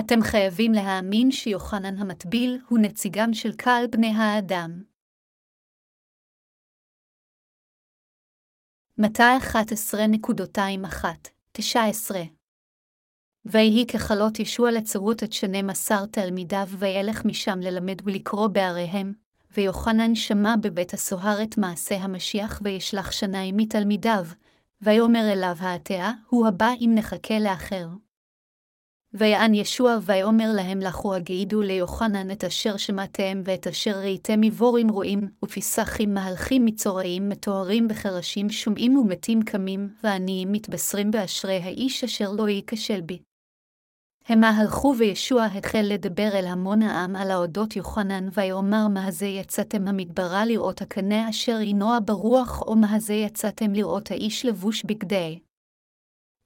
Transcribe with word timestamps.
אתם 0.00 0.22
חייבים 0.22 0.72
להאמין 0.72 1.30
שיוחנן 1.30 1.98
המטביל 1.98 2.60
הוא 2.68 2.78
נציגם 2.78 3.34
של 3.34 3.52
קהל 3.56 3.86
בני 3.86 4.12
האדם. 4.16 4.82
מתי 8.98 9.22
11.21-19 11.52 11.60
ויהי 13.44 13.86
ככלות 13.86 14.38
ישוע 14.38 14.70
לצרות 14.70 15.22
את 15.22 15.32
שנים 15.32 15.70
עשר 15.70 16.06
תלמידיו, 16.06 16.66
וילך 16.78 17.24
משם 17.24 17.58
ללמד 17.60 17.96
ולקרוא 18.04 18.48
בעריהם, 18.48 19.12
ויוחנן 19.56 20.14
שמע 20.14 20.54
בבית 20.62 20.94
הסוהר 20.94 21.42
את 21.42 21.58
מעשה 21.58 21.96
המשיח, 21.96 22.60
וישלח 22.64 23.10
שניים 23.10 23.56
מתלמידיו, 23.56 24.24
ויאמר 24.80 25.32
אליו 25.32 25.56
העתעה, 25.58 26.12
הוא 26.28 26.46
הבא 26.46 26.70
אם 26.80 26.90
נחכה 26.94 27.38
לאחר. 27.38 27.86
ויען 29.18 29.54
ישוע 29.54 29.98
ויאמר 30.02 30.52
להם 30.56 30.80
לכו 30.80 31.14
הגעידו 31.14 31.62
ליוחנן 31.62 32.30
את 32.30 32.44
אשר 32.44 32.76
שמעתם 32.76 33.42
ואת 33.44 33.66
אשר 33.66 33.98
ראיתם 33.98 34.40
מבורים 34.40 34.88
רואים, 34.88 35.28
ופיסחים 35.44 36.14
מהלכים 36.14 36.64
מצורעים 36.64 37.28
מתוארים 37.28 37.88
בחרשים 37.88 38.50
שומעים 38.50 38.98
ומתים 38.98 39.42
קמים, 39.42 39.88
ועניים 40.04 40.52
מתבשרים 40.52 41.10
באשרי 41.10 41.56
האיש 41.56 42.04
אשר 42.04 42.32
לא 42.32 42.48
ייכשל 42.48 43.00
בי. 43.00 43.18
המה 44.28 44.50
הלכו 44.50 44.94
וישוע 44.98 45.44
החל 45.44 45.82
לדבר 45.82 46.28
אל 46.34 46.46
המון 46.46 46.82
העם 46.82 47.16
על 47.16 47.30
האודות 47.30 47.76
יוחנן, 47.76 48.28
ויאמר 48.32 48.88
מה 48.88 49.10
זה 49.10 49.26
יצאתם 49.26 49.88
המדברה 49.88 50.44
לראות 50.46 50.82
הקנה 50.82 51.30
אשר 51.30 51.60
ינוע 51.60 51.98
ברוח, 52.04 52.62
או 52.62 52.76
מה 52.76 52.98
זה 52.98 53.14
יצאתם 53.14 53.72
לראות 53.72 54.10
האיש 54.10 54.46
לבוש 54.46 54.84
בגדי. 54.84 55.38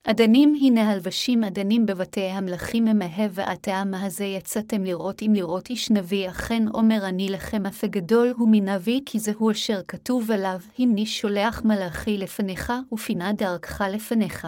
אדנים 0.04 0.54
הנה 0.60 0.90
הלבשים 0.90 1.44
אדנים 1.44 1.86
בבתי 1.86 2.20
המלכים 2.20 2.84
ממהה 2.84 3.26
ועתה 3.30 3.84
מה 3.84 4.08
זה 4.08 4.24
יצאתם 4.24 4.84
לראות 4.84 5.22
אם 5.22 5.32
לראות 5.34 5.70
איש 5.70 5.90
נביא, 5.90 6.28
אכן 6.28 6.62
אומר 6.74 7.08
אני 7.08 7.28
לכם 7.28 7.66
אף 7.66 7.84
גדול 7.84 8.34
הוא 8.36 8.48
מנביא, 8.50 9.00
כי 9.06 9.18
זהו 9.18 9.50
אשר 9.50 9.80
כתוב 9.88 10.30
עליו, 10.30 10.60
הנני 10.78 11.06
שולח 11.06 11.62
מלאכי 11.64 12.18
לפניך, 12.18 12.72
ופינה 12.92 13.32
דרכך 13.32 13.80
לפניך. 13.80 14.46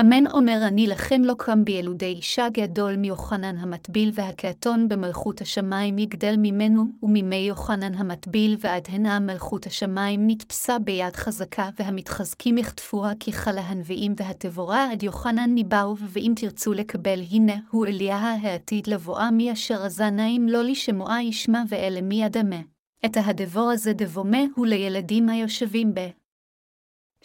אמן 0.00 0.26
אומר 0.32 0.60
אני 0.66 0.86
לכם 0.86 1.24
לא 1.24 1.34
קם 1.38 1.64
בילודי 1.64 2.06
אישה 2.06 2.48
גדול 2.52 2.96
מיוחנן 2.96 3.56
המטביל 3.58 4.10
והקעתון 4.14 4.88
במלכות 4.88 5.40
השמיים 5.40 5.98
יגדל 5.98 6.34
ממנו, 6.38 6.84
ומימי 7.02 7.36
יוחנן 7.36 7.94
המטביל 7.94 8.56
ועד 8.60 8.82
הנה 8.88 9.18
מלכות 9.18 9.66
השמיים 9.66 10.20
נתפסה 10.26 10.78
ביד 10.78 11.16
חזקה, 11.16 11.68
והמתחזקים 11.78 12.58
יחטפוה 12.58 13.12
כי 13.20 13.32
חלה 13.32 13.60
הנביאים 13.60 14.14
והתבורה 14.16 14.92
עד 14.92 15.02
יוחנן 15.02 15.50
ניבאו, 15.54 15.96
ואם 16.00 16.32
תרצו 16.36 16.72
לקבל 16.72 17.20
הנה 17.30 17.56
הוא 17.70 17.86
אליה 17.86 18.16
העתיד 18.16 18.86
לבואה 18.86 19.30
מי 19.30 19.52
אשר 19.52 19.82
הזנאים 19.82 20.48
לא 20.48 20.64
לשמועה 20.64 21.22
ישמע 21.22 21.62
ואלה 21.68 22.00
מי 22.00 22.26
אדמה. 22.26 22.60
את 23.04 23.16
ההדבור 23.16 23.70
הזה 23.70 23.92
דבומה 23.92 24.42
הוא 24.56 24.66
לילדים 24.66 25.28
היושבים 25.28 25.94
ב. 25.94 26.00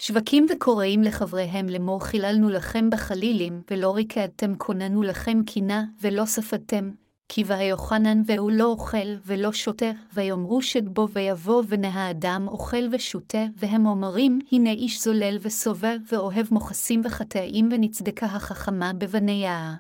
שווקים 0.06 0.46
וקוראים 0.50 1.04
לחבריהם 1.04 1.70
לאמור 1.70 2.06
חיללנו 2.06 2.50
לכם 2.50 2.90
בחלילים, 2.90 3.62
ולא 3.72 3.96
ריקדתם 3.96 4.56
כוננו 4.58 5.04
לכם 5.04 5.44
קינה, 5.46 5.86
ולא 6.02 6.26
ספדתם, 6.26 6.92
כי 7.30 7.44
ויוחנן 7.44 8.22
והוא 8.26 8.52
לא 8.52 8.66
אוכל 8.66 9.16
ולא 9.26 9.52
שותה, 9.54 9.92
ויאמרו 10.14 10.62
שגבו 10.62 11.10
ויבוא 11.10 11.64
בני 11.64 11.88
האדם 11.88 12.46
אוכל 12.48 12.88
ושותה, 12.92 13.46
והם 13.56 13.86
אומרים, 13.86 14.40
הנה 14.52 14.70
איש 14.70 15.04
זולל 15.04 15.38
וסובב, 15.42 15.98
ואוהב 16.12 16.46
מוכסים 16.52 17.02
וחטאים 17.06 17.70
ונצדקה 17.72 18.26
החכמה 18.26 18.94
בבניה. 18.94 19.76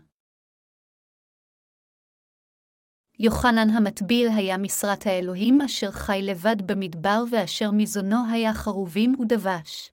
יוחנן 3.19 3.69
המטביל 3.69 4.27
היה 4.29 4.57
משרת 4.57 5.07
האלוהים 5.07 5.61
אשר 5.61 5.91
חי 5.91 6.19
לבד 6.23 6.55
במדבר 6.65 7.23
ואשר 7.31 7.71
מזונו 7.71 8.17
היה 8.31 8.53
חרובים 8.53 9.15
ודבש. 9.19 9.92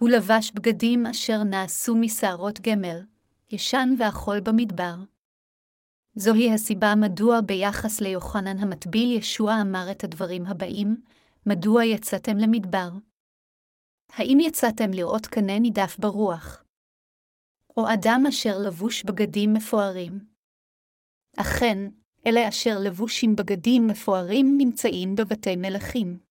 הוא 0.00 0.08
לבש 0.08 0.52
בגדים 0.54 1.06
אשר 1.06 1.42
נעשו 1.42 1.94
משערות 1.94 2.60
גמל, 2.60 3.00
ישן 3.50 3.88
ואכול 3.98 4.40
במדבר. 4.40 4.94
זוהי 6.14 6.54
הסיבה 6.54 6.94
מדוע 6.94 7.40
ביחס 7.40 8.00
ליוחנן 8.00 8.58
המטביל 8.58 9.18
ישוע 9.18 9.52
אמר 9.62 9.86
את 9.90 10.04
הדברים 10.04 10.46
הבאים, 10.46 11.02
מדוע 11.46 11.84
יצאתם 11.84 12.36
למדבר? 12.36 12.88
האם 14.12 14.38
יצאתם 14.40 14.90
לראות 14.90 15.26
קנה 15.26 15.58
נידף 15.58 15.96
ברוח? 15.98 16.64
או 17.76 17.84
אדם 17.94 18.22
אשר 18.28 18.58
לבוש 18.66 19.04
בגדים 19.04 19.52
מפוארים? 19.52 20.18
אכן, 21.36 21.78
אלה 22.26 22.48
אשר 22.48 22.78
לבושים 22.84 23.36
בגדים 23.36 23.86
מפוארים 23.86 24.54
נמצאים 24.58 25.14
בבתי 25.14 25.56
מלכים. 25.56 26.27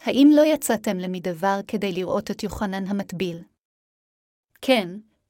האם 0.00 0.30
לא 0.34 0.42
יצאתם 0.54 0.98
למדבר 0.98 1.60
כדי 1.68 1.92
לראות 1.92 2.30
את 2.30 2.42
יוחנן 2.42 2.86
המטביל? 2.86 3.42
כן, 4.62 4.88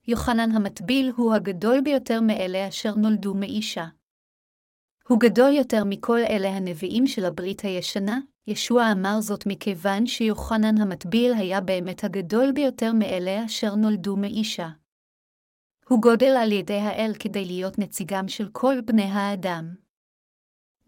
יוחנן 0.09 0.51
המטביל 0.53 1.13
הוא 1.17 1.35
הגדול 1.35 1.81
ביותר 1.81 2.21
מאלה 2.21 2.69
אשר 2.69 2.95
נולדו 2.95 3.35
מאישה. 3.35 3.87
הוא 5.09 5.21
גדול 5.21 5.53
יותר 5.53 5.85
מכל 5.85 6.19
אלה 6.19 6.49
הנביאים 6.49 7.07
של 7.07 7.25
הברית 7.25 7.61
הישנה, 7.61 8.19
ישוע 8.47 8.93
אמר 8.93 9.21
זאת 9.21 9.47
מכיוון 9.47 10.07
שיוחנן 10.07 10.81
המטביל 10.81 11.33
היה 11.35 11.61
באמת 11.61 12.05
הגדול 12.05 12.53
ביותר 12.53 12.93
מאלה 12.93 13.45
אשר 13.45 13.75
נולדו 13.75 14.17
מאישה. 14.17 14.69
הוא 15.89 16.03
גודל 16.03 16.37
על 16.43 16.53
ידי 16.53 16.79
האל 16.79 17.13
כדי 17.19 17.45
להיות 17.45 17.79
נציגם 17.79 18.29
של 18.29 18.49
כל 18.53 18.81
בני 18.81 19.03
האדם. 19.03 19.75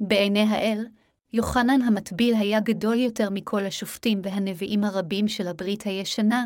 בעיני 0.01 0.43
האל, 0.43 0.87
יוחנן 1.33 1.83
המטביל 1.83 2.35
היה 2.35 2.61
גדול 2.61 2.99
יותר 2.99 3.31
מכל 3.31 3.67
השופטים 3.67 4.21
והנביאים 4.25 4.85
הרבים 4.85 5.29
של 5.29 5.49
הברית 5.49 5.83
הישנה, 5.83 6.45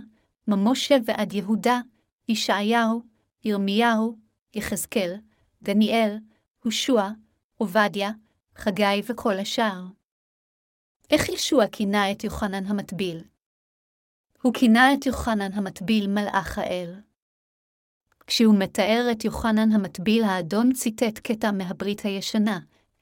ממשה 0.48 0.96
ועד 1.04 1.32
יהודה, 1.32 1.80
ישעיהו, 2.28 3.02
ירמיהו, 3.44 4.16
יחזקאל, 4.54 5.14
דניאל, 5.62 6.18
הושע, 6.64 7.08
עובדיה, 7.56 8.10
חגי 8.56 9.02
וכל 9.08 9.38
השאר. 9.38 9.84
איך 11.10 11.28
ישוע 11.28 11.66
כינה 11.66 12.12
את 12.12 12.24
יוחנן 12.24 12.66
המטביל? 12.66 13.24
הוא 14.42 14.54
כינה 14.54 14.94
את 14.94 15.06
יוחנן 15.06 15.52
המטביל 15.52 16.06
מלאך 16.06 16.58
האל. 16.58 16.94
כשהוא 18.26 18.58
מתאר 18.58 19.08
את 19.12 19.24
יוחנן 19.24 19.72
המטביל, 19.72 20.24
האדון 20.24 20.72
ציטט 20.72 21.18
קטע 21.18 21.50
מהברית 21.50 22.00
הישנה, 22.00 22.58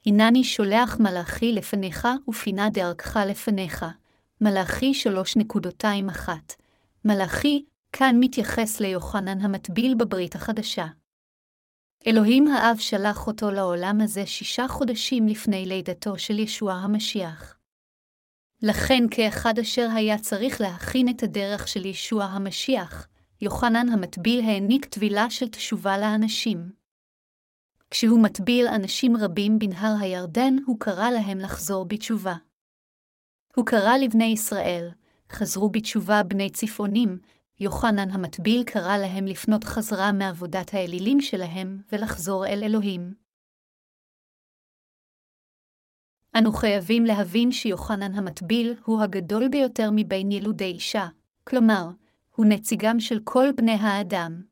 הנני 0.06 0.44
שולח 0.44 0.96
מלאכי 1.00 1.52
לפניך 1.52 2.08
ופינה 2.28 2.70
דרכך 2.70 3.16
לפניך. 3.16 3.84
מלאכי 4.40 4.92
3.21. 5.38 6.28
מלאכי, 7.04 7.64
כאן 7.92 8.16
מתייחס 8.20 8.80
ליוחנן 8.80 9.40
המטביל 9.40 9.94
בברית 9.94 10.34
החדשה. 10.34 10.86
אלוהים 12.06 12.48
האב 12.48 12.76
שלח 12.78 13.26
אותו 13.26 13.50
לעולם 13.50 14.00
הזה 14.00 14.26
שישה 14.26 14.68
חודשים 14.68 15.28
לפני 15.28 15.66
לידתו 15.66 16.18
של 16.18 16.38
ישוע 16.38 16.72
המשיח. 16.72 17.56
לכן 18.62 19.04
כאחד 19.10 19.58
אשר 19.58 19.88
היה 19.94 20.18
צריך 20.18 20.60
להכין 20.60 21.08
את 21.08 21.22
הדרך 21.22 21.68
של 21.68 21.86
ישוע 21.86 22.24
המשיח, 22.24 23.08
יוחנן 23.40 23.88
המטביל 23.88 24.40
העניק 24.40 24.84
טבילה 24.84 25.30
של 25.30 25.48
תשובה 25.48 25.98
לאנשים. 25.98 26.83
כשהוא 27.90 28.22
מטביל 28.22 28.66
אנשים 28.66 29.16
רבים 29.16 29.58
בנהר 29.58 29.94
הירדן, 30.00 30.54
הוא 30.66 30.80
קרא 30.80 31.10
להם 31.10 31.38
לחזור 31.38 31.84
בתשובה. 31.84 32.34
הוא 33.56 33.66
קרא 33.66 33.96
לבני 33.96 34.24
ישראל, 34.24 34.88
חזרו 35.32 35.70
בתשובה 35.70 36.22
בני 36.22 36.50
צפעונים, 36.50 37.18
יוחנן 37.60 38.10
המטביל 38.10 38.64
קרא 38.64 38.96
להם 38.96 39.26
לפנות 39.26 39.64
חזרה 39.64 40.12
מעבודת 40.12 40.74
האלילים 40.74 41.20
שלהם 41.20 41.82
ולחזור 41.92 42.46
אל 42.46 42.60
אלוהים. 42.64 43.14
אנו 46.38 46.52
חייבים 46.52 47.04
להבין 47.04 47.52
שיוחנן 47.52 48.14
המטביל 48.14 48.74
הוא 48.84 49.02
הגדול 49.02 49.48
ביותר 49.48 49.90
מבין 49.92 50.32
ילודי 50.32 50.64
אישה, 50.64 51.06
כלומר, 51.44 51.88
הוא 52.36 52.46
נציגם 52.48 53.00
של 53.00 53.20
כל 53.24 53.52
בני 53.56 53.72
האדם. 53.72 54.42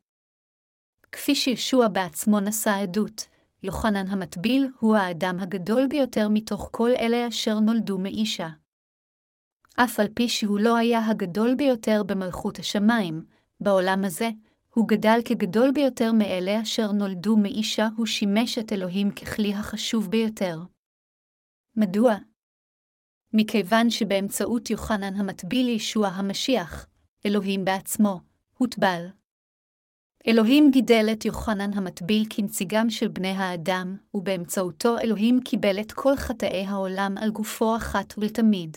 כפי 1.12 1.34
שישוע 1.34 1.88
בעצמו 1.88 2.40
נשא 2.40 2.70
עדות, 2.70 3.28
יוחנן 3.62 4.06
המטביל 4.08 4.68
הוא 4.80 4.96
האדם 4.96 5.40
הגדול 5.40 5.86
ביותר 5.86 6.28
מתוך 6.28 6.68
כל 6.72 6.90
אלה 6.98 7.28
אשר 7.28 7.60
נולדו 7.60 7.98
מאישה. 7.98 8.48
אף 9.76 10.00
על 10.00 10.06
פי 10.14 10.28
שהוא 10.28 10.60
לא 10.60 10.76
היה 10.76 11.06
הגדול 11.06 11.54
ביותר 11.54 12.02
במלכות 12.06 12.58
השמיים, 12.58 13.24
בעולם 13.60 14.04
הזה, 14.04 14.30
הוא 14.74 14.88
גדל 14.88 15.18
כגדול 15.24 15.70
ביותר 15.74 16.12
מאלה 16.12 16.62
אשר 16.62 16.92
נולדו 16.92 17.36
מאישה, 17.36 17.88
הוא 17.96 18.06
שימש 18.06 18.58
את 18.58 18.72
אלוהים 18.72 19.10
ככלי 19.10 19.54
החשוב 19.54 20.10
ביותר. 20.10 20.58
מדוע? 21.76 22.14
מכיוון 23.32 23.90
שבאמצעות 23.90 24.70
יוחנן 24.70 25.14
המטביל 25.16 25.68
ישוע 25.68 26.08
המשיח, 26.08 26.86
אלוהים 27.26 27.64
בעצמו, 27.64 28.20
הוטבל. 28.58 29.06
אלוהים 30.28 30.70
גידל 30.70 31.08
את 31.12 31.24
יוחנן 31.24 31.72
המטביל 31.74 32.24
כנציגם 32.30 32.90
של 32.90 33.08
בני 33.08 33.28
האדם, 33.28 33.96
ובאמצעותו 34.14 34.98
אלוהים 34.98 35.40
קיבל 35.40 35.80
את 35.80 35.92
כל 35.92 36.16
חטאי 36.16 36.64
העולם 36.66 37.14
על 37.18 37.30
גופו 37.30 37.76
אחת 37.76 38.14
ולתמיד. 38.18 38.76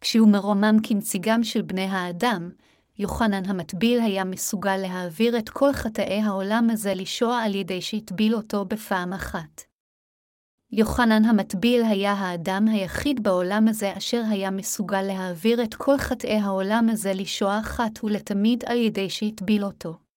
כשהוא 0.00 0.28
מרומם 0.28 0.76
כנציגם 0.82 1.44
של 1.44 1.62
בני 1.62 1.84
האדם, 1.84 2.50
יוחנן 2.98 3.44
המטביל 3.46 4.00
היה 4.00 4.24
מסוגל 4.24 4.76
להעביר 4.76 5.38
את 5.38 5.48
כל 5.48 5.72
חטאי 5.72 6.20
העולם 6.20 6.70
הזה 6.70 6.94
לשוע 6.94 7.38
על 7.38 7.54
ידי 7.54 7.82
שהטביל 7.82 8.34
אותו 8.34 8.64
בפעם 8.64 9.12
אחת. 9.12 9.62
יוחנן 10.72 11.24
המטביל 11.24 11.82
היה 11.84 12.12
האדם 12.12 12.68
היחיד 12.68 13.22
בעולם 13.22 13.68
הזה 13.68 13.92
אשר 13.96 14.22
היה 14.30 14.50
מסוגל 14.50 15.02
להעביר 15.02 15.62
את 15.62 15.74
כל 15.74 15.98
חטאי 15.98 16.36
העולם 16.36 16.88
הזה 16.88 17.12
לשוע 17.12 17.58
אחת 17.58 18.04
ולתמיד 18.04 18.64
על 18.66 18.76
ידי 18.76 19.10
שהטביל 19.10 19.64
אותו. 19.64 20.09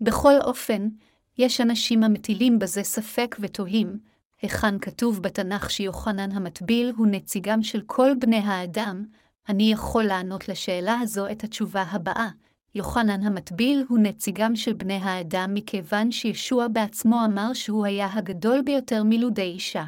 בכל 0.00 0.34
אופן, 0.44 0.88
יש 1.38 1.60
אנשים 1.60 2.04
המטילים 2.04 2.58
בזה 2.58 2.82
ספק 2.82 3.36
ותוהים, 3.40 3.98
היכן 4.42 4.78
כתוב 4.78 5.22
בתנ"ך 5.22 5.70
שיוחנן 5.70 6.32
המטביל 6.32 6.92
הוא 6.96 7.06
נציגם 7.06 7.62
של 7.62 7.80
כל 7.86 8.10
בני 8.18 8.38
האדם, 8.38 9.04
אני 9.48 9.72
יכול 9.72 10.04
לענות 10.04 10.48
לשאלה 10.48 10.98
הזו 11.00 11.30
את 11.30 11.44
התשובה 11.44 11.82
הבאה, 11.82 12.28
יוחנן 12.74 13.22
המטביל 13.26 13.84
הוא 13.88 13.98
נציגם 13.98 14.56
של 14.56 14.72
בני 14.72 14.96
האדם 14.96 15.54
מכיוון 15.54 16.12
שישוע 16.12 16.68
בעצמו 16.68 17.24
אמר 17.24 17.52
שהוא 17.52 17.86
היה 17.86 18.08
הגדול 18.12 18.62
ביותר 18.62 19.02
מלודי 19.04 19.42
אישה. 19.42 19.84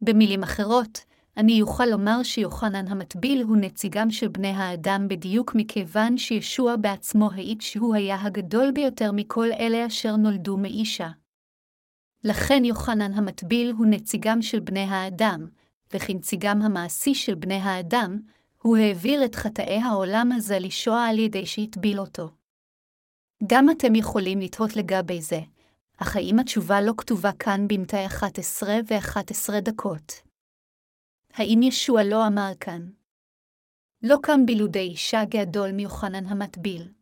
במילים 0.00 0.42
אחרות, 0.42 1.04
אני 1.38 1.62
אוכל 1.62 1.86
לומר 1.86 2.22
שיוחנן 2.22 2.88
המטביל 2.88 3.42
הוא 3.42 3.56
נציגם 3.56 4.10
של 4.10 4.28
בני 4.28 4.48
האדם 4.48 5.08
בדיוק 5.08 5.54
מכיוון 5.54 6.18
שישוע 6.18 6.76
בעצמו 6.76 7.30
העיד 7.32 7.60
שהוא 7.60 7.94
היה 7.94 8.22
הגדול 8.22 8.70
ביותר 8.70 9.12
מכל 9.12 9.52
אלה 9.52 9.86
אשר 9.86 10.16
נולדו 10.16 10.56
מאישה. 10.56 11.08
לכן 12.24 12.64
יוחנן 12.64 13.12
המטביל 13.14 13.72
הוא 13.78 13.86
נציגם 13.86 14.42
של 14.42 14.60
בני 14.60 14.84
האדם, 14.84 15.46
וכנציגם 15.94 16.62
המעשי 16.62 17.14
של 17.14 17.34
בני 17.34 17.54
האדם, 17.54 18.20
הוא 18.62 18.76
העביר 18.76 19.24
את 19.24 19.34
חטאי 19.34 19.78
העולם 19.78 20.32
הזה 20.32 20.58
לשוע 20.58 21.04
על 21.04 21.18
ידי 21.18 21.46
שהטביל 21.46 22.00
אותו. 22.00 22.28
גם 23.46 23.70
אתם 23.70 23.94
יכולים 23.94 24.40
לתהות 24.40 24.76
לגבי 24.76 25.22
זה, 25.22 25.40
אך 25.98 26.16
האם 26.16 26.38
התשובה 26.38 26.80
לא 26.80 26.92
כתובה 26.96 27.32
כאן 27.32 27.68
במתי 27.68 28.06
11 28.06 28.74
ו-11 28.90 29.60
דקות? 29.60 30.27
האם 31.32 31.60
ישוע 31.62 32.02
לא 32.04 32.26
אמר 32.26 32.50
כאן? 32.60 32.88
לא 34.02 34.16
קם 34.22 34.46
בילודי 34.46 34.78
אישה 34.78 35.24
גדול 35.24 35.72
מיוחנן 35.72 36.26
המטביל. 36.26 36.92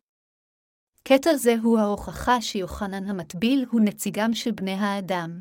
קטע 1.02 1.34
זה 1.34 1.54
הוא 1.62 1.78
ההוכחה 1.78 2.40
שיוחנן 2.40 3.08
המטביל 3.08 3.66
הוא 3.70 3.80
נציגם 3.84 4.34
של 4.34 4.50
בני 4.50 4.72
האדם. 4.72 5.40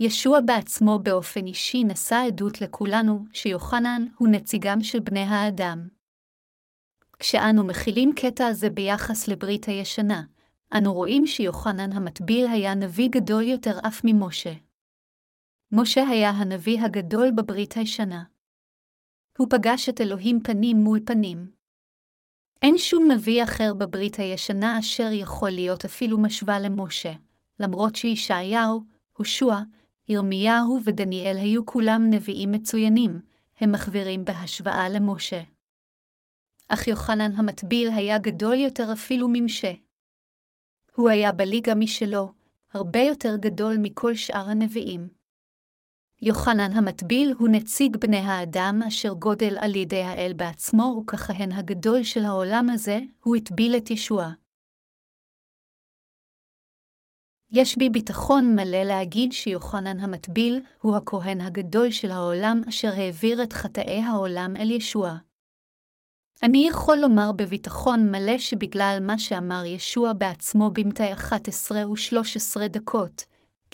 ישוע 0.00 0.40
בעצמו 0.40 0.98
באופן 1.02 1.46
אישי 1.46 1.84
נשא 1.84 2.24
עדות 2.26 2.60
לכולנו 2.60 3.24
שיוחנן 3.32 4.06
הוא 4.18 4.28
נציגם 4.28 4.82
של 4.82 5.00
בני 5.00 5.20
האדם. 5.20 5.88
כשאנו 7.18 7.64
מכילים 7.64 8.12
קטע 8.16 8.46
הזה 8.46 8.70
ביחס 8.70 9.28
לברית 9.28 9.64
הישנה, 9.64 10.22
אנו 10.78 10.92
רואים 10.92 11.26
שיוחנן 11.26 11.92
המטביל 11.92 12.46
היה 12.46 12.74
נביא 12.74 13.08
גדול 13.10 13.42
יותר 13.42 13.78
אף 13.86 14.00
ממשה. 14.04 14.52
משה 15.72 16.08
היה 16.08 16.30
הנביא 16.30 16.80
הגדול 16.80 17.30
בברית 17.30 17.72
הישנה. 17.72 18.24
הוא 19.38 19.46
פגש 19.50 19.88
את 19.88 20.00
אלוהים 20.00 20.40
פנים 20.42 20.76
מול 20.76 21.00
פנים. 21.06 21.50
אין 22.62 22.78
שום 22.78 23.10
נביא 23.10 23.42
אחר 23.42 23.74
בברית 23.74 24.18
הישנה 24.18 24.78
אשר 24.78 25.08
יכול 25.12 25.50
להיות 25.50 25.84
אפילו 25.84 26.18
משווה 26.18 26.60
למשה, 26.60 27.12
למרות 27.60 27.96
שישעיהו, 27.96 28.80
הושע, 29.16 29.56
ירמיהו 30.08 30.80
ודניאל 30.84 31.36
היו 31.36 31.66
כולם 31.66 32.10
נביאים 32.10 32.52
מצוינים, 32.52 33.20
הם 33.60 33.72
מחווירים 33.72 34.24
בהשוואה 34.24 34.88
למשה. 34.88 35.42
אך 36.68 36.88
יוחנן 36.88 37.32
המטביל 37.32 37.90
היה 37.90 38.18
גדול 38.18 38.54
יותר 38.54 38.92
אפילו 38.92 39.28
ממשה. 39.32 39.72
הוא 40.94 41.08
היה 41.08 41.32
בליגה 41.32 41.74
משלו, 41.74 42.32
הרבה 42.72 43.00
יותר 43.00 43.36
גדול 43.36 43.76
מכל 43.78 44.14
שאר 44.14 44.48
הנביאים. 44.50 45.08
יוחנן 46.22 46.72
המטביל 46.72 47.34
הוא 47.38 47.48
נציג 47.48 47.96
בני 47.96 48.16
האדם 48.16 48.80
אשר 48.88 49.12
גודל 49.12 49.56
על 49.60 49.76
ידי 49.76 50.02
האל 50.02 50.32
בעצמו, 50.36 51.02
וככהן 51.02 51.52
הגדול 51.52 52.02
של 52.02 52.24
העולם 52.24 52.70
הזה, 52.70 52.98
הוא 53.24 53.36
הטביל 53.36 53.76
את 53.76 53.90
ישוע. 53.90 54.30
יש 57.50 57.78
בי 57.78 57.90
ביטחון 57.90 58.56
מלא 58.56 58.82
להגיד 58.82 59.32
שיוחנן 59.32 60.00
המטביל 60.00 60.60
הוא 60.80 60.96
הכהן 60.96 61.40
הגדול 61.40 61.90
של 61.90 62.10
העולם 62.10 62.60
אשר 62.68 62.88
העביר 62.88 63.42
את 63.42 63.52
חטאי 63.52 64.00
העולם 64.00 64.56
אל 64.56 64.70
ישוע. 64.70 65.16
אני 66.42 66.66
יכול 66.68 66.96
לומר 66.96 67.32
בביטחון 67.32 68.10
מלא 68.10 68.38
שבגלל 68.38 68.98
מה 69.00 69.18
שאמר 69.18 69.64
ישוע 69.66 70.12
בעצמו 70.12 70.70
במתי 70.70 71.12
11 71.12 71.90
ו-13 71.90 72.68
דקות, 72.68 73.24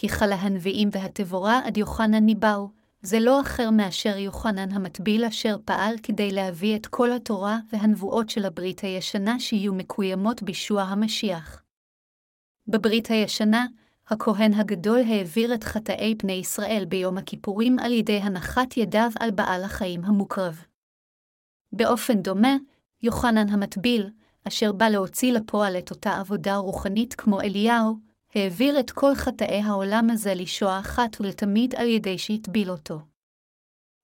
כי 0.01 0.09
חלה 0.09 0.35
הנביאים 0.35 0.89
והתבורה 0.93 1.61
עד 1.65 1.77
יוחנן 1.77 2.25
ניבאו, 2.25 2.69
זה 3.03 3.21
לא 3.21 3.41
אחר 3.41 3.71
מאשר 3.71 4.17
יוחנן 4.17 4.73
המטביל 4.73 5.25
אשר 5.25 5.57
פעל 5.65 5.95
כדי 6.03 6.31
להביא 6.31 6.77
את 6.77 6.87
כל 6.87 7.13
התורה 7.13 7.59
והנבואות 7.73 8.31
של 8.31 8.45
הברית 8.45 8.81
הישנה 8.81 9.41
שיהיו 9.41 9.75
מקוימות 9.75 10.43
בישוע 10.43 10.83
המשיח. 10.83 11.63
בברית 12.69 13.11
הישנה, 13.11 13.67
הכהן 14.09 14.55
הגדול 14.55 15.01
העביר 15.01 15.55
את 15.55 15.65
חטאי 15.65 16.15
בני 16.15 16.33
ישראל 16.33 16.85
ביום 16.89 17.19
הכיפורים 17.19 17.79
על 17.79 17.93
ידי 17.93 18.19
הנחת 18.19 18.77
ידיו 18.77 19.11
על 19.21 19.31
בעל 19.31 19.65
החיים 19.65 20.05
המוקרב. 20.05 20.65
באופן 21.73 22.23
דומה, 22.23 22.57
יוחנן 23.03 23.49
המטביל, 23.49 24.11
אשר 24.49 24.73
בא 24.73 24.89
להוציא 24.89 25.33
לפועל 25.33 25.79
את 25.79 25.91
אותה 25.91 26.17
עבודה 26.17 26.57
רוחנית 26.57 27.15
כמו 27.15 27.41
אליהו, 27.41 28.10
העביר 28.35 28.81
את 28.81 28.91
כל 28.91 29.15
חטאי 29.15 29.61
העולם 29.61 30.11
הזה 30.11 30.35
לשוע 30.35 30.79
אחת 30.79 31.21
ולתמיד 31.21 31.75
על 31.75 31.87
ידי 31.87 32.19
שהטביל 32.19 32.71
אותו. 32.71 32.99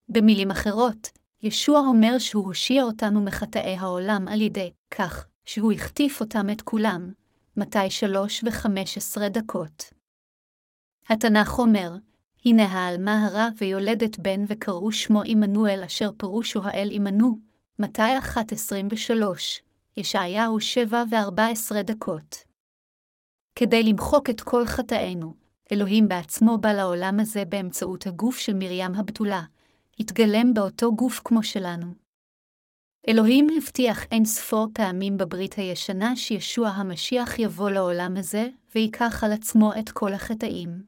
במילים 0.09 0.51
אחרות, 0.51 1.09
ישוע 1.43 1.81
אומר 1.81 2.19
שהוא 2.19 2.47
הושיע 2.47 2.83
אותנו 2.83 3.21
מחטאי 3.25 3.77
העולם 3.77 4.29
על 4.29 4.41
ידי 4.41 4.73
כך 4.91 5.27
שהוא 5.45 5.73
החטיף 5.73 6.21
אותם 6.21 6.51
את 6.51 6.63
כולם, 6.63 7.13
מתי 7.57 7.91
שלוש 7.91 8.45
וחמש 8.47 8.97
עשרה 8.97 9.29
דקות. 9.29 9.85
התנ"ך 11.09 11.59
אומר, 11.59 11.93
הנה 12.45 12.65
העלמה 12.65 13.27
הרה 13.27 13.49
ויולדת 13.59 14.19
בן 14.19 14.45
וקראו 14.49 14.93
שמו 14.93 15.23
עמנואל 15.25 15.83
אשר 15.87 16.11
פירושו 16.17 16.61
האל 16.65 16.89
עמנו, 16.93 17.39
מתי 17.79 18.19
אחת 18.19 18.53
עשרים 18.53 18.89
ושלוש, 18.91 19.63
ישעיהו 19.97 20.61
שבע 20.61 21.03
וארבע 21.11 21.47
עשרה 21.47 21.83
דקות. 21.83 22.46
כדי 23.59 23.83
למחוק 23.83 24.31
את 24.31 24.41
כל 24.41 24.67
חטאינו, 24.67 25.35
אלוהים 25.73 26.09
בעצמו 26.09 26.59
בא 26.59 26.73
לעולם 26.73 27.21
הזה 27.21 27.45
באמצעות 27.45 28.07
הגוף 28.07 28.39
של 28.39 28.55
מרים 28.55 28.95
הבתולה, 28.95 29.43
התגלם 30.01 30.55
באותו 30.55 30.95
גוף 30.95 31.21
כמו 31.25 31.43
שלנו. 31.43 31.87
אלוהים 33.09 33.47
הבטיח 33.57 34.05
אין 34.05 34.25
ספור 34.25 34.67
פעמים 34.75 35.17
בברית 35.17 35.55
הישנה 35.55 36.17
שישוע 36.17 36.69
המשיח 36.69 37.39
יבוא 37.39 37.71
לעולם 37.71 38.17
הזה, 38.17 38.49
ויקח 38.75 39.25
על 39.25 39.33
עצמו 39.33 39.73
את 39.79 39.91
כל 39.91 40.13
החטאים. 40.13 40.83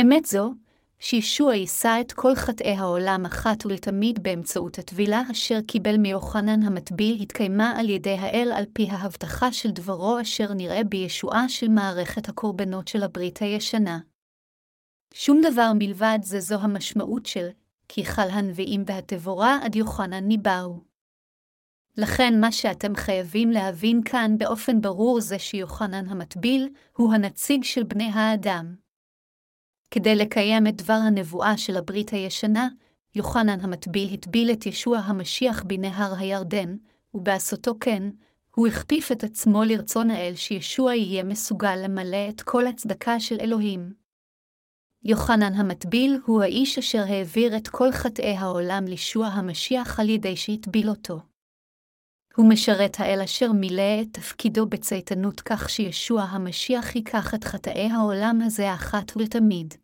אמת 0.00 0.24
זו, 0.24 0.52
שישוע 0.98 1.54
יישא 1.54 1.98
את 2.00 2.12
כל 2.12 2.34
חטאי 2.34 2.72
העולם 2.72 3.26
אחת 3.26 3.66
ולתמיד 3.66 4.22
באמצעות 4.22 4.78
הטבילה 4.78 5.22
אשר 5.30 5.60
קיבל 5.66 5.96
מיוחנן 5.96 6.62
המטביל 6.62 7.22
התקיימה 7.22 7.74
על 7.78 7.88
ידי 7.88 8.16
האל 8.18 8.52
על 8.56 8.64
פי 8.72 8.88
ההבטחה 8.90 9.52
של 9.52 9.70
דברו 9.70 10.20
אשר 10.20 10.54
נראה 10.54 10.84
בישועה 10.84 11.48
של 11.48 11.68
מערכת 11.68 12.28
הקורבנות 12.28 12.88
של 12.88 13.02
הברית 13.02 13.38
הישנה. 13.38 13.98
שום 15.14 15.40
דבר 15.52 15.72
מלבד 15.74 16.18
זה 16.22 16.40
זו 16.40 16.54
המשמעות 16.60 17.26
של 17.26 17.48
כי 17.88 18.04
חל 18.04 18.28
הנביאים 18.30 18.82
והתבורה 18.86 19.58
עד 19.62 19.76
יוחנן 19.76 20.24
ניבאו. 20.24 20.80
לכן 21.96 22.40
מה 22.40 22.52
שאתם 22.52 22.94
חייבים 22.94 23.50
להבין 23.50 24.00
כאן 24.04 24.38
באופן 24.38 24.80
ברור 24.80 25.20
זה 25.20 25.38
שיוחנן 25.38 26.08
המטביל 26.08 26.68
הוא 26.96 27.14
הנציג 27.14 27.64
של 27.64 27.82
בני 27.82 28.10
האדם. 28.14 28.85
כדי 29.96 30.14
לקיים 30.14 30.66
את 30.66 30.76
דבר 30.76 30.92
הנבואה 30.92 31.56
של 31.56 31.76
הברית 31.76 32.10
הישנה, 32.10 32.68
יוחנן 33.14 33.60
המטביל 33.60 34.14
הטביל 34.14 34.50
את 34.50 34.66
ישוע 34.66 34.98
המשיח 34.98 35.62
בנהר 35.62 36.14
הירדן, 36.18 36.76
ובעשותו 37.14 37.74
כן, 37.80 38.02
הוא 38.54 38.66
הכפיף 38.66 39.12
את 39.12 39.24
עצמו 39.24 39.64
לרצון 39.64 40.10
האל 40.10 40.32
שישוע 40.34 40.94
יהיה 40.94 41.24
מסוגל 41.24 41.76
למלא 41.76 42.28
את 42.28 42.42
כל 42.42 42.66
הצדקה 42.66 43.20
של 43.20 43.36
אלוהים. 43.40 43.92
יוחנן 45.04 45.54
המטביל 45.54 46.18
הוא 46.26 46.42
האיש 46.42 46.78
אשר 46.78 47.02
העביר 47.08 47.56
את 47.56 47.68
כל 47.68 47.92
חטאי 47.92 48.36
העולם 48.36 48.84
לישוע 48.84 49.26
המשיח 49.26 50.00
על 50.00 50.08
ידי 50.08 50.36
שהטביל 50.36 50.88
אותו. 50.88 51.20
הוא 52.36 52.48
משרת 52.48 52.96
האל 53.00 53.20
אשר 53.24 53.52
מילא 53.52 54.02
את 54.02 54.08
תפקידו 54.12 54.66
בצייתנות 54.66 55.40
כך 55.40 55.70
שישוע 55.70 56.22
המשיח 56.22 56.96
ייקח 56.96 57.34
את 57.34 57.44
חטאי 57.44 57.88
העולם 57.90 58.40
הזה 58.44 58.74
אחת 58.74 59.16
ולתמיד. 59.16 59.74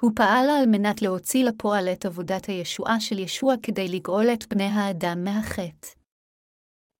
הוא 0.00 0.12
פעל 0.16 0.50
על 0.50 0.66
מנת 0.66 1.02
להוציא 1.02 1.44
לפועל 1.44 1.88
את 1.88 2.06
עבודת 2.06 2.46
הישועה 2.46 3.00
של 3.00 3.18
ישוע 3.18 3.54
כדי 3.62 3.88
לגאול 3.88 4.26
את 4.32 4.46
בני 4.48 4.64
האדם 4.64 5.24
מהחטא. 5.24 5.88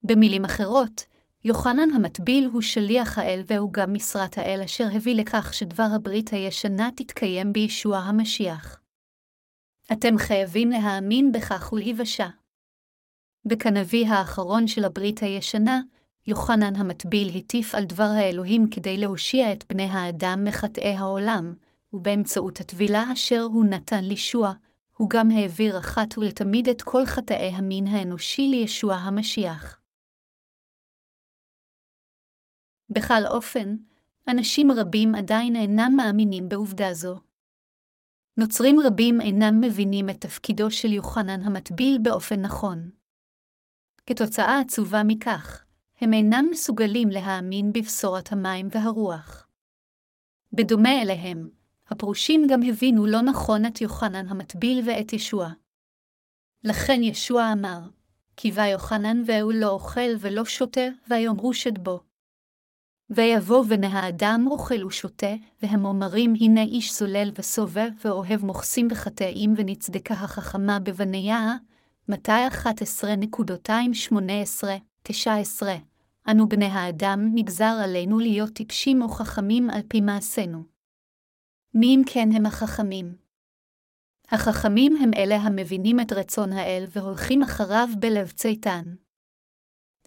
במילים 0.03 0.45
אחרות, 0.45 1.03
יוחנן 1.43 1.89
המטביל 1.95 2.49
הוא 2.53 2.61
שליח 2.61 3.17
האל 3.17 3.43
והוא 3.47 3.73
גם 3.73 3.93
משרת 3.93 4.37
האל 4.37 4.61
אשר 4.65 4.87
הביא 4.93 5.15
לכך 5.15 5.53
שדבר 5.53 5.87
הברית 5.95 6.29
הישנה 6.29 6.89
תתקיים 6.95 7.53
בישוע 7.53 7.97
המשיח. 7.97 8.79
אתם 9.91 10.17
חייבים 10.17 10.69
להאמין 10.69 11.31
בכך 11.31 11.73
ולהיוושע. 11.73 12.27
בכנביא 13.45 14.07
האחרון 14.07 14.67
של 14.67 14.85
הברית 14.85 15.19
הישנה, 15.19 15.81
יוחנן 16.27 16.75
המטביל 16.75 17.37
הטיף 17.37 17.75
על 17.75 17.83
דבר 17.85 18.09
האלוהים 18.15 18.69
כדי 18.69 18.97
להושיע 18.97 19.53
את 19.53 19.63
בני 19.69 19.83
האדם 19.83 20.43
מחטאי 20.43 20.95
העולם, 20.95 21.53
ובאמצעות 21.93 22.59
הטבילה 22.59 23.13
אשר 23.13 23.41
הוא 23.41 23.65
נתן 23.65 24.03
לישוע, 24.03 24.53
הוא 24.97 25.09
גם 25.09 25.31
העביר 25.31 25.79
אחת 25.79 26.17
ולתמיד 26.17 26.69
את 26.69 26.81
כל 26.81 27.05
חטאי 27.05 27.49
המין 27.49 27.87
האנושי 27.87 28.41
לישוע 28.41 28.95
המשיח. 28.95 29.81
בכל 32.89 33.25
אופן, 33.27 33.75
אנשים 34.27 34.71
רבים 34.71 35.15
עדיין 35.15 35.55
אינם 35.55 35.93
מאמינים 35.97 36.49
בעובדה 36.49 36.93
זו. 36.93 37.19
נוצרים 38.37 38.75
רבים 38.85 39.21
אינם 39.21 39.61
מבינים 39.61 40.09
את 40.09 40.21
תפקידו 40.21 40.71
של 40.71 40.93
יוחנן 40.93 41.41
המטביל 41.41 41.97
באופן 42.01 42.41
נכון. 42.41 42.89
כתוצאה 44.05 44.59
עצובה 44.59 45.01
מכך, 45.07 45.65
הם 46.01 46.13
אינם 46.13 46.45
מסוגלים 46.51 47.09
להאמין 47.09 47.73
בבשורת 47.73 48.31
המים 48.31 48.67
והרוח. 48.71 49.47
בדומה 50.53 51.01
אליהם, 51.01 51.49
הפרושים 51.89 52.47
גם 52.49 52.63
הבינו 52.63 53.05
לא 53.05 53.21
נכון 53.21 53.65
את 53.65 53.81
יוחנן 53.81 54.27
המטביל 54.27 54.81
ואת 54.85 55.13
ישוע. 55.13 55.49
לכן 56.63 57.03
ישוע 57.03 57.51
אמר, 57.53 57.79
כי 58.37 58.51
בא 58.51 58.65
יוחנן 58.65 59.23
והוא 59.25 59.53
לא 59.53 59.69
אוכל 59.69 60.09
ולא 60.19 60.45
שותה, 60.45 60.87
ויאמרו 61.09 61.53
שד 61.53 61.77
בו. 61.77 61.99
ויבוא 63.09 63.65
בני 63.65 63.87
האדם 63.87 64.45
אוכל 64.51 64.85
ושותה, 64.85 65.33
והם 65.61 65.85
אומרים 65.85 66.33
הנה 66.39 66.61
איש 66.61 66.99
זולל 66.99 67.31
וסובב, 67.37 67.89
ואוהב 68.05 68.45
מוכסים 68.45 68.87
וחטאים 68.91 69.53
ונצדקה 69.57 70.13
החכמה 70.13 70.79
בבניה, 70.79 71.55
מתי 72.09 72.47
11.218-19 75.07 75.11
אנו 76.31 76.49
בני 76.49 76.65
האדם 76.65 77.31
נגזר 77.33 77.79
עלינו 77.83 78.19
להיות 78.19 78.49
טיפשים 78.49 79.01
או 79.01 79.09
חכמים 79.09 79.69
על 79.69 79.81
פי 79.87 80.01
מעשינו. 80.01 80.78
מי 81.73 81.95
אם 81.95 82.01
כן 82.05 82.29
הם 82.35 82.45
החכמים? 82.45 83.15
החכמים 84.31 84.95
הם 85.03 85.11
אלה 85.17 85.35
המבינים 85.35 85.99
את 85.99 86.13
רצון 86.13 86.53
האל 86.53 86.85
והולכים 86.89 87.43
אחריו 87.43 87.87
בלב 87.99 88.31
צייתן. 88.31 88.83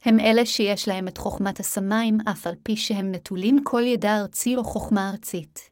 הם 0.05 0.21
אלה 0.21 0.47
שיש 0.47 0.89
להם 0.89 1.09
את 1.09 1.19
חוכמת 1.19 1.61
השמיים, 1.61 2.19
אף 2.31 2.47
על 2.47 2.55
פי 2.63 2.77
שהם 2.77 3.13
נטולים 3.13 3.57
כל 3.65 3.83
ידע 3.83 4.21
ארצי 4.21 4.57
או 4.57 4.65
חוכמה 4.65 5.11
ארצית. 5.11 5.71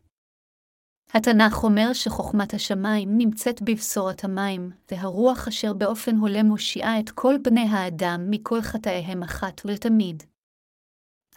התנ"ך 1.15 1.65
אומר 1.65 1.93
שחוכמת 1.93 2.55
השמיים 2.55 3.19
נמצאת 3.19 3.63
בבשורת 3.63 4.25
המים, 4.25 4.71
והרוח 4.91 5.49
אשר 5.49 5.73
באופן 5.73 6.17
הולם 6.17 6.47
מושיעה 6.47 7.01
את 7.01 7.11
כל 7.11 7.35
בני 7.45 7.67
האדם 7.71 8.27
מכל 8.31 8.63
חטאיהם 8.63 9.23
אחת 9.23 9.61
ולתמיד. 9.65 10.23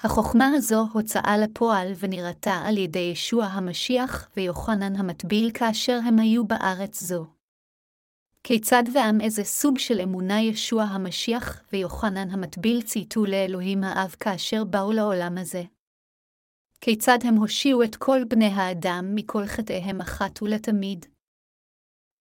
החוכמה 0.03 0.47
הזו 0.55 0.87
הוצאה 0.93 1.37
לפועל 1.37 1.91
ונראתה 1.99 2.53
על 2.65 2.77
ידי 2.77 3.09
ישוע 3.11 3.45
המשיח 3.45 4.29
ויוחנן 4.37 4.95
המטביל 4.95 5.51
כאשר 5.53 5.99
הם 6.05 6.19
היו 6.19 6.47
בארץ 6.47 7.03
זו. 7.03 7.25
כיצד 8.43 8.83
ועם 8.93 9.21
איזה 9.21 9.43
סוג 9.43 9.77
של 9.79 10.01
אמונה 10.01 10.41
ישוע 10.41 10.83
המשיח 10.83 11.61
ויוחנן 11.73 12.29
המטביל 12.29 12.81
צייתו 12.81 13.25
לאלוהים 13.25 13.83
האב 13.83 14.15
כאשר 14.19 14.63
באו 14.63 14.91
לעולם 14.91 15.37
הזה? 15.37 15.63
כיצד 16.81 17.17
הם 17.23 17.35
הושיעו 17.35 17.83
את 17.83 17.95
כל 17.95 18.23
בני 18.29 18.49
האדם 18.55 19.05
מכל 19.15 19.45
חטאיהם 19.45 20.01
אחת 20.01 20.41
ולתמיד? 20.41 21.05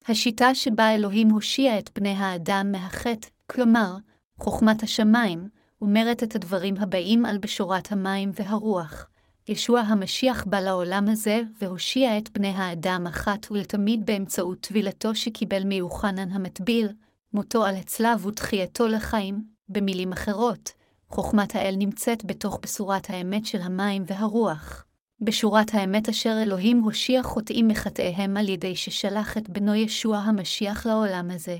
השיטה 0.07 0.55
שבה 0.55 0.95
אלוהים 0.95 1.29
הושיע 1.29 1.79
את 1.79 1.89
בני 1.95 2.13
האדם 2.13 2.67
מהחטא, 2.71 3.27
כלומר, 3.51 3.95
חוכמת 4.39 4.83
השמיים, 4.83 5.49
אומרת 5.83 6.23
את 6.23 6.35
הדברים 6.35 6.75
הבאים 6.77 7.25
על 7.25 7.37
בשורת 7.37 7.91
המים 7.91 8.31
והרוח. 8.33 9.07
ישוע 9.47 9.79
המשיח 9.79 10.45
בא 10.45 10.59
לעולם 10.59 11.09
הזה 11.09 11.41
והושיע 11.61 12.17
את 12.17 12.29
בני 12.29 12.47
האדם 12.47 13.07
אחת 13.07 13.51
ולתמיד 13.51 14.05
באמצעות 14.05 14.59
טבילתו 14.61 15.15
שקיבל 15.15 15.63
מיוחנן 15.63 16.31
המטביל, 16.31 16.87
מותו 17.33 17.65
על 17.65 17.75
הצלב 17.75 18.25
ותחייתו 18.25 18.87
לחיים, 18.87 19.43
במילים 19.69 20.11
אחרות, 20.11 20.71
חוכמת 21.09 21.55
האל 21.55 21.75
נמצאת 21.77 22.25
בתוך 22.25 22.59
בשורת 22.61 23.09
האמת 23.09 23.45
של 23.45 23.61
המים 23.61 24.03
והרוח. 24.07 24.85
בשורת 25.21 25.73
האמת 25.73 26.09
אשר 26.09 26.39
אלוהים 26.41 26.79
הושיע 26.79 27.23
חוטאים 27.23 27.67
מחטאיהם 27.67 28.37
על 28.37 28.49
ידי 28.49 28.75
ששלח 28.75 29.37
את 29.37 29.49
בנו 29.49 29.75
ישוע 29.75 30.17
המשיח 30.17 30.85
לעולם 30.85 31.31
הזה. 31.31 31.57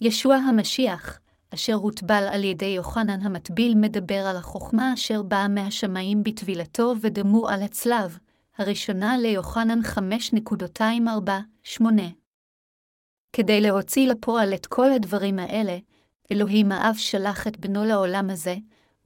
ישוע 0.00 0.34
המשיח, 0.34 1.20
אשר 1.54 1.74
הוטבל 1.74 2.28
על 2.30 2.44
ידי 2.44 2.66
יוחנן 2.66 3.20
המטביל, 3.22 3.74
מדבר 3.74 4.26
על 4.26 4.36
החוכמה 4.36 4.94
אשר 4.94 5.22
באה 5.22 5.48
מהשמיים 5.48 6.22
בטבילתו 6.22 6.94
ודמו 7.00 7.48
על 7.48 7.62
הצלב, 7.62 8.18
הראשונה 8.58 9.18
ליוחנן 9.18 9.80
5.248. 11.80 11.84
כדי 13.32 13.60
להוציא 13.60 14.08
לפועל 14.08 14.54
את 14.54 14.66
כל 14.66 14.92
הדברים 14.92 15.38
האלה, 15.38 15.78
אלוהים 16.32 16.72
האב 16.72 16.94
שלח 16.94 17.46
את 17.46 17.60
בנו 17.60 17.84
לעולם 17.84 18.30
הזה, 18.30 18.56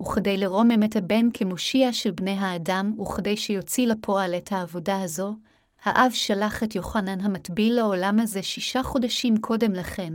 וכדי 0.03 0.37
לרומם 0.37 0.83
את 0.83 0.97
הבן 0.97 1.29
כמושיע 1.35 1.93
של 1.93 2.11
בני 2.11 2.39
האדם, 2.39 3.01
וכדי 3.01 3.37
שיוציא 3.37 3.87
לפועל 3.87 4.35
את 4.35 4.53
העבודה 4.53 5.03
הזו, 5.03 5.37
האב 5.85 6.11
שלח 6.13 6.63
את 6.63 6.75
יוחנן 6.75 7.21
המטביל 7.21 7.75
לעולם 7.75 8.21
הזה 8.21 8.43
שישה 8.43 8.83
חודשים 8.83 9.41
קודם 9.41 9.73
לכן, 9.73 10.13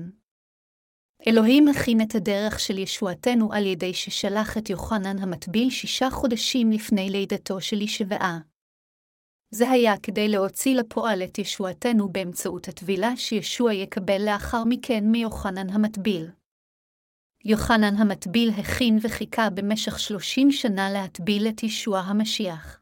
אלוהים 1.28 1.68
הכין 1.68 2.02
את 2.02 2.16
הדרך 2.16 2.60
של 2.60 2.78
ישועתנו 2.78 3.54
על 3.54 3.66
ידי 3.66 3.94
ששלח 3.94 4.58
את 4.58 4.70
יוחנן 4.70 5.20
המטביל 5.20 5.70
שישה 5.70 6.10
חודשים 6.10 6.72
לפני 6.72 7.10
לידתו 7.10 7.62
של 7.62 7.82
ישבעה. 7.82 8.40
זה 9.52 9.70
היה 9.70 9.98
כדי 9.98 10.28
להוציא 10.28 10.76
לפועל 10.76 11.24
את 11.24 11.38
ישועתנו 11.38 12.10
באמצעות 12.10 12.68
הטבילה 12.68 13.16
שישוע 13.16 13.74
יקבל 13.74 14.26
לאחר 14.26 14.64
מכן 14.66 15.04
מיוחנן 15.12 15.70
המטביל. 15.70 16.30
יוחנן 17.46 17.96
המטביל 17.98 18.50
הכין 18.50 18.98
וחיכה 19.02 19.50
במשך 19.50 20.00
שלושים 20.00 20.52
שנה 20.52 20.90
להטביל 20.90 21.48
את 21.48 21.64
ישוע 21.64 22.00
המשיח. 22.00 22.82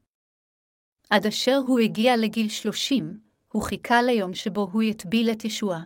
עד 1.09 1.25
אשר 1.25 1.59
הוא 1.67 1.79
הגיע 1.79 2.17
לגיל 2.17 2.49
שלושים, 2.49 3.19
הוא 3.51 3.63
חיכה 3.63 4.01
ליום 4.01 4.33
שבו 4.33 4.69
הוא 4.71 4.83
יטביל 4.83 5.31
את 5.31 5.45
ישוע. 5.45 5.79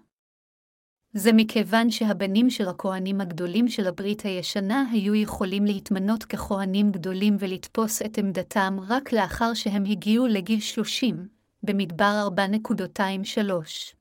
זה 1.13 1.33
מכיוון 1.33 1.91
שהבנים 1.91 2.49
של 2.49 2.67
הכהנים 2.67 3.21
הגדולים 3.21 3.67
של 3.67 3.87
הברית 3.87 4.21
הישנה 4.21 4.85
היו 4.91 5.15
יכולים 5.15 5.65
להתמנות 5.65 6.23
ככהנים 6.23 6.91
גדולים 6.91 7.37
ולתפוס 7.39 8.01
את 8.01 8.17
עמדתם 8.17 8.77
רק 8.87 9.13
לאחר 9.13 9.53
שהם 9.53 9.83
הגיעו 9.85 10.27
לגיל 10.27 10.59
30, 10.59 11.27
במדבר 11.63 12.27
4.23. 12.37 13.93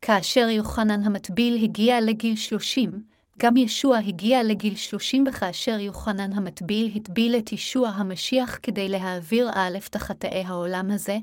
כאשר 0.00 0.48
יוחנן 0.48 1.02
המטביל 1.02 1.64
הגיע 1.64 2.00
לגיל 2.00 2.36
30, 2.36 3.02
גם 3.38 3.56
ישוע 3.56 3.98
הגיע 3.98 4.42
לגיל 4.42 4.74
30 4.74 5.24
וכאשר 5.28 5.78
יוחנן 5.78 6.32
המטביל 6.32 6.92
הטביל 6.96 7.36
את 7.36 7.52
ישוע 7.52 7.88
המשיח 7.88 8.58
כדי 8.62 8.88
להעביר 8.88 9.50
א' 9.54 9.78
תחטאי 9.90 10.44
העולם 10.46 10.90
הזה, 10.90 11.18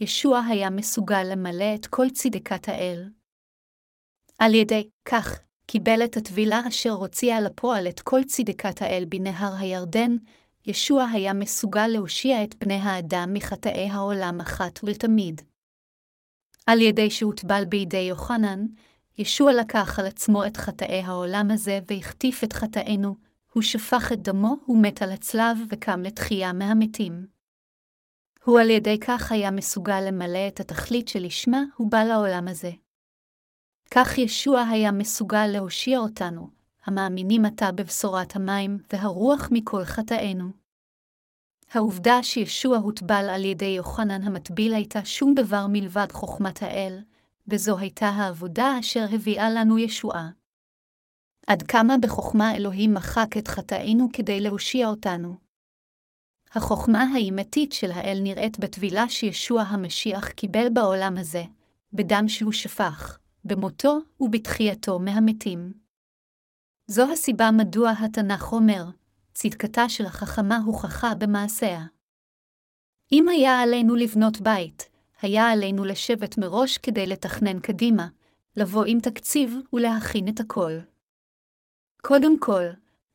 ישוע 0.00 0.40
היה 0.48 0.70
מסוגל 0.70 1.22
למלא 1.22 1.74
את 1.74 1.86
כל 1.86 2.10
צדקת 2.10 2.68
האל, 2.68 3.08
על 4.38 4.54
ידי 4.54 4.88
כך, 5.04 5.38
קיבל 5.66 6.04
את 6.04 6.16
הטבילה 6.16 6.60
אשר 6.68 6.90
הוציאה 6.90 7.40
לפועל 7.40 7.88
את 7.88 8.00
כל 8.00 8.24
צדקת 8.26 8.82
האל 8.82 9.04
בנהר 9.08 9.54
הירדן, 9.58 10.16
ישוע 10.66 11.04
היה 11.12 11.32
מסוגל 11.32 11.86
להושיע 11.86 12.44
את 12.44 12.54
בני 12.54 12.74
האדם 12.74 13.30
מחטאי 13.32 13.88
העולם 13.90 14.40
אחת 14.40 14.80
ולתמיד. 14.82 15.40
על 16.66 16.80
ידי 16.80 17.10
שהוטבל 17.10 17.64
בידי 17.64 17.96
יוחנן, 17.96 18.66
ישוע 19.18 19.52
לקח 19.52 19.98
על 19.98 20.06
עצמו 20.06 20.46
את 20.46 20.56
חטאי 20.56 21.00
העולם 21.00 21.50
הזה 21.50 21.78
והחטיף 21.90 22.44
את 22.44 22.52
חטאינו, 22.52 23.14
הוא 23.52 23.62
שפך 23.62 24.12
את 24.12 24.22
דמו, 24.22 24.56
הוא 24.66 24.82
מת 24.82 25.02
על 25.02 25.12
הצלב 25.12 25.58
וקם 25.70 26.02
לתחייה 26.02 26.52
מהמתים. 26.52 27.26
הוא 28.44 28.60
על 28.60 28.70
ידי 28.70 28.98
כך 29.00 29.32
היה 29.32 29.50
מסוגל 29.50 30.00
למלא 30.00 30.48
את 30.48 30.60
התכלית 30.60 31.08
שלשמה 31.08 31.62
הוא 31.76 31.90
בא 31.90 32.04
לעולם 32.04 32.48
הזה. 32.48 32.70
כך 33.90 34.18
ישוע 34.18 34.60
היה 34.60 34.92
מסוגל 34.92 35.46
להושיע 35.46 35.98
אותנו, 35.98 36.48
המאמינים 36.84 37.44
עתה 37.44 37.72
בבשורת 37.72 38.36
המים 38.36 38.78
והרוח 38.92 39.48
מכל 39.52 39.84
חטאינו. 39.84 40.50
העובדה 41.70 42.22
שישוע 42.22 42.76
הוטבל 42.78 43.26
על 43.30 43.44
ידי 43.44 43.64
יוחנן 43.64 44.22
המטביל 44.22 44.74
הייתה 44.74 45.04
שום 45.04 45.34
דבר 45.34 45.66
מלבד 45.68 46.12
חוכמת 46.12 46.62
האל, 46.62 46.98
וזו 47.48 47.78
הייתה 47.78 48.08
העבודה 48.08 48.76
אשר 48.80 49.06
הביאה 49.12 49.50
לנו 49.50 49.78
ישועה. 49.78 50.30
עד 51.46 51.62
כמה 51.62 51.94
בחוכמה 52.02 52.56
אלוהים 52.56 52.94
מחק 52.94 53.36
את 53.38 53.48
חטאינו 53.48 54.08
כדי 54.12 54.40
להושיע 54.40 54.88
אותנו. 54.88 55.34
החוכמה 56.54 57.02
האימתית 57.14 57.72
של 57.72 57.90
האל 57.90 58.18
נראית 58.22 58.58
בטבילה 58.58 59.08
שישוע 59.08 59.62
המשיח 59.62 60.28
קיבל 60.28 60.66
בעולם 60.72 61.16
הזה, 61.18 61.42
בדם 61.92 62.24
שהוא 62.28 62.52
שפך, 62.52 63.18
במותו 63.44 63.98
ובתחייתו 64.20 64.98
מהמתים. 64.98 65.72
זו 66.86 67.12
הסיבה 67.12 67.50
מדוע 67.50 67.90
התנ"ך 67.90 68.52
אומר, 68.52 68.84
צדקתה 69.34 69.88
של 69.88 70.06
החכמה 70.06 70.56
הוכחה 70.56 71.14
במעשיה. 71.14 71.84
אם 73.12 73.28
היה 73.28 73.60
עלינו 73.60 73.94
לבנות 73.94 74.40
בית, 74.40 74.88
היה 75.22 75.50
עלינו 75.50 75.84
לשבת 75.84 76.38
מראש 76.38 76.78
כדי 76.78 77.06
לתכנן 77.06 77.60
קדימה, 77.60 78.08
לבוא 78.56 78.84
עם 78.84 79.00
תקציב 79.00 79.54
ולהכין 79.72 80.28
את 80.28 80.40
הכל. 80.40 80.72
קודם 82.02 82.38
כל, 82.38 82.64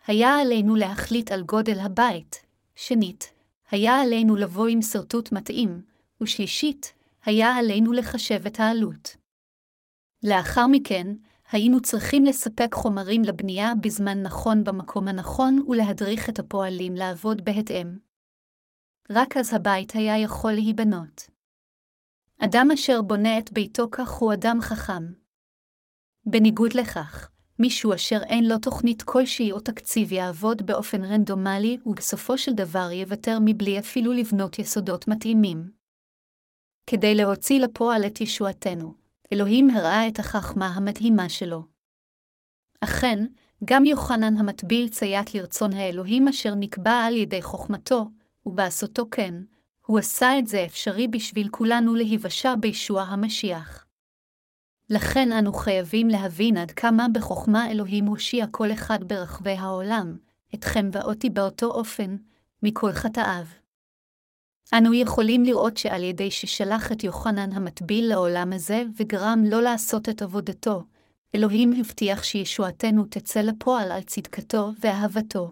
היה 0.07 0.35
עלינו 0.35 0.75
להחליט 0.75 1.31
על 1.31 1.43
גודל 1.43 1.79
הבית, 1.79 2.45
שנית, 2.75 3.33
היה 3.71 4.01
עלינו 4.01 4.35
לבוא 4.35 4.67
עם 4.67 4.81
שרטוט 4.81 5.31
מתאים, 5.31 5.81
ושלישית, 6.21 6.93
היה 7.25 7.55
עלינו 7.55 7.91
לחשב 7.93 8.45
את 8.47 8.59
העלות. 8.59 9.18
לאחר 10.23 10.67
מכן, 10.67 11.07
היינו 11.51 11.81
צריכים 11.81 12.25
לספק 12.25 12.73
חומרים 12.73 13.21
לבנייה 13.23 13.73
בזמן 13.81 14.21
נכון 14.21 14.63
במקום 14.63 15.07
הנכון 15.07 15.65
ולהדריך 15.67 16.29
את 16.29 16.39
הפועלים 16.39 16.95
לעבוד 16.95 17.45
בהתאם. 17.45 17.97
רק 19.09 19.37
אז 19.37 19.53
הבית 19.53 19.91
היה 19.91 20.17
יכול 20.17 20.51
להיבנות. 20.51 21.29
אדם 22.39 22.67
אשר 22.73 23.01
בונה 23.01 23.37
את 23.37 23.51
ביתו 23.51 23.87
כך 23.91 24.09
הוא 24.09 24.33
אדם 24.33 24.57
חכם. 24.61 25.03
בניגוד 26.25 26.73
לכך, 26.73 27.29
מישהו 27.59 27.93
אשר 27.93 28.19
אין 28.23 28.47
לו 28.47 28.57
תוכנית 28.57 29.01
כלשהי 29.01 29.51
או 29.51 29.59
תקציב 29.59 30.11
יעבוד 30.11 30.65
באופן 30.65 31.03
רנדומלי, 31.03 31.77
ובסופו 31.85 32.37
של 32.37 32.53
דבר 32.53 32.91
יוותר 32.91 33.37
מבלי 33.45 33.79
אפילו 33.79 34.13
לבנות 34.13 34.59
יסודות 34.59 35.07
מתאימים. 35.07 35.71
כדי 36.89 37.15
להוציא 37.15 37.59
לפועל 37.59 38.05
את 38.05 38.21
ישועתנו, 38.21 38.93
אלוהים 39.33 39.69
הראה 39.69 40.07
את 40.07 40.19
החכמה 40.19 40.67
המדהימה 40.67 41.29
שלו. 41.29 41.63
אכן, 42.81 43.25
גם 43.65 43.85
יוחנן 43.85 44.37
המטביל 44.37 44.89
ציית 44.89 45.35
לרצון 45.35 45.73
האלוהים 45.73 46.27
אשר 46.27 46.55
נקבע 46.55 46.91
על 46.91 47.15
ידי 47.15 47.41
חוכמתו, 47.41 48.09
ובעשותו 48.45 49.05
כן, 49.11 49.33
הוא 49.85 49.99
עשה 49.99 50.39
את 50.39 50.47
זה 50.47 50.65
אפשרי 50.65 51.07
בשביל 51.07 51.49
כולנו 51.49 51.95
להיוושע 51.95 52.55
בישוע 52.55 53.01
המשיח. 53.01 53.85
לכן 54.89 55.31
אנו 55.31 55.53
חייבים 55.53 56.07
להבין 56.07 56.57
עד 56.57 56.71
כמה 56.71 57.05
בחוכמה 57.13 57.71
אלוהים 57.71 58.05
הושיע 58.05 58.45
כל 58.51 58.71
אחד 58.71 58.99
ברחבי 59.03 59.51
העולם, 59.51 60.17
אתכם 60.55 60.89
ואותי 60.91 61.29
באותו 61.29 61.65
אופן, 61.65 62.17
מכל 62.63 62.91
חטאיו. 62.91 63.45
אנו 64.77 64.93
יכולים 64.93 65.43
לראות 65.43 65.77
שעל 65.77 66.03
ידי 66.03 66.31
ששלח 66.31 66.91
את 66.91 67.03
יוחנן 67.03 67.51
המטביל 67.51 68.09
לעולם 68.09 68.53
הזה 68.53 68.83
וגרם 68.97 69.43
לא 69.45 69.61
לעשות 69.61 70.09
את 70.09 70.21
עבודתו, 70.21 70.83
אלוהים 71.35 71.73
הבטיח 71.79 72.23
שישועתנו 72.23 73.05
תצא 73.05 73.41
לפועל 73.41 73.91
על 73.91 74.01
צדקתו 74.01 74.71
ואהבתו. 74.79 75.51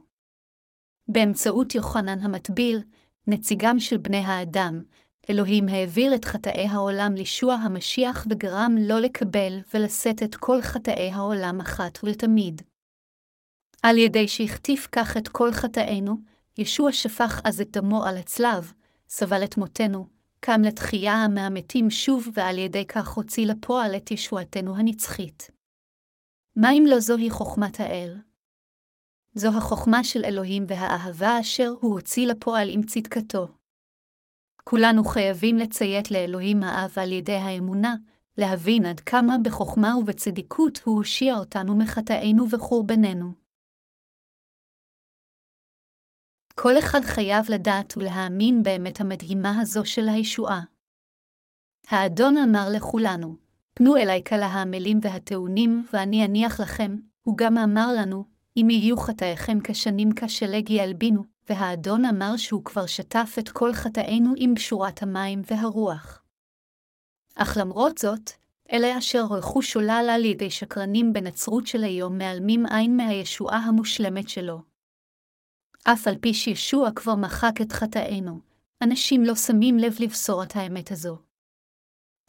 באמצעות 1.08 1.76
יוחנן 1.76 2.20
המטביל, 2.20 2.82
נציגם 3.28 3.80
של 3.80 3.98
בני 3.98 4.18
האדם, 4.18 4.82
אלוהים 5.30 5.68
העביר 5.70 6.16
את 6.16 6.26
חטאי 6.26 6.68
העולם 6.68 7.14
לישוע 7.16 7.54
המשיח 7.54 8.28
וגרם 8.30 8.76
לא 8.80 9.00
לקבל 9.00 9.60
ולשאת 9.74 10.24
את 10.24 10.36
כל 10.36 10.62
חטאי 10.62 11.12
העולם 11.12 11.62
אחת 11.62 12.04
ולתמיד. 12.04 12.62
על 13.84 13.98
ידי 13.98 14.28
שהחטיף 14.28 14.88
כך 14.92 15.18
את 15.18 15.28
כל 15.28 15.52
חטאינו, 15.52 16.18
ישוע 16.58 16.92
שפך 16.92 17.42
אז 17.44 17.62
את 17.62 17.78
דמו 17.78 18.04
על 18.04 18.18
הצלב, 18.18 18.74
סבל 19.10 19.44
את 19.44 19.58
מותנו, 19.58 20.08
קם 20.40 20.62
לתחייה 20.62 21.28
מהמתים 21.28 21.90
שוב 21.90 22.28
ועל 22.34 22.58
ידי 22.58 22.86
כך 22.86 23.08
הוציא 23.08 23.46
לפועל 23.46 23.96
את 23.96 24.12
ישועתנו 24.12 24.78
הנצחית. 24.78 25.52
מה 26.56 26.72
אם 26.72 26.84
לא 26.88 27.00
זוהי 27.00 27.30
חוכמת 27.30 27.80
האל? 27.80 28.18
זו 29.34 29.58
החוכמה 29.58 30.04
של 30.04 30.26
אלוהים 30.26 30.66
והאהבה 30.68 31.40
אשר 31.40 31.74
הוא 31.82 31.94
הוציא 31.94 32.28
לפועל 32.28 32.70
עם 32.70 32.84
צדקתו. 32.84 33.48
כולנו 34.64 35.04
חייבים 35.04 35.58
לציית 35.58 36.12
לאלוהים 36.12 36.64
האב 36.64 36.94
על 37.00 37.12
ידי 37.12 37.36
האמונה, 37.36 37.96
להבין 38.38 38.86
עד 38.86 39.00
כמה 39.00 39.36
בחוכמה 39.44 39.98
ובצדיקות 39.98 40.82
הוא 40.84 40.96
הושיע 40.96 41.38
אותנו 41.38 41.76
מחטאינו 41.76 42.50
וחורבננו. 42.50 43.47
כל 46.60 46.80
אחד 46.80 47.02
חייב 47.02 47.46
לדעת 47.50 47.94
ולהאמין 47.98 48.64
באמת 48.64 49.02
המדהימה 49.02 49.62
הזו 49.62 49.86
של 49.86 50.10
הישועה. 50.10 50.62
האדון 51.90 52.38
אמר 52.38 52.68
לכולנו, 52.74 53.36
פנו 53.74 53.98
אלי 53.98 54.24
כל 54.30 54.36
ההעמלים 54.36 55.00
והטעונים, 55.02 55.86
ואני 55.94 56.26
אניח 56.26 56.60
לכם, 56.60 56.96
הוא 57.24 57.38
גם 57.38 57.58
אמר 57.58 57.88
לנו, 57.98 58.26
אם 58.58 58.70
יהיו 58.70 58.98
חטאיכם 58.98 59.58
כשנים 59.64 60.10
כשלג 60.16 60.70
ילבינו, 60.70 61.24
והאדון 61.50 62.06
אמר 62.06 62.38
שהוא 62.38 62.66
כבר 62.66 62.86
שטף 62.86 63.36
את 63.40 63.50
כל 63.50 63.74
חטאינו 63.74 64.34
עם 64.38 64.54
בשורת 64.54 65.04
המים 65.04 65.42
והרוח. 65.52 66.24
אך 67.36 67.58
למרות 67.60 67.98
זאת, 67.98 68.32
אלה 68.72 68.98
אשר 68.98 69.22
הולכו 69.22 69.62
שולל 69.62 70.08
על 70.12 70.26
ידי 70.26 70.50
שקרנים 70.50 71.14
בנצרות 71.14 71.68
של 71.68 71.84
היום 71.84 72.18
מעלמים 72.18 72.66
עין 72.66 72.98
מהישועה 72.98 73.58
המושלמת 73.58 74.30
שלו. 74.30 74.77
אף 75.94 76.08
על 76.08 76.16
פי 76.22 76.34
שישוע 76.34 76.92
כבר 76.92 77.16
מחק 77.16 77.62
את 77.62 77.72
חטאינו, 77.72 78.40
אנשים 78.84 79.24
לא 79.24 79.36
שמים 79.36 79.78
לב 79.78 79.96
לבשורת 80.00 80.56
האמת 80.56 80.92
הזו. 80.92 81.18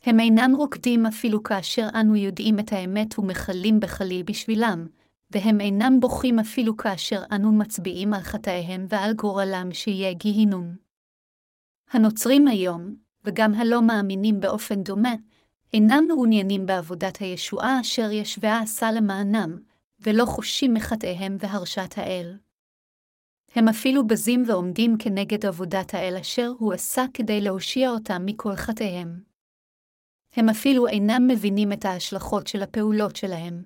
הם 0.03 0.21
אינם 0.21 0.53
רוקדים 0.57 1.07
אפילו 1.07 1.43
כאשר 1.43 1.89
אנו 2.01 2.17
יודעים 2.17 2.59
את 2.59 2.73
האמת 2.73 3.19
ומכלים 3.19 3.81
בחליל 3.81 4.23
בשבילם, 4.23 4.87
והם 5.31 5.61
אינם 5.61 6.01
בוכים 6.01 6.39
אפילו 6.39 6.77
כאשר 6.77 7.23
אנו 7.33 7.53
מצביעים 7.53 8.15
על 8.15 8.21
חטאיהם 8.21 8.87
ועל 8.89 9.15
גורלם 9.15 9.69
שיהיה 9.73 10.13
גיהינום. 10.13 10.77
הנוצרים 11.91 12.49
היום, 12.49 12.97
וגם 13.25 13.55
הלא 13.55 13.83
מאמינים 13.83 14.41
באופן 14.41 14.83
דומה, 14.83 15.15
אינם 15.73 16.05
מעוניינים 16.09 16.67
בעבודת 16.67 17.17
הישועה 17.17 17.81
אשר 17.81 18.11
ישבה 18.11 18.59
עשה 18.59 18.93
למענם, 18.93 19.59
ולא 20.01 20.25
חושים 20.25 20.75
מחטאיהם 20.75 21.37
והרשת 21.41 21.95
האל. 21.97 22.37
הם 23.55 23.69
אפילו 23.69 24.07
בזים 24.07 24.45
ועומדים 24.47 24.97
כנגד 24.99 25.47
עבודת 25.47 25.95
האל 25.95 26.17
אשר 26.21 26.53
הוא 26.59 26.73
עשה 26.73 27.05
כדי 27.15 27.41
להושיע 27.41 27.91
אותם 27.91 28.23
מכל 28.27 28.57
חטאיהם. 28.57 29.23
הם 30.33 30.49
אפילו 30.49 30.87
אינם 30.87 31.29
מבינים 31.29 31.73
את 31.73 31.85
ההשלכות 31.85 32.47
של 32.47 32.63
הפעולות 32.63 33.17
שלהם. 33.17 33.63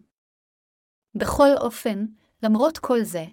בכל 1.15 1.49
אופן, 1.61 2.07
למרות 2.43 2.79
כל 2.79 3.03
זה, 3.03 3.25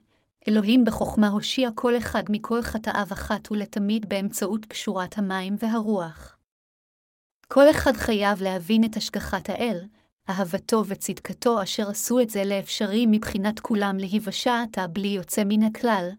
אלוהים 0.48 0.86
בחוכמה 0.86 1.28
הושיע 1.28 1.70
כל 1.76 1.98
אחד 1.98 2.24
מכל 2.30 2.62
חטאיו 2.62 3.08
אחת 3.14 3.52
ולתמיד 3.52 4.10
באמצעות 4.10 4.66
פשורת 4.66 5.18
המים 5.18 5.56
והרוח. 5.60 6.38
כל 7.48 7.70
אחד 7.70 7.94
חייב 7.94 8.42
להבין 8.42 8.84
את 8.84 8.98
השגחת 8.98 9.50
האל, 9.50 9.80
אהבתו 10.30 10.84
וצדקתו 10.88 11.64
אשר 11.64 11.90
עשו 11.90 12.20
את 12.20 12.30
זה 12.30 12.44
לאפשרי 12.44 13.06
מבחינת 13.08 13.60
כולם 13.60 13.98
להיוושע 13.98 14.62
עתה 14.62 14.88
בלי 14.88 15.08
יוצא 15.08 15.44
מן 15.46 15.64
הכלל, 15.64 16.10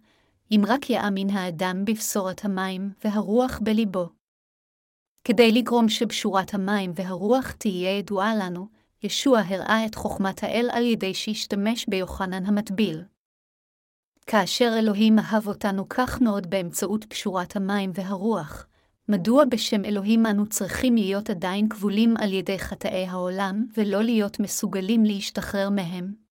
אם 0.50 0.62
רק 0.68 0.90
יאמין 0.90 1.30
האדם 1.30 1.84
בבשורת 1.84 2.44
המים 2.44 2.90
והרוח 3.04 3.60
בליבו. 3.62 4.08
כדי 5.24 5.52
לגרום 5.52 5.88
שבשורת 5.88 6.54
המים 6.54 6.92
והרוח 6.94 7.50
תהיה 7.50 7.98
ידועה 7.98 8.34
לנו, 8.34 8.68
ישוע 9.02 9.40
הראה 9.40 9.86
את 9.86 9.94
חוכמת 9.94 10.42
האל 10.42 10.68
על 10.72 10.86
ידי 10.86 11.14
שהשתמש 11.14 11.86
ביוחנן 11.88 12.46
המטביל. 12.46 13.04
כאשר 14.26 14.74
אלוהים 14.78 15.18
אהב 15.18 15.48
אותנו 15.48 15.88
כך 15.88 16.20
מאוד 16.20 16.50
באמצעות 16.50 17.04
פשורת 17.04 17.56
המים 17.56 17.90
והרוח, 17.94 18.66
מדוע 19.08 19.44
בשם 19.44 19.84
אלוהים 19.84 20.26
אנו 20.26 20.46
צריכים 20.46 20.94
להיות 20.94 21.30
עדיין 21.30 21.68
כבולים 21.68 22.14
על 22.16 22.32
ידי 22.32 22.58
חטאי 22.58 23.06
העולם 23.06 23.66
ולא 23.76 24.02
להיות 24.02 24.40
מסוגלים 24.40 25.04
להשתחרר 25.04 25.70
מהם? 25.70 26.29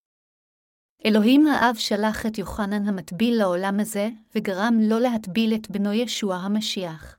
אלוהים 1.05 1.47
האב 1.47 1.75
שלח 1.75 2.25
את 2.25 2.37
יוחנן 2.37 2.87
המטביל 2.87 3.39
לעולם 3.39 3.79
הזה, 3.79 4.09
וגרם 4.35 4.77
לא 4.81 4.99
להטביל 4.99 5.53
את 5.55 5.71
בנו 5.71 5.93
ישוע 5.93 6.35
המשיח. 6.35 7.17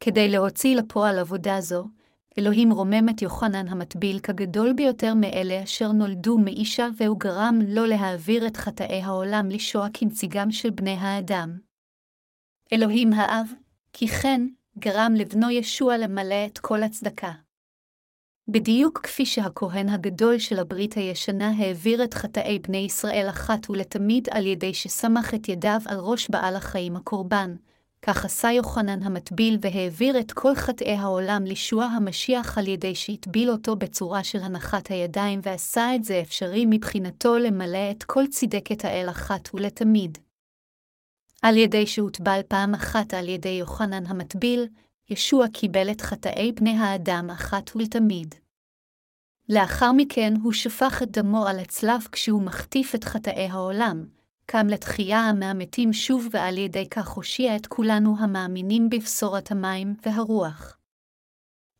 כדי 0.00 0.28
להוציא 0.28 0.76
לפועל 0.76 1.18
עבודה 1.18 1.60
זו, 1.60 1.84
אלוהים 2.38 2.72
רומם 2.72 3.08
את 3.08 3.22
יוחנן 3.22 3.68
המטביל 3.68 4.18
כגדול 4.18 4.72
ביותר 4.72 5.14
מאלה 5.14 5.62
אשר 5.62 5.92
נולדו 5.92 6.38
מאישה, 6.38 6.88
והוא 6.96 7.20
גרם 7.20 7.58
לא 7.68 7.88
להעביר 7.88 8.46
את 8.46 8.56
חטאי 8.56 9.02
העולם 9.02 9.48
לשוע 9.50 9.86
כנציגם 9.92 10.50
של 10.50 10.70
בני 10.70 10.94
האדם. 10.94 11.58
אלוהים 12.72 13.12
האב, 13.12 13.46
כי 13.92 14.08
כן, 14.08 14.46
גרם 14.78 15.12
לבנו 15.16 15.50
ישוע 15.50 15.96
למלא 15.96 16.46
את 16.46 16.58
כל 16.58 16.82
הצדקה. 16.82 17.32
בדיוק 18.52 19.00
כפי 19.02 19.26
שהכהן 19.26 19.88
הגדול 19.88 20.38
של 20.38 20.58
הברית 20.58 20.94
הישנה 20.94 21.52
העביר 21.58 22.04
את 22.04 22.14
חטאי 22.14 22.58
בני 22.58 22.78
ישראל 22.78 23.26
אחת 23.30 23.70
ולתמיד 23.70 24.28
על 24.30 24.46
ידי 24.46 24.74
שסמך 24.74 25.34
את 25.34 25.48
ידיו 25.48 25.80
על 25.86 25.98
ראש 25.98 26.30
בעל 26.30 26.56
החיים 26.56 26.96
הקורבן, 26.96 27.54
כך 28.02 28.24
עשה 28.24 28.52
יוחנן 28.52 29.02
המטביל 29.02 29.58
והעביר 29.60 30.20
את 30.20 30.32
כל 30.32 30.54
חטאי 30.54 30.94
העולם 30.94 31.44
לישוע 31.44 31.84
המשיח 31.84 32.58
על 32.58 32.68
ידי 32.68 32.94
שהטביל 32.94 33.50
אותו 33.50 33.76
בצורה 33.76 34.24
של 34.24 34.38
הנחת 34.38 34.90
הידיים 34.90 35.40
ועשה 35.42 35.94
את 35.94 36.04
זה 36.04 36.20
אפשרי 36.20 36.64
מבחינתו 36.68 37.38
למלא 37.38 37.90
את 37.90 38.02
כל 38.02 38.26
צדקת 38.26 38.84
האל 38.84 39.06
אחת 39.10 39.48
ולתמיד. 39.54 40.18
על 41.42 41.56
ידי 41.56 41.86
שהוטבל 41.86 42.40
פעם 42.48 42.74
אחת 42.74 43.14
על 43.14 43.28
ידי 43.28 43.48
יוחנן 43.48 44.06
המטביל, 44.06 44.66
ישוע 45.10 45.48
קיבל 45.48 45.90
את 45.90 46.00
חטאי 46.00 46.52
בני 46.52 46.76
האדם 46.76 47.30
אחת 47.30 47.76
ולתמיד. 47.76 48.34
לאחר 49.48 49.92
מכן 49.96 50.34
הוא 50.42 50.52
שפך 50.52 51.02
את 51.02 51.10
דמו 51.10 51.46
על 51.46 51.58
הצלב 51.58 52.00
כשהוא 52.12 52.42
מחטיף 52.42 52.94
את 52.94 53.04
חטאי 53.04 53.46
העולם, 53.46 54.06
קם 54.46 54.66
לתחייה 54.66 55.32
מהמתים 55.32 55.92
שוב 55.92 56.28
ועל 56.30 56.58
ידי 56.58 56.88
כך 56.88 57.08
הושיע 57.08 57.56
את 57.56 57.66
כולנו 57.66 58.16
המאמינים 58.18 58.90
בבשורת 58.90 59.50
המים 59.50 59.94
והרוח. 60.06 60.78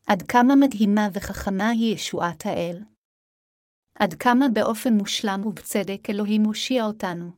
עד 0.07 0.21
כמה 0.21 0.55
מדהימה 0.55 1.07
וחכמה 1.13 1.69
היא 1.69 1.93
ישועת 1.93 2.45
האל. 2.45 2.83
עד 3.95 4.13
כמה 4.13 4.45
באופן 4.53 4.93
מושלם 4.93 5.45
ובצדק 5.45 6.09
אלוהים 6.09 6.43
הושיע 6.43 6.85
אותנו. 6.85 7.31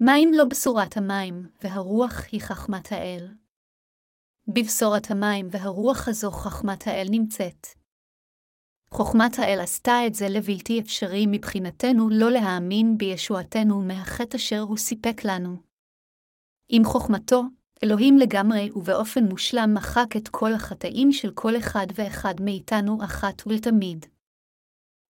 מה 0.00 0.16
אם 0.16 0.30
לא 0.34 0.44
בשורת 0.44 0.96
המים, 0.96 1.48
והרוח 1.62 2.24
היא 2.32 2.40
חכמת 2.40 2.92
האל? 2.92 3.28
בבשורת 4.54 5.10
המים 5.10 5.48
והרוח 5.50 6.08
הזו 6.08 6.30
חכמת 6.30 6.86
האל 6.86 7.06
נמצאת. 7.10 7.66
חוכמת 8.90 9.38
האל 9.38 9.60
עשתה 9.60 10.06
את 10.06 10.14
זה 10.14 10.28
לבלתי 10.28 10.80
אפשרי 10.80 11.24
מבחינתנו 11.28 12.08
לא 12.10 12.30
להאמין 12.30 12.98
בישועתנו 12.98 13.80
מהחטא 13.80 14.36
אשר 14.36 14.60
הוא 14.60 14.76
סיפק 14.76 15.24
לנו. 15.24 15.56
עם 16.68 16.84
חוכמתו, 16.84 17.42
אלוהים 17.84 18.18
לגמרי 18.18 18.70
ובאופן 18.70 19.24
מושלם 19.24 19.74
מחק 19.74 20.16
את 20.16 20.28
כל 20.28 20.52
החטאים 20.52 21.12
של 21.12 21.32
כל 21.34 21.56
אחד 21.56 21.86
ואחד 21.94 22.34
מאיתנו 22.40 23.04
אחת 23.04 23.42
ולתמיד. 23.46 24.06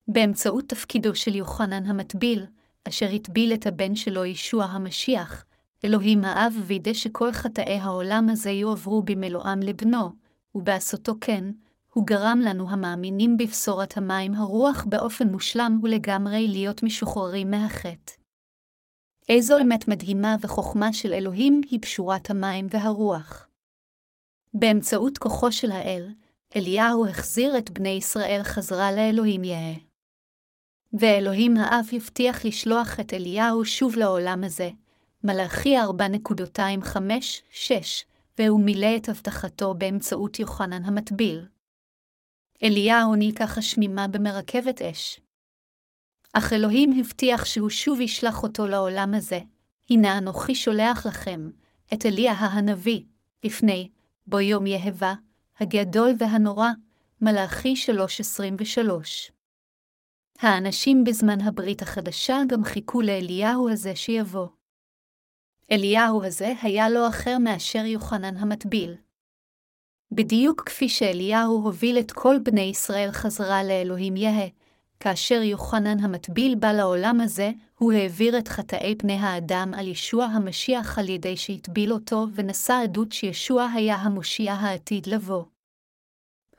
באמצעות 0.09 0.65
תפקידו 0.69 1.15
של 1.15 1.35
יוחנן 1.35 1.87
המטביל, 1.87 2.47
אשר 2.89 3.07
הטביל 3.15 3.55
את 3.55 3.67
הבן 3.67 3.95
שלו 3.95 4.25
ישוע 4.25 4.65
המשיח, 4.65 5.45
אלוהים 5.85 6.25
האב 6.25 6.55
וידא 6.67 6.93
שכל 6.93 7.33
חטאי 7.33 7.79
העולם 7.79 8.29
הזה 8.29 8.51
יועברו 8.51 9.03
במלואם 9.03 9.61
לבנו, 9.61 10.11
ובעשותו 10.55 11.15
כן, 11.21 11.45
הוא 11.93 12.07
גרם 12.07 12.41
לנו 12.45 12.71
המאמינים 12.71 13.37
בבשורת 13.37 13.97
המים 13.97 14.35
הרוח 14.35 14.85
באופן 14.89 15.29
מושלם 15.29 15.81
ולגמרי 15.83 16.49
להיות 16.49 16.83
משוחררים 16.83 17.51
מהחטא. 17.51 18.13
איזו 19.29 19.59
אמת 19.59 19.89
מדהימה 19.89 20.37
וחוכמה 20.41 20.93
של 20.93 21.13
אלוהים 21.13 21.61
היא 21.71 21.79
פשורת 21.83 22.31
המים 22.31 22.67
והרוח. 22.71 23.49
באמצעות 24.55 25.19
כוחו 25.19 25.53
של 25.53 25.71
האל, 25.71 26.09
אליהו 26.57 27.07
החזיר 27.07 27.59
את 27.59 27.71
בני 27.71 27.89
ישראל 27.89 28.41
חזרה 28.43 28.93
לאלוהים 28.93 29.45
יהא. 29.45 29.75
ואלוהים 30.93 31.57
האב 31.57 31.87
הבטיח 31.93 32.45
לשלוח 32.45 33.01
את 33.01 33.15
אליהו 33.15 33.65
שוב 33.65 33.97
לעולם 33.97 34.45
הזה, 34.45 34.71
מלאכי 35.29 35.79
4.25-6, 35.79 37.71
והוא 38.39 38.61
מילא 38.61 38.97
את 38.97 39.09
הבטחתו 39.09 39.75
באמצעות 39.75 40.39
יוחנן 40.39 40.85
המטביל. 40.85 41.47
אליהו 42.63 43.15
ניקח 43.15 43.59
השמימה 43.59 44.09
במרכבת 44.09 44.83
אש. 44.83 45.21
אך 46.33 46.53
אלוהים 46.53 47.01
הבטיח 47.01 47.45
שהוא 47.45 47.71
שוב 47.71 48.01
ישלח 48.01 48.43
אותו 48.43 48.67
לעולם 48.67 49.15
הזה. 49.15 49.41
הנה 49.91 50.19
אנוכי 50.19 50.55
שולח 50.55 51.07
לכם, 51.07 51.51
את 51.95 52.07
אליה 52.07 52.33
הנביא, 52.33 53.03
לפני, 53.45 53.91
בו 54.27 54.41
יום 54.41 54.67
יהבה, 54.67 55.15
הגדול 55.61 56.11
והנורא, 56.19 56.69
מלאכי 57.21 57.75
3.23. 57.75 59.33
האנשים 60.41 61.05
בזמן 61.05 61.41
הברית 61.41 61.83
החדשה 61.83 62.39
גם 62.49 62.65
חיכו 62.65 63.01
לאליהו 63.01 63.71
הזה 63.71 63.97
שיבוא. 63.97 64.58
אליהו 65.71 66.25
הזה 66.25 66.53
היה 66.63 66.89
לא 66.89 67.09
אחר 67.09 67.39
מאשר 67.39 67.85
יוחנן 67.85 68.37
המטביל. 68.37 68.95
בדיוק 70.13 70.63
כפי 70.67 70.89
שאליהו 70.89 71.63
הוביל 71.63 71.99
את 71.99 72.13
כל 72.13 72.37
בני 72.43 72.61
ישראל 72.61 73.13
חזרה 73.13 73.65
לאלוהים 73.65 74.17
יהא, 74.17 74.47
כאשר 75.01 75.43
יוחנן 75.43 76.05
המטביל 76.05 76.55
בא 76.55 76.73
לעולם 76.73 77.21
הזה, 77.21 77.51
הוא 77.79 77.93
העביר 77.93 78.39
את 78.39 78.49
חטאי 78.49 78.95
בני 78.95 79.17
האדם 79.17 79.75
על 79.77 79.89
ישוע 79.89 80.25
המשיח 80.25 80.99
על 80.99 81.09
ידי 81.09 81.37
שהטביל 81.37 81.93
אותו 81.93 82.27
ונשא 82.35 82.81
עדות 82.83 83.13
שישוע 83.13 83.65
היה 83.75 83.97
המושיע 83.97 84.53
העתיד 84.53 85.07
לבוא. 85.07 85.45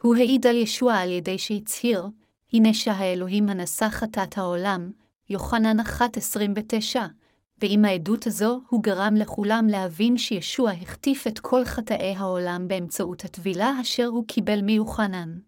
הוא 0.02 0.16
העיד 0.16 0.48
על 0.48 0.56
ישוע 0.56 0.96
על 0.96 1.10
ידי 1.10 1.38
שהצהיר, 1.38 2.08
הנה 2.54 2.74
שהאלוהים 2.74 3.50
הנשא 3.50 3.90
חטאת 3.90 4.38
העולם, 4.38 4.92
יוחנן 5.30 5.80
1.29, 5.80 7.00
ועם 7.62 7.86
העדות 7.86 8.28
הזו 8.28 8.62
הוא 8.70 8.84
גרם 8.84 9.16
לכולם 9.16 9.68
להבין 9.70 10.18
שישוע 10.18 10.72
החטיף 10.72 11.28
את 11.28 11.40
כל 11.40 11.66
חטאי 11.66 12.16
העולם 12.18 12.68
באמצעות 12.68 13.26
הטבילה 13.26 13.82
אשר 13.82 14.06
הוא 14.06 14.26
קיבל 14.28 14.62
מיוחנן. 14.62 15.40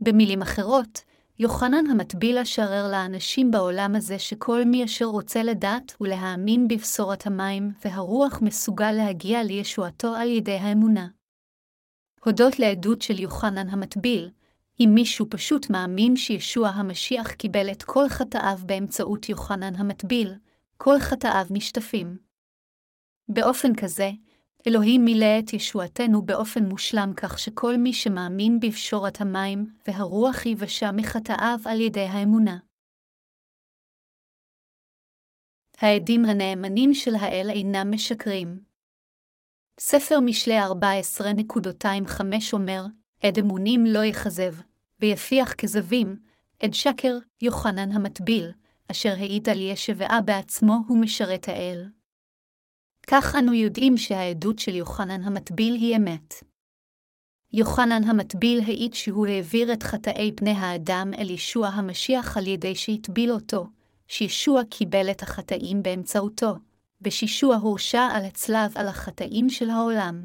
במילים 0.00 0.42
אחרות, 0.42 1.00
יוחנן 1.38 1.86
המטביל 1.90 2.38
השרר 2.38 2.90
לאנשים 2.90 3.50
בעולם 3.50 3.96
הזה 3.96 4.18
שכל 4.18 4.64
מי 4.64 4.84
אשר 4.84 5.04
רוצה 5.04 5.42
לדעת 5.42 5.96
ולהאמין 6.00 6.68
בבשורת 6.68 7.26
המים 7.26 7.72
והרוח 7.84 8.42
מסוגל 8.42 8.92
להגיע 8.92 9.42
לישועתו 9.42 10.14
על 10.14 10.28
ידי 10.28 10.56
האמונה. 10.56 11.08
הודות 12.24 12.58
לעדות 12.58 13.02
של 13.02 13.20
יוחנן 13.20 13.68
המטביל, 13.68 14.30
אם 14.80 14.90
מישהו 14.94 15.26
פשוט 15.30 15.70
מאמין 15.70 16.16
שישוע 16.16 16.68
המשיח 16.68 17.32
קיבל 17.32 17.70
את 17.70 17.82
כל 17.82 18.08
חטאיו 18.08 18.58
באמצעות 18.66 19.28
יוחנן 19.28 19.74
המטביל, 19.76 20.34
כל 20.82 20.98
חטאיו 21.00 21.46
נשטפים. 21.50 22.18
באופן 23.28 23.68
כזה, 23.82 24.10
אלוהים 24.66 25.04
מילא 25.04 25.38
את 25.38 25.52
ישועתנו 25.52 26.22
באופן 26.22 26.64
מושלם 26.64 27.12
כך 27.16 27.38
שכל 27.38 27.76
מי 27.76 27.92
שמאמין 27.92 28.60
בפשורת 28.60 29.20
המים 29.20 29.66
והרוח 29.86 30.46
יבשה 30.46 30.92
מחטאיו 30.92 31.58
על 31.64 31.80
ידי 31.80 32.04
האמונה. 32.04 32.58
העדים 35.78 36.24
הנאמנים 36.24 36.94
של 36.94 37.14
האל 37.14 37.50
אינם 37.50 37.90
משקרים. 37.94 38.64
ספר 39.80 40.20
משלי 40.20 40.60
14.25 40.60 42.22
אומר, 42.52 42.84
עד 43.22 43.38
אמונים 43.38 43.84
לא 43.86 44.04
יכזב, 44.04 44.54
ויפיח 45.00 45.54
כזבים, 45.54 46.16
עד 46.62 46.74
שקר, 46.74 47.18
יוחנן 47.42 47.92
המטביל, 47.92 48.52
אשר 48.90 49.12
העיד 49.18 49.48
על 49.48 49.60
ישבעה 49.60 50.20
בעצמו 50.20 50.74
הוא 50.88 50.98
משרת 50.98 51.48
האל. 51.48 51.88
כך 53.06 53.34
אנו 53.38 53.54
יודעים 53.54 53.96
שהעדות 53.96 54.58
של 54.58 54.74
יוחנן 54.74 55.22
המטביל 55.22 55.74
היא 55.74 55.96
אמת. 55.96 56.34
יוחנן 57.52 58.04
המטביל 58.04 58.60
העיד 58.60 58.94
שהוא 58.94 59.26
העביר 59.26 59.72
את 59.72 59.82
חטאי 59.82 60.32
בני 60.32 60.50
האדם 60.50 61.10
אל 61.18 61.30
ישוע 61.30 61.68
המשיח 61.68 62.36
על 62.36 62.46
ידי 62.46 62.74
שהטביל 62.74 63.32
אותו, 63.32 63.66
שישוע 64.08 64.64
קיבל 64.70 65.10
את 65.10 65.22
החטאים 65.22 65.82
באמצעותו, 65.82 66.54
ושישוע 67.02 67.56
הורשע 67.56 68.08
על 68.12 68.24
הצלב 68.24 68.72
על 68.74 68.88
החטאים 68.88 69.50
של 69.50 69.70
העולם. 69.70 70.24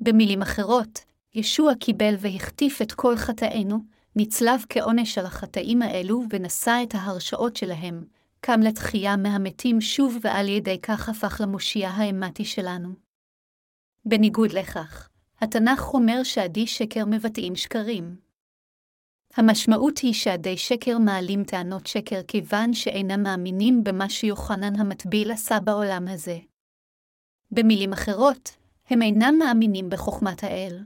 במילים 0.00 0.42
אחרות, 0.42 1.04
ישוע 1.34 1.74
קיבל 1.74 2.14
והחטיף 2.18 2.82
את 2.82 2.92
כל 2.92 3.16
חטאינו, 3.16 3.78
נצלב 4.16 4.64
כעונש 4.68 5.18
על 5.18 5.26
החטאים 5.26 5.82
האלו 5.82 6.22
ונשא 6.30 6.80
את 6.82 6.94
ההרשאות 6.94 7.56
שלהם, 7.56 8.04
קם 8.40 8.60
לתחייה 8.60 9.16
מהמתים 9.16 9.80
שוב 9.80 10.18
ועל 10.20 10.48
ידי 10.48 10.80
כך 10.82 11.08
הפך 11.08 11.40
למושיע 11.40 11.88
האמתי 11.88 12.44
שלנו. 12.44 12.88
בניגוד 14.04 14.52
לכך, 14.52 15.08
התנ"ך 15.40 15.94
אומר 15.94 16.22
שעדי 16.22 16.66
שקר 16.66 17.04
מבטאים 17.04 17.56
שקרים. 17.56 18.16
המשמעות 19.34 19.98
היא 19.98 20.14
שעדי 20.14 20.56
שקר 20.56 20.98
מעלים 20.98 21.44
טענות 21.44 21.86
שקר 21.86 22.22
כיוון 22.28 22.74
שאינם 22.74 23.22
מאמינים 23.22 23.84
במה 23.84 24.08
שיוחנן 24.08 24.80
המטביל 24.80 25.32
עשה 25.32 25.60
בעולם 25.60 26.08
הזה. 26.08 26.38
במילים 27.50 27.92
אחרות, 27.92 28.56
הם 28.90 29.02
אינם 29.02 29.34
מאמינים 29.38 29.90
בחוכמת 29.90 30.44
האל. 30.44 30.84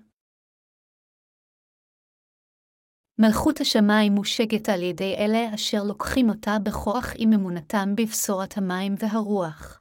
מלכות 3.23 3.61
השמיים 3.61 4.13
מושגת 4.13 4.69
על 4.69 4.83
ידי 4.83 5.15
אלה 5.19 5.55
אשר 5.55 5.83
לוקחים 5.83 6.29
אותה 6.29 6.57
בכוח 6.59 7.13
עם 7.17 7.33
אמונתם 7.33 7.95
בבשורת 7.97 8.59
המים 8.59 8.95
והרוח. 8.99 9.81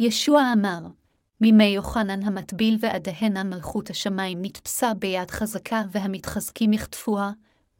ישוע 0.00 0.42
אמר, 0.52 0.78
מימי 1.40 1.64
יוחנן 1.64 2.22
המטביל 2.22 2.78
ועדיהנה 2.80 3.44
מלכות 3.44 3.90
השמיים 3.90 4.38
נתפסה 4.42 4.94
ביד 4.94 5.30
חזקה 5.30 5.82
והמתחזקים 5.90 6.72
יחטפוה, 6.72 7.32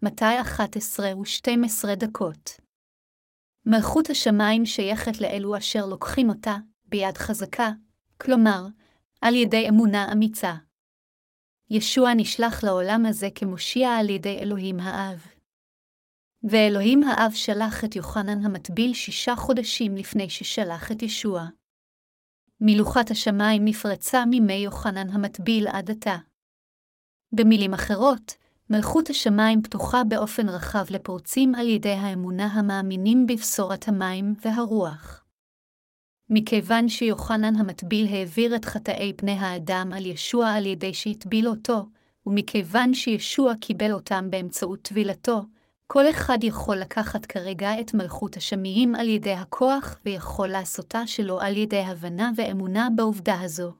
מתי 0.03 0.41
11 0.41 1.17
ו-12 1.17 1.95
דקות. 1.95 2.51
מלכות 3.67 4.11
השמיים 4.11 4.67
שייכת 4.67 5.21
לאלו 5.21 5.57
אשר 5.57 5.87
לוקחים 5.87 6.29
אותה, 6.29 6.57
ביד 6.85 7.19
חזקה, 7.19 7.71
כלומר, 8.21 8.67
על 9.21 9.35
ידי 9.35 9.69
אמונה 9.69 10.13
אמיצה. 10.13 10.55
ישוע 11.71 12.15
נשלח 12.17 12.65
לעולם 12.65 13.07
הזה 13.07 13.29
כמושיע 13.35 13.91
על 13.91 14.11
ידי 14.11 14.39
אלוהים 14.39 14.81
האב. 14.81 15.27
ואלוהים 16.51 17.03
האב 17.03 17.33
שלח 17.35 17.85
את 17.85 17.97
יוחנן 17.97 18.45
המטביל 18.45 18.95
שישה 18.95 19.37
חודשים 19.37 19.97
לפני 19.97 20.31
ששלח 20.31 20.93
את 20.93 21.03
ישוע. 21.03 21.47
מלוכת 22.61 23.11
השמיים 23.11 23.65
נפרצה 23.65 24.25
מימי 24.25 24.55
יוחנן 24.55 25.11
המטביל 25.11 25.69
עד 25.69 25.91
עתה. 25.91 26.17
במילים 27.33 27.75
אחרות, 27.75 28.33
מלכות 28.71 29.11
השמיים 29.11 29.63
פתוחה 29.63 30.05
באופן 30.09 30.49
רחב 30.49 30.85
לפורצים 30.91 31.55
על 31.55 31.69
ידי 31.69 31.93
האמונה 31.93 32.47
המאמינים 32.47 33.27
בבשורת 33.27 33.89
המים 33.89 34.35
והרוח. 34.45 35.24
מכיוון 36.31 36.89
שיוחנן 36.89 37.57
המטביל 37.57 38.07
העביר 38.07 38.57
את 38.57 38.65
חטאי 38.65 39.13
פני 39.17 39.33
האדם 39.33 39.91
על 39.95 40.07
ישוע 40.07 40.49
על 40.49 40.67
ידי 40.67 40.95
שהטביל 40.95 41.49
אותו, 41.49 41.87
ומכיוון 42.27 42.95
שישוע 42.95 43.55
קיבל 43.61 43.93
אותם 43.93 44.31
באמצעות 44.31 44.83
טבילתו, 44.83 45.43
כל 45.87 46.11
אחד 46.11 46.39
יכול 46.43 46.77
לקחת 46.77 47.27
כרגע 47.27 47.81
את 47.81 47.95
מלכות 47.95 48.37
השמיים 48.37 48.95
על 48.95 49.09
ידי 49.09 49.33
הכוח, 49.33 49.99
ויכול 50.05 50.49
לעשותה 50.49 51.07
שלו 51.07 51.41
על 51.41 51.57
ידי 51.57 51.81
הבנה 51.81 52.31
ואמונה 52.37 52.89
בעובדה 52.97 53.41
הזו. 53.41 53.73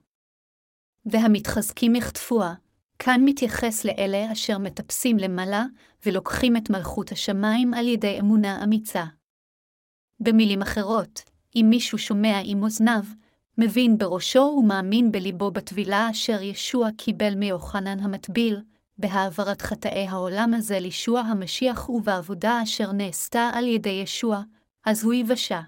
והמתחזקים 1.07 1.95
יחטפוה, 1.95 2.55
כאן 2.99 3.21
מתייחס 3.25 3.85
לאלה 3.85 4.33
אשר 4.33 4.59
מטפסים 4.59 5.17
למעלה, 5.17 5.65
ולוקחים 6.07 6.57
את 6.57 6.71
מלכות 6.71 7.13
השמיים 7.13 7.75
על 7.75 7.89
ידי 7.89 8.21
אמונה 8.21 8.65
אמיצה. 8.65 9.05
במילים 10.21 10.63
אחרות, 10.63 11.34
אם 11.57 11.67
מישהו 11.71 11.99
שומע 11.99 12.41
עם 12.45 12.63
אוזניו, 12.63 13.05
מבין 13.59 13.99
בראשו 13.99 14.57
ומאמין 14.59 15.13
בליבו 15.13 15.51
בטבילה 15.51 16.11
אשר 16.11 16.43
ישוע 16.43 16.89
קיבל 16.97 17.35
מיוחנן 17.35 18.01
המטביל, 18.01 18.61
בהעברת 18.99 19.63
חטאי 19.63 20.07
העולם 20.07 20.55
הזה 20.55 20.79
לישוע 20.79 21.21
המשיח 21.21 21.91
ובעבודה 21.91 22.63
אשר 22.63 22.93
נעשתה 22.93 23.51
על 23.55 23.67
ידי 23.67 24.01
ישוע, 24.03 24.43
אז 24.85 25.05
הוא 25.05 25.15
יבשע. 25.15 25.61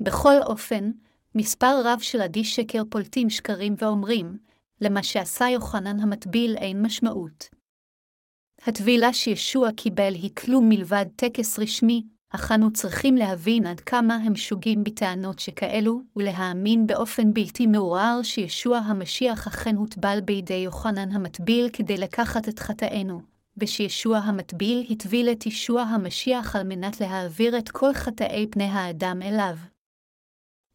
בכל 0.00 0.42
אופן, 0.42 0.90
מספר 1.34 1.80
רב 1.84 2.00
של 2.00 2.20
עדי 2.20 2.44
שקר 2.44 2.82
פולטים 2.90 3.30
שקרים 3.30 3.74
ואומרים, 3.78 4.38
למה 4.80 5.02
שעשה 5.02 5.48
יוחנן 5.48 6.00
המטביל 6.00 6.56
אין 6.56 6.82
משמעות. 6.82 7.48
הטבילה 8.66 9.12
שישוע 9.12 9.72
קיבל 9.72 10.14
היא 10.14 10.30
כלום 10.34 10.68
מלבד 10.68 11.06
טקס 11.16 11.58
רשמי, 11.58 12.02
אך 12.34 12.52
אנו 12.52 12.72
צריכים 12.72 13.16
להבין 13.16 13.66
עד 13.66 13.80
כמה 13.80 14.14
הם 14.14 14.36
שוגים 14.36 14.84
בטענות 14.84 15.38
שכאלו, 15.38 16.00
ולהאמין 16.16 16.86
באופן 16.86 17.34
בלתי 17.34 17.66
מעורער 17.66 18.22
שישוע 18.22 18.78
המשיח 18.78 19.46
אכן 19.46 19.76
הוטבל 19.76 20.18
בידי 20.24 20.54
יוחנן 20.54 21.12
המטביל 21.12 21.68
כדי 21.72 21.96
לקחת 21.96 22.48
את 22.48 22.58
חטאינו, 22.58 23.20
ושישוע 23.56 24.18
המטביל 24.18 24.86
הטביל 24.90 25.28
את 25.28 25.46
ישוע 25.46 25.82
המשיח 25.82 26.56
על 26.56 26.66
מנת 26.66 27.00
להעביר 27.00 27.58
את 27.58 27.68
כל 27.68 27.92
חטאי 27.94 28.46
פני 28.50 28.64
האדם 28.64 29.22
אליו. 29.22 29.56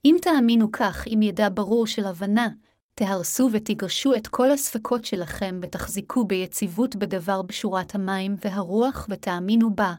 אם 0.05 0.15
תאמינו 0.21 0.71
כך 0.71 1.03
עם 1.05 1.21
ידע 1.21 1.49
ברור 1.53 1.87
של 1.87 2.05
הבנה, 2.05 2.47
תהרסו 2.95 3.49
ותיגרשו 3.51 4.15
את 4.15 4.27
כל 4.27 4.51
הספקות 4.51 5.05
שלכם 5.05 5.59
ותחזיקו 5.61 6.25
ביציבות 6.25 6.95
בדבר 6.95 7.41
בשורת 7.41 7.95
המים 7.95 8.35
והרוח 8.45 9.07
ותאמינו 9.09 9.75
בה, 9.75 9.93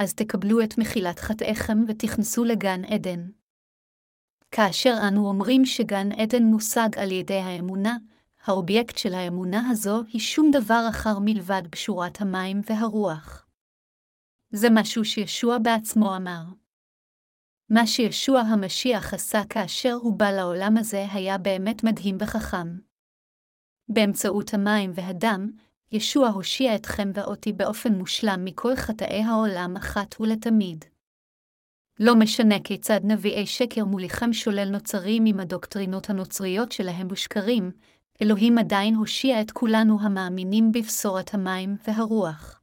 אז 0.00 0.14
תקבלו 0.14 0.62
את 0.64 0.78
מחילת 0.78 1.18
חטאיכם 1.18 1.78
ותכנסו 1.88 2.44
לגן 2.44 2.84
עדן. 2.84 3.30
כאשר 4.50 4.94
אנו 5.08 5.28
אומרים 5.28 5.66
שגן 5.66 6.12
עדן 6.12 6.42
מושג 6.42 6.88
על 6.96 7.10
ידי 7.12 7.38
האמונה, 7.38 7.96
האובייקט 8.44 8.98
של 8.98 9.14
האמונה 9.14 9.70
הזו 9.70 10.02
היא 10.12 10.20
שום 10.20 10.50
דבר 10.50 10.86
אחר 10.90 11.18
מלבד 11.20 11.62
בשורת 11.72 12.20
המים 12.20 12.60
והרוח. 12.66 13.46
זה 14.50 14.68
משהו 14.70 15.04
שישוע 15.04 15.58
בעצמו 15.58 16.16
אמר. 16.16 16.42
מה 17.70 17.86
שישוע 17.86 18.40
המשיח 18.40 19.14
עשה 19.14 19.40
כאשר 19.50 19.92
הוא 19.92 20.18
בא 20.18 20.30
לעולם 20.30 20.76
הזה 20.76 21.06
היה 21.12 21.38
באמת 21.38 21.84
מדהים 21.84 22.16
וחכם. 22.20 22.78
באמצעות 23.88 24.54
המים 24.54 24.92
והדם, 24.94 25.50
ישוע 25.92 26.28
הושיע 26.28 26.74
אתכם 26.74 27.10
ואותי 27.14 27.52
באופן 27.52 27.94
מושלם 27.94 28.44
מכל 28.44 28.76
חטאי 28.76 29.22
העולם 29.22 29.76
אחת 29.76 30.20
ולתמיד. 30.20 30.84
לא 32.00 32.14
משנה 32.14 32.54
כיצד 32.64 33.00
נביאי 33.04 33.46
שקר 33.46 33.84
מוליכם 33.84 34.32
שולל 34.32 34.68
נוצרים 34.70 35.24
עם 35.26 35.40
הדוקטרינות 35.40 36.10
הנוצריות 36.10 36.72
שלהם 36.72 37.08
בשקרים, 37.08 37.70
אלוהים 38.22 38.58
עדיין 38.58 38.94
הושיע 38.94 39.40
את 39.40 39.50
כולנו 39.50 39.98
המאמינים 40.00 40.72
בבשורת 40.72 41.34
המים 41.34 41.76
והרוח. 41.86 42.60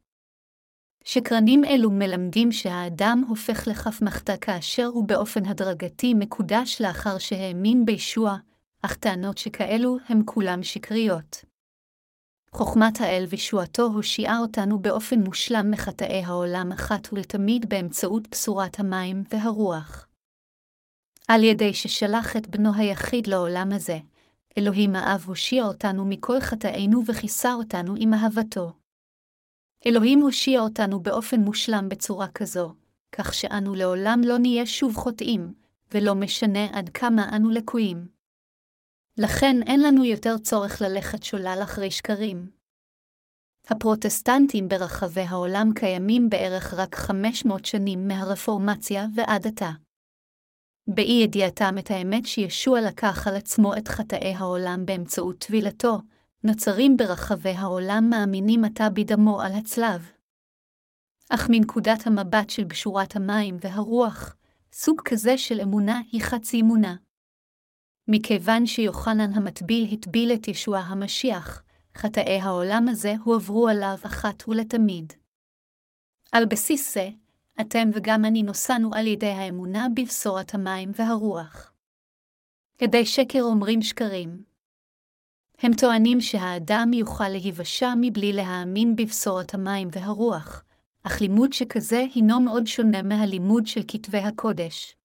שקרנים 1.04 1.66
אלו 1.66 1.92
מלמדים 1.92 2.52
שהאדם 2.52 3.24
הופך 3.28 3.68
לכף 3.68 4.02
מחתה 4.02 4.38
כאשר 4.38 4.86
הוא 4.86 5.08
באופן 5.08 5.46
הדרגתי 5.46 6.13
מקודש 6.13 6.82
לאחר 6.82 7.18
שהאמין 7.18 7.86
בישוע, 7.86 8.38
אך 8.82 8.96
טענות 8.96 9.38
שכאלו 9.38 9.98
הם 10.10 10.22
כולם 10.26 10.63
שקריות. 10.63 11.47
חוכמת 12.52 13.02
האל 13.02 13.26
וישועתו 13.30 13.84
הושיעה 13.84 14.40
אותנו 14.40 14.80
באופן 14.80 15.20
מושלם 15.20 15.72
מחטאי 15.72 16.24
העולם 16.24 16.72
אחת 16.72 17.14
ולתמיד 17.14 17.70
באמצעות 17.70 18.28
בשורת 18.32 18.80
המים 18.80 19.24
והרוח. 19.32 20.08
על 21.28 21.44
ידי 21.44 21.74
ששלח 21.74 22.38
את 22.38 22.48
בנו 22.48 22.70
היחיד 22.76 23.28
לעולם 23.28 23.72
הזה, 23.72 23.98
אלוהים 24.58 24.96
האב 24.96 25.24
הושיע 25.28 25.64
אותנו 25.64 26.06
מכל 26.06 26.40
חטאינו 26.40 27.02
וכיסה 27.06 27.54
אותנו 27.54 27.96
עם 27.98 28.14
אהבתו. 28.14 28.72
אלוהים 29.86 30.20
הושיע 30.20 30.60
אותנו 30.60 31.00
באופן 31.00 31.40
מושלם 31.40 31.90
בצורה 31.90 32.28
כזו, 32.28 32.74
כך 33.12 33.34
שאנו 33.34 33.76
לעולם 33.76 34.22
לא 34.26 34.38
נהיה 34.38 34.66
שוב 34.66 34.96
חוטאים, 34.96 35.54
ולא 35.94 36.16
משנה 36.16 36.66
עד 36.72 36.90
כמה 36.90 37.36
אנו 37.36 37.50
לקויים. 37.50 38.17
לכן 39.20 39.56
אין 39.68 39.82
לנו 39.84 40.06
יותר 40.06 40.38
צורך 40.38 40.82
ללכת 40.82 41.24
שולל 41.24 41.60
אחרי 41.64 41.92
שקרים. 41.92 42.52
הפרוטסטנטים 43.68 44.68
ברחבי 44.68 45.22
העולם 45.22 45.70
קיימים 45.76 46.30
בערך 46.30 46.74
רק 46.74 46.96
500 46.96 47.66
שנים 47.66 48.08
מהרפורמציה 48.08 49.06
ועד 49.16 49.48
עתה. 49.48 49.72
באי 50.88 51.22
ידיעתם 51.24 51.76
את 51.80 51.92
האמת 51.92 52.26
שישוע 52.26 52.82
לקח 52.82 53.28
על 53.28 53.36
עצמו 53.36 53.78
את 53.78 53.88
חטאי 53.88 54.34
העולם 54.34 54.86
באמצעות 54.86 55.40
טבילתו, 55.40 55.98
נוצרים 56.44 56.98
ברחבי 56.98 57.54
העולם 57.58 58.10
מאמינים 58.10 58.66
עתה 58.66 58.90
בדמו 58.90 59.42
על 59.42 59.52
הצלב. 59.52 60.12
אך 61.30 61.48
מנקודת 61.50 62.08
המבט 62.08 62.50
של 62.50 62.64
בשורת 62.64 63.16
המים 63.16 63.58
והרוח, 63.62 64.36
סוג 64.74 65.02
כזה 65.06 65.38
של 65.38 65.62
אמונה 65.62 66.02
היא 66.12 66.22
חצי 66.22 66.62
אמונה. 66.62 67.07
מכיוון 68.08 68.65
שיוחנן 68.65 69.34
המטביל 69.34 69.93
הטביל 69.93 70.34
את 70.34 70.48
ישוע 70.48 70.80
המשיח, 70.80 71.63
חטאי 71.98 72.39
העולם 72.39 72.88
הזה 72.88 73.13
הועברו 73.24 73.67
עליו 73.67 73.98
אחת 74.06 74.48
ולתמיד. 74.48 75.13
על 76.32 76.46
בסיס 76.46 76.93
זה, 76.93 77.10
אתם 77.62 77.89
וגם 77.93 78.26
אני 78.26 78.43
נוסענו 78.43 78.93
על 78.93 79.08
ידי 79.08 79.30
האמונה 79.30 79.88
בבשורת 79.96 80.54
המים 80.54 80.91
והרוח. 80.96 81.74
כדי 82.78 83.06
שקר 83.06 83.41
אומרים 83.41 83.82
שקרים. 83.82 84.43
הם 85.60 85.74
טוענים 85.74 86.22
שהאדם 86.22 86.91
יוכל 86.93 87.30
להיוושע 87.30 87.93
מבלי 88.02 88.34
להאמין 88.34 88.96
בבשורת 88.96 89.54
המים 89.54 89.88
והרוח, 89.91 90.63
אך 91.04 91.22
לימוד 91.22 91.54
שכזה 91.54 92.06
הינו 92.15 92.39
מאוד 92.39 92.67
שונה 92.67 93.02
מהלימוד 93.02 93.67
של 93.67 93.82
כתבי 93.88 94.17
הקודש. 94.17 94.96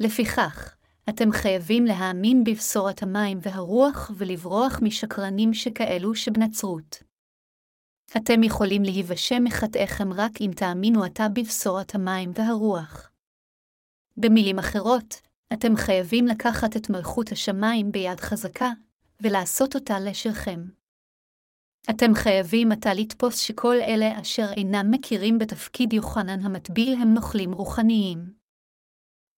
לפיכך, 0.00 0.76
אתם 1.08 1.32
חייבים 1.32 1.84
להאמין 1.84 2.44
בבשורת 2.44 3.02
המים 3.02 3.38
והרוח 3.42 4.10
ולברוח 4.16 4.80
משקרנים 4.82 5.54
שכאלו 5.54 6.14
שבנצרות. 6.14 7.02
אתם 8.16 8.42
יכולים 8.42 8.82
להיוושע 8.82 9.38
מחטאיכם 9.38 10.12
רק 10.12 10.30
אם 10.40 10.50
תאמינו 10.56 11.04
עתה 11.04 11.28
בבשורת 11.28 11.94
המים 11.94 12.32
והרוח. 12.34 13.10
במילים 14.16 14.58
אחרות, 14.58 15.20
אתם 15.52 15.76
חייבים 15.76 16.26
לקחת 16.26 16.76
את 16.76 16.90
מלכות 16.90 17.32
השמיים 17.32 17.92
ביד 17.92 18.20
חזקה, 18.20 18.70
ולעשות 19.20 19.74
אותה 19.74 20.00
לשלכם. 20.00 20.60
אתם 21.90 22.14
חייבים 22.14 22.72
עתה 22.72 22.94
לתפוס 22.94 23.38
שכל 23.38 23.76
אלה 23.76 24.20
אשר 24.20 24.46
אינם 24.56 24.90
מכירים 24.90 25.38
בתפקיד 25.38 25.92
יוחנן 25.92 26.40
המטביל 26.40 26.94
הם 27.02 27.14
נוכלים 27.14 27.52
רוחניים. 27.52 28.43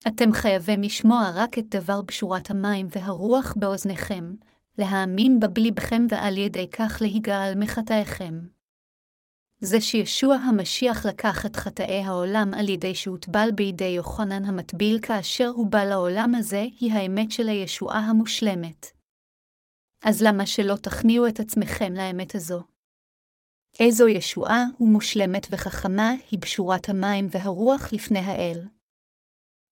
אתם 0.09 0.33
חייבים 0.33 0.83
לשמוע 0.83 1.31
רק 1.35 1.59
את 1.59 1.69
דבר 1.69 2.03
בשורת 2.03 2.51
המים 2.51 2.89
והרוח 2.91 3.55
באוזניכם, 3.57 4.35
להאמין 4.79 5.41
בה 5.41 5.49
בלבכם 5.49 6.07
ועל 6.11 6.39
ידי 6.39 6.71
כך 6.71 6.99
להיגאל 7.01 7.53
מחטאיכם. 7.57 8.35
זה 9.61 9.81
שישוע 9.81 10.35
המשיח 10.35 11.07
לקח 11.07 11.47
את 11.47 11.57
חטאי 11.57 12.03
העולם 12.03 12.55
על 12.55 12.69
ידי 12.69 12.95
שהוטבל 12.95 13.49
בידי 13.55 13.85
יוחנן 13.85 14.45
המטביל 14.45 14.99
כאשר 15.03 15.49
הוא 15.49 15.67
בא 15.67 15.85
לעולם 15.85 16.35
הזה, 16.35 16.67
היא 16.81 16.93
האמת 16.93 17.31
של 17.31 17.49
הישועה 17.49 17.99
המושלמת. 17.99 18.87
אז 20.05 20.23
למה 20.23 20.47
שלא 20.47 20.75
תכניעו 20.77 21.29
את 21.29 21.41
עצמכם 21.41 21.93
לאמת 21.93 22.35
הזו? 22.35 22.63
איזו 23.81 24.09
ישועה 24.09 24.65
ומושלמת 24.81 25.47
וחכמה 25.51 26.13
היא 26.31 26.39
בשורת 26.39 26.89
המים 26.89 27.29
והרוח 27.31 27.93
לפני 27.93 28.19
האל. 28.19 28.76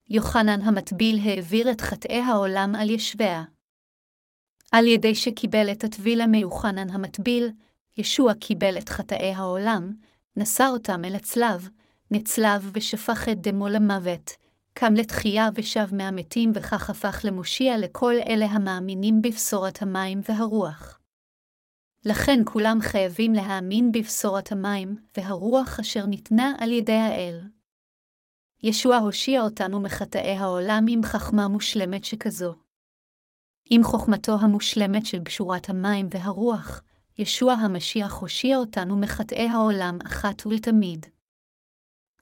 יוחנן 0.08 0.60
המטביל 0.62 1.18
העביר 1.24 1.70
את 1.70 1.80
חטאי 1.80 2.20
העולם 2.20 2.74
על 2.74 2.90
ישביה. 2.90 3.44
על 4.72 4.86
ידי 4.86 5.14
שקיבל 5.14 5.72
את 5.72 5.84
הטבילה 5.84 6.26
מיוחנן 6.26 6.90
המטביל, 6.90 7.50
ישוע 7.96 8.34
קיבל 8.34 8.78
את 8.78 8.88
חטאי 8.88 9.34
העולם, 9.34 9.92
נשא 10.36 10.66
אותם 10.66 11.04
אל 11.04 11.14
הצלב, 11.14 11.68
נצלב 12.10 12.70
ושפך 12.74 13.28
את 13.32 13.40
דמו 13.40 13.68
למוות, 13.68 14.30
קם 14.74 14.94
לתחייה 14.94 15.48
ושב 15.54 15.94
מהמתים 15.94 16.52
וכך 16.54 16.90
הפך 16.90 17.20
למושיע 17.24 17.78
לכל 17.78 18.14
אלה 18.28 18.46
המאמינים 18.46 19.22
בבשורת 19.22 19.82
המים 19.82 20.20
והרוח. 20.28 21.00
לכן 22.04 22.40
כולם 22.44 22.78
חייבים 22.80 23.32
להאמין 23.32 23.92
בבשורת 23.92 24.52
המים 24.52 24.96
והרוח 25.16 25.80
אשר 25.80 26.06
ניתנה 26.06 26.52
על 26.58 26.72
ידי 26.72 26.92
האל. 26.92 27.53
ישוע 28.66 28.96
הושיע 28.96 29.42
אותנו 29.42 29.80
מחטאי 29.80 30.36
העולם 30.36 30.84
עם 30.88 31.02
חכמה 31.02 31.48
מושלמת 31.48 32.04
שכזו. 32.04 32.54
עם 33.70 33.84
חוכמתו 33.84 34.36
המושלמת 34.40 35.06
של 35.06 35.18
בשורת 35.18 35.68
המים 35.68 36.08
והרוח, 36.10 36.82
ישוע 37.18 37.52
המשיח 37.52 38.14
הושיע 38.14 38.56
אותנו 38.56 38.96
מחטאי 38.96 39.48
העולם 39.48 39.98
אחת 40.06 40.46
ולתמיד. 40.46 41.06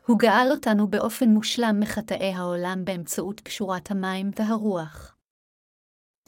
הוא 0.07 0.19
גאל 0.19 0.49
אותנו 0.51 0.89
באופן 0.89 1.29
מושלם 1.29 1.81
מחטאי 1.81 2.33
העולם 2.35 2.85
באמצעות 2.85 3.41
פשורת 3.41 3.91
המים 3.91 4.31
והרוח. 4.39 5.17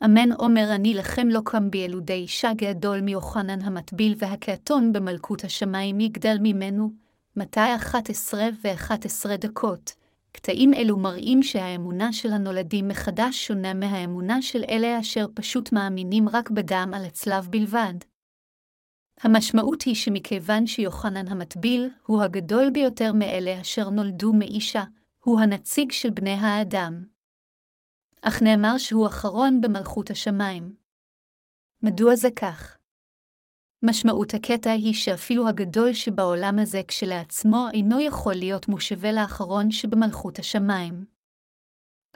אמן 0.05 0.33
אומר 0.33 0.75
אני 0.75 0.95
לכם 0.95 1.29
לא 1.29 1.41
קם 1.45 1.71
בילודי 1.71 2.13
אישה 2.13 2.51
גדול 2.57 3.01
מיוחנן 3.01 3.63
המטביל 3.63 4.15
והקעתון 4.19 4.93
במלכות 4.93 5.45
השמיים 5.45 6.01
יגדל 6.01 6.37
ממנו, 6.41 6.91
מתי 7.37 7.75
11 7.77 8.49
ו-11 8.65 9.37
דקות. 9.37 9.93
קטעים 10.33 10.75
אלו 10.75 10.97
מראים 10.97 11.43
שהאמונה 11.43 12.13
של 12.13 12.33
הנולדים 12.33 12.89
מחדש 12.89 13.47
שונה 13.47 13.75
מהאמונה 13.75 14.43
של 14.43 14.65
אלה 14.69 15.01
אשר 15.01 15.27
פשוט 15.35 15.73
מאמינים 15.73 16.29
רק 16.29 16.51
בדם 16.51 16.93
על 16.95 17.05
הצלב 17.05 17.49
בלבד. 17.51 17.95
המשמעות 19.21 19.83
היא 19.83 19.95
שמכיוון 19.95 20.67
שיוחנן 20.67 21.29
המטביל 21.29 21.91
הוא 22.07 22.23
הגדול 22.23 22.71
ביותר 22.71 23.13
מאלה 23.13 23.61
אשר 23.61 23.91
נולדו 23.91 24.33
מאישה, 24.33 24.85
הוא 25.25 25.41
הנציג 25.41 25.93
של 25.93 26.11
בני 26.11 26.35
האדם. 26.35 27.05
אך 28.23 28.43
נאמר 28.43 28.79
שהוא 28.79 29.07
אחרון 29.07 29.61
במלכות 29.61 30.11
השמיים. 30.11 30.75
מדוע 31.83 32.17
זה 32.17 32.29
כך? 32.37 32.79
משמעות 33.83 34.35
הקטע 34.35 34.71
היא 34.71 34.95
שאפילו 34.95 35.49
הגדול 35.49 35.93
שבעולם 35.93 36.59
הזה 36.59 36.81
כשלעצמו 36.89 37.67
אינו 37.73 38.01
יכול 38.01 38.35
להיות 38.35 38.69
מושווה 38.69 39.13
לאחרון 39.13 39.71
שבמלכות 39.71 40.39
השמיים. 40.39 41.16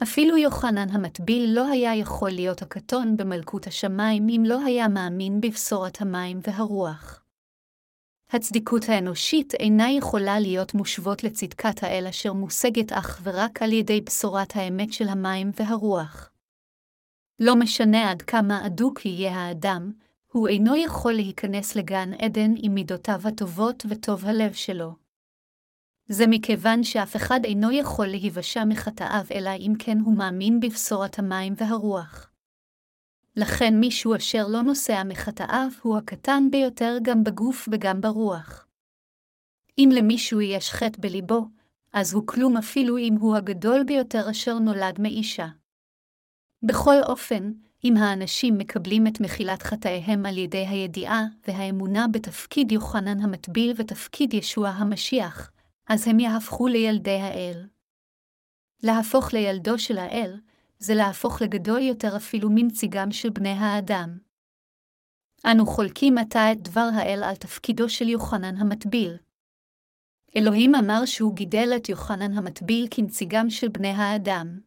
אפילו 0.03 0.37
יוחנן 0.37 0.91
המטביל 0.91 1.51
לא 1.53 1.69
היה 1.69 1.97
יכול 1.97 2.31
להיות 2.31 2.63
הקטון 2.63 3.17
במלכות 3.17 3.67
השמיים 3.67 4.29
אם 4.29 4.43
לא 4.47 4.65
היה 4.65 4.89
מאמין 4.89 5.41
בבשורת 5.41 6.01
המים 6.01 6.41
והרוח. 6.43 7.23
הצדיקות 8.31 8.89
האנושית 8.89 9.55
אינה 9.55 9.91
יכולה 9.91 10.41
להיות 10.41 10.75
מושוות 10.75 11.25
לצדקת 11.25 11.83
האל 11.83 12.07
אשר 12.09 12.33
מושגת 12.33 12.93
אך 12.93 13.21
ורק 13.23 13.63
על 13.63 13.73
ידי 13.73 14.01
בשורת 14.01 14.57
האמת 14.57 14.93
של 14.93 15.09
המים 15.09 15.51
והרוח. 15.57 16.31
לא 17.39 17.57
משנה 17.57 18.11
עד 18.11 18.23
כמה 18.23 18.67
אדוק 18.67 19.07
יהיה 19.07 19.37
האדם, 19.37 19.93
הוא 20.33 20.49
אינו 20.49 20.77
יכול 20.77 21.13
להיכנס 21.13 21.77
לגן 21.77 22.11
עדן 22.15 22.51
עם 22.57 22.75
מידותיו 22.75 23.21
הטובות 23.25 23.87
וטוב 23.89 24.27
הלב 24.27 24.53
שלו. 24.53 25.10
זה 26.13 26.27
מכיוון 26.27 26.85
שאף 26.85 27.17
אחד 27.17 27.41
אינו 27.45 27.71
יכול 27.71 28.07
להיוושע 28.07 28.65
מחטאיו, 28.65 29.25
אלא 29.35 29.51
אם 29.59 29.73
כן 29.79 29.99
הוא 30.05 30.17
מאמין 30.17 30.61
בבשורת 30.61 31.19
המים 31.19 31.55
והרוח. 31.57 32.31
לכן 33.37 33.81
מישהו 33.81 34.17
אשר 34.17 34.47
לא 34.47 34.63
נוסע 34.63 35.03
מחטאיו 35.05 35.69
הוא 35.83 35.97
הקטן 35.97 36.49
ביותר 36.51 36.99
גם 37.03 37.25
בגוף 37.25 37.69
וגם 37.73 38.01
ברוח. 38.01 38.67
אם 39.79 39.89
למישהו 39.95 40.41
יש 40.41 40.71
חטא 40.71 40.99
בליבו, 41.01 41.47
אז 41.93 42.15
הוא 42.15 42.27
כלום 42.27 42.57
אפילו 42.57 42.99
אם 42.99 43.15
הוא 43.21 43.37
הגדול 43.37 43.85
ביותר 43.85 44.31
אשר 44.31 44.59
נולד 44.59 45.01
מאישה. 45.01 45.47
בכל 46.63 46.97
אופן, 47.03 47.53
אם 47.85 47.97
האנשים 47.97 48.59
מקבלים 48.59 49.07
את 49.07 49.21
מחילת 49.21 49.63
חטאיהם 49.63 50.27
על 50.27 50.39
ידי 50.39 50.67
הידיעה 50.67 51.25
והאמונה 51.49 52.09
בתפקיד 52.09 52.73
יוחנן 52.73 53.21
המטביל 53.21 53.73
ותפקיד 53.77 54.35
ישוע 54.35 54.69
המשיח, 54.69 55.51
אז 55.93 56.09
הם 56.09 56.21
יהפכו 56.21 56.67
לילדי 56.67 57.19
האל. 57.21 57.69
להפוך 58.83 59.33
לילדו 59.33 59.79
של 59.79 59.99
האל, 59.99 60.41
זה 60.79 60.95
להפוך 60.95 61.43
לגדול 61.43 61.81
יותר 61.81 62.17
אפילו 62.17 62.49
מנציגם 62.55 63.13
של 63.13 63.31
בני 63.31 63.53
האדם. 63.53 64.19
אנו 65.47 65.67
חולקים 65.67 66.19
עתה 66.19 66.53
את 66.53 66.63
דבר 66.63 66.89
האל 66.95 67.23
על 67.25 67.37
תפקידו 67.37 67.89
של 67.89 68.09
יוחנן 68.09 68.57
המטביל. 68.57 69.17
אלוהים 70.37 70.75
אמר 70.75 71.07
שהוא 71.07 71.37
גידל 71.37 71.69
את 71.77 71.89
יוחנן 71.89 72.39
המטביל 72.39 72.87
כנציגם 72.91 73.51
של 73.51 73.69
בני 73.69 73.91
האדם. 73.91 74.61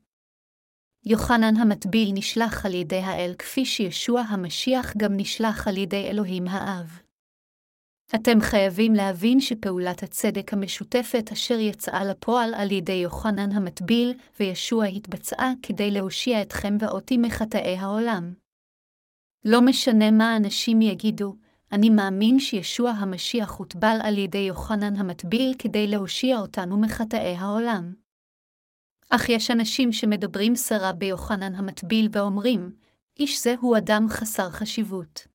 יוחנן 1.05 1.55
המטביל 1.57 2.09
נשלח 2.13 2.65
על 2.65 2.73
ידי 2.73 2.99
האל 2.99 3.35
כפי 3.39 3.65
שישוע 3.65 4.21
המשיח 4.21 4.93
גם 4.97 5.17
נשלח 5.17 5.67
על 5.67 5.77
ידי 5.77 6.07
אלוהים 6.09 6.47
האב. 6.47 7.02
אתם 8.15 8.41
חייבים 8.41 8.93
להבין 8.93 9.39
שפעולת 9.39 10.03
הצדק 10.03 10.53
המשותפת 10.53 11.29
אשר 11.31 11.59
יצאה 11.59 12.05
לפועל 12.05 12.53
על 12.53 12.71
ידי 12.71 12.93
יוחנן 12.93 13.51
המטביל 13.51 14.13
וישוע 14.39 14.85
התבצעה 14.85 15.53
כדי 15.61 15.91
להושיע 15.91 16.41
אתכם 16.41 16.77
ואותי 16.79 17.17
מחטאי 17.17 17.77
העולם. 17.77 18.33
לא 19.45 19.61
משנה 19.61 20.11
מה 20.11 20.37
אנשים 20.37 20.81
יגידו, 20.81 21.35
אני 21.71 21.89
מאמין 21.89 22.39
שישוע 22.39 22.89
המשיח 22.89 23.51
הוטבל 23.51 23.97
על 24.03 24.17
ידי 24.17 24.37
יוחנן 24.37 24.95
המטביל 24.95 25.53
כדי 25.59 25.87
להושיע 25.87 26.37
אותנו 26.37 26.81
מחטאי 26.81 27.35
העולם. 27.35 27.93
אך 29.09 29.29
יש 29.29 29.51
אנשים 29.51 29.91
שמדברים 29.91 30.55
סרה 30.55 30.93
ביוחנן 30.93 31.55
המטביל 31.55 32.09
ואומרים, 32.11 32.75
איש 33.19 33.43
זה 33.43 33.55
הוא 33.59 33.77
אדם 33.77 34.05
חסר 34.09 34.49
חשיבות. 34.49 35.32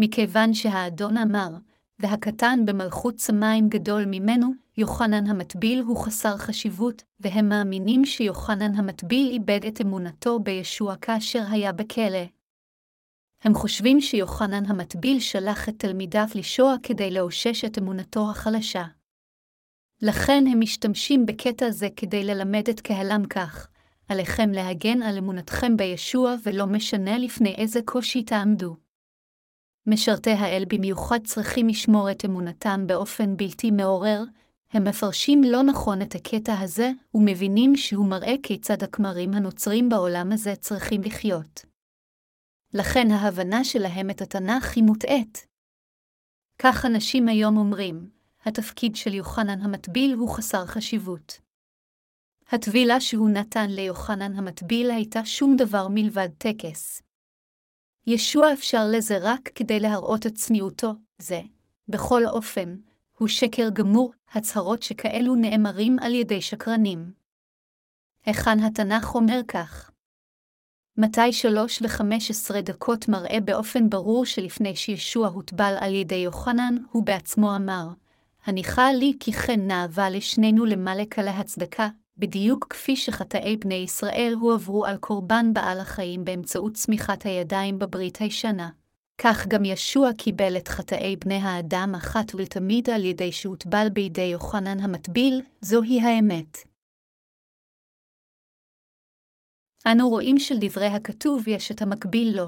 מכיוון 0.00 0.54
שהאדון 0.54 1.16
אמר, 1.16 1.48
והקטן 1.98 2.60
במלכות 2.64 3.18
שמיים 3.18 3.68
גדול 3.68 4.04
ממנו, 4.06 4.52
יוחנן 4.76 5.26
המטביל 5.26 5.80
הוא 5.80 6.04
חסר 6.04 6.36
חשיבות, 6.36 7.02
והם 7.20 7.48
מאמינים 7.48 8.04
שיוחנן 8.04 8.74
המטביל 8.74 9.28
איבד 9.28 9.64
את 9.64 9.80
אמונתו 9.80 10.38
בישוע 10.38 10.96
כאשר 10.96 11.42
היה 11.50 11.72
בכלא. 11.72 12.24
הם 13.42 13.54
חושבים 13.54 14.00
שיוחנן 14.00 14.66
המטביל 14.66 15.20
שלח 15.20 15.68
את 15.68 15.74
תלמידיו 15.78 16.26
לשוע 16.34 16.74
כדי 16.82 17.10
לאושש 17.10 17.64
את 17.64 17.78
אמונתו 17.78 18.30
החלשה. 18.30 18.84
לכן 20.02 20.44
הם 20.52 20.60
משתמשים 20.60 21.26
בקטע 21.26 21.70
זה 21.70 21.88
כדי 21.96 22.24
ללמד 22.24 22.68
את 22.70 22.80
קהלם 22.80 23.26
כך, 23.30 23.68
עליכם 24.08 24.50
להגן 24.52 25.02
על 25.02 25.18
אמונתכם 25.18 25.76
בישוע 25.76 26.34
ולא 26.42 26.66
משנה 26.66 27.18
לפני 27.18 27.54
איזה 27.54 27.80
קושי 27.84 28.22
תעמדו. 28.22 28.87
משרתי 29.88 30.30
האל 30.30 30.64
במיוחד 30.68 31.18
צריכים 31.24 31.68
לשמור 31.68 32.10
את 32.10 32.24
אמונתם 32.24 32.86
באופן 32.86 33.36
בלתי 33.36 33.70
מעורר, 33.70 34.22
הם 34.72 34.84
מפרשים 34.84 35.42
לא 35.44 35.62
נכון 35.62 36.02
את 36.02 36.14
הקטע 36.14 36.60
הזה, 36.60 36.90
ומבינים 37.14 37.76
שהוא 37.76 38.06
מראה 38.06 38.34
כיצד 38.42 38.82
הכמרים 38.82 39.34
הנוצרים 39.34 39.88
בעולם 39.88 40.32
הזה 40.32 40.56
צריכים 40.56 41.02
לחיות. 41.02 41.64
לכן 42.74 43.10
ההבנה 43.10 43.64
שלהם 43.64 44.10
את 44.10 44.20
התנ"ך 44.22 44.76
היא 44.76 44.84
מוטעית. 44.84 45.46
כך 46.58 46.86
אנשים 46.86 47.28
היום 47.28 47.56
אומרים, 47.56 48.10
התפקיד 48.44 48.96
של 48.96 49.14
יוחנן 49.14 49.60
המטביל 49.60 50.14
הוא 50.14 50.28
חסר 50.28 50.66
חשיבות. 50.66 51.38
הטבילה 52.52 53.00
שהוא 53.00 53.30
נתן 53.30 53.70
ליוחנן 53.70 54.36
המטביל 54.36 54.90
הייתה 54.90 55.24
שום 55.24 55.56
דבר 55.56 55.86
מלבד 55.90 56.28
טקס. 56.38 57.02
ישוע 58.10 58.52
אפשר 58.52 58.84
לזה 58.92 59.18
רק 59.22 59.50
כדי 59.54 59.80
להראות 59.80 60.26
את 60.26 60.34
צניעותו, 60.34 60.92
זה, 61.18 61.40
בכל 61.88 62.26
אופן, 62.26 62.76
הוא 63.18 63.28
שקר 63.28 63.68
גמור, 63.72 64.12
הצהרות 64.32 64.82
שכאלו 64.82 65.34
נאמרים 65.34 65.96
על 65.98 66.14
ידי 66.14 66.40
שקרנים. 66.40 67.12
היכן 68.26 68.60
התנ"ך 68.60 69.14
אומר 69.14 69.40
כך? 69.48 69.90
מתי 70.96 71.32
שלוש 71.32 71.82
וחמש 71.82 72.30
עשרה 72.30 72.60
דקות 72.60 73.08
מראה 73.08 73.40
באופן 73.40 73.90
ברור 73.90 74.26
שלפני 74.26 74.76
שישוע 74.76 75.28
הוטבל 75.28 75.74
על 75.80 75.94
ידי 75.94 76.14
יוחנן, 76.14 76.74
הוא 76.90 77.04
בעצמו 77.04 77.56
אמר, 77.56 77.88
הניחה 78.44 78.92
לי 78.92 79.12
כי 79.20 79.32
כן 79.32 79.60
נאווה 79.60 80.10
לשנינו 80.10 80.64
למלק 80.64 81.18
על 81.18 81.28
ההצדקה, 81.28 81.88
בדיוק 82.18 82.66
כפי 82.70 82.96
שחטאי 82.96 83.56
בני 83.56 83.74
ישראל 83.74 84.34
הועברו 84.40 84.86
על 84.86 84.96
קורבן 84.96 85.52
בעל 85.52 85.80
החיים 85.80 86.24
באמצעות 86.24 86.74
צמיחת 86.74 87.26
הידיים 87.26 87.78
בברית 87.78 88.16
הישנה. 88.16 88.70
כך 89.18 89.46
גם 89.46 89.64
ישוע 89.64 90.12
קיבל 90.18 90.56
את 90.56 90.68
חטאי 90.68 91.16
בני 91.16 91.34
האדם 91.34 91.92
אחת 91.96 92.34
ולתמיד 92.34 92.90
על 92.90 93.04
ידי 93.04 93.32
שהוטבל 93.32 93.86
בידי 93.92 94.22
יוחנן 94.22 94.80
המטביל, 94.80 95.42
זוהי 95.60 96.00
האמת. 96.00 96.58
אנו 99.86 100.08
רואים 100.08 100.38
שלדברי 100.38 100.86
הכתוב 100.86 101.48
יש 101.48 101.70
את 101.70 101.82
המקביל 101.82 102.36
לו. 102.36 102.46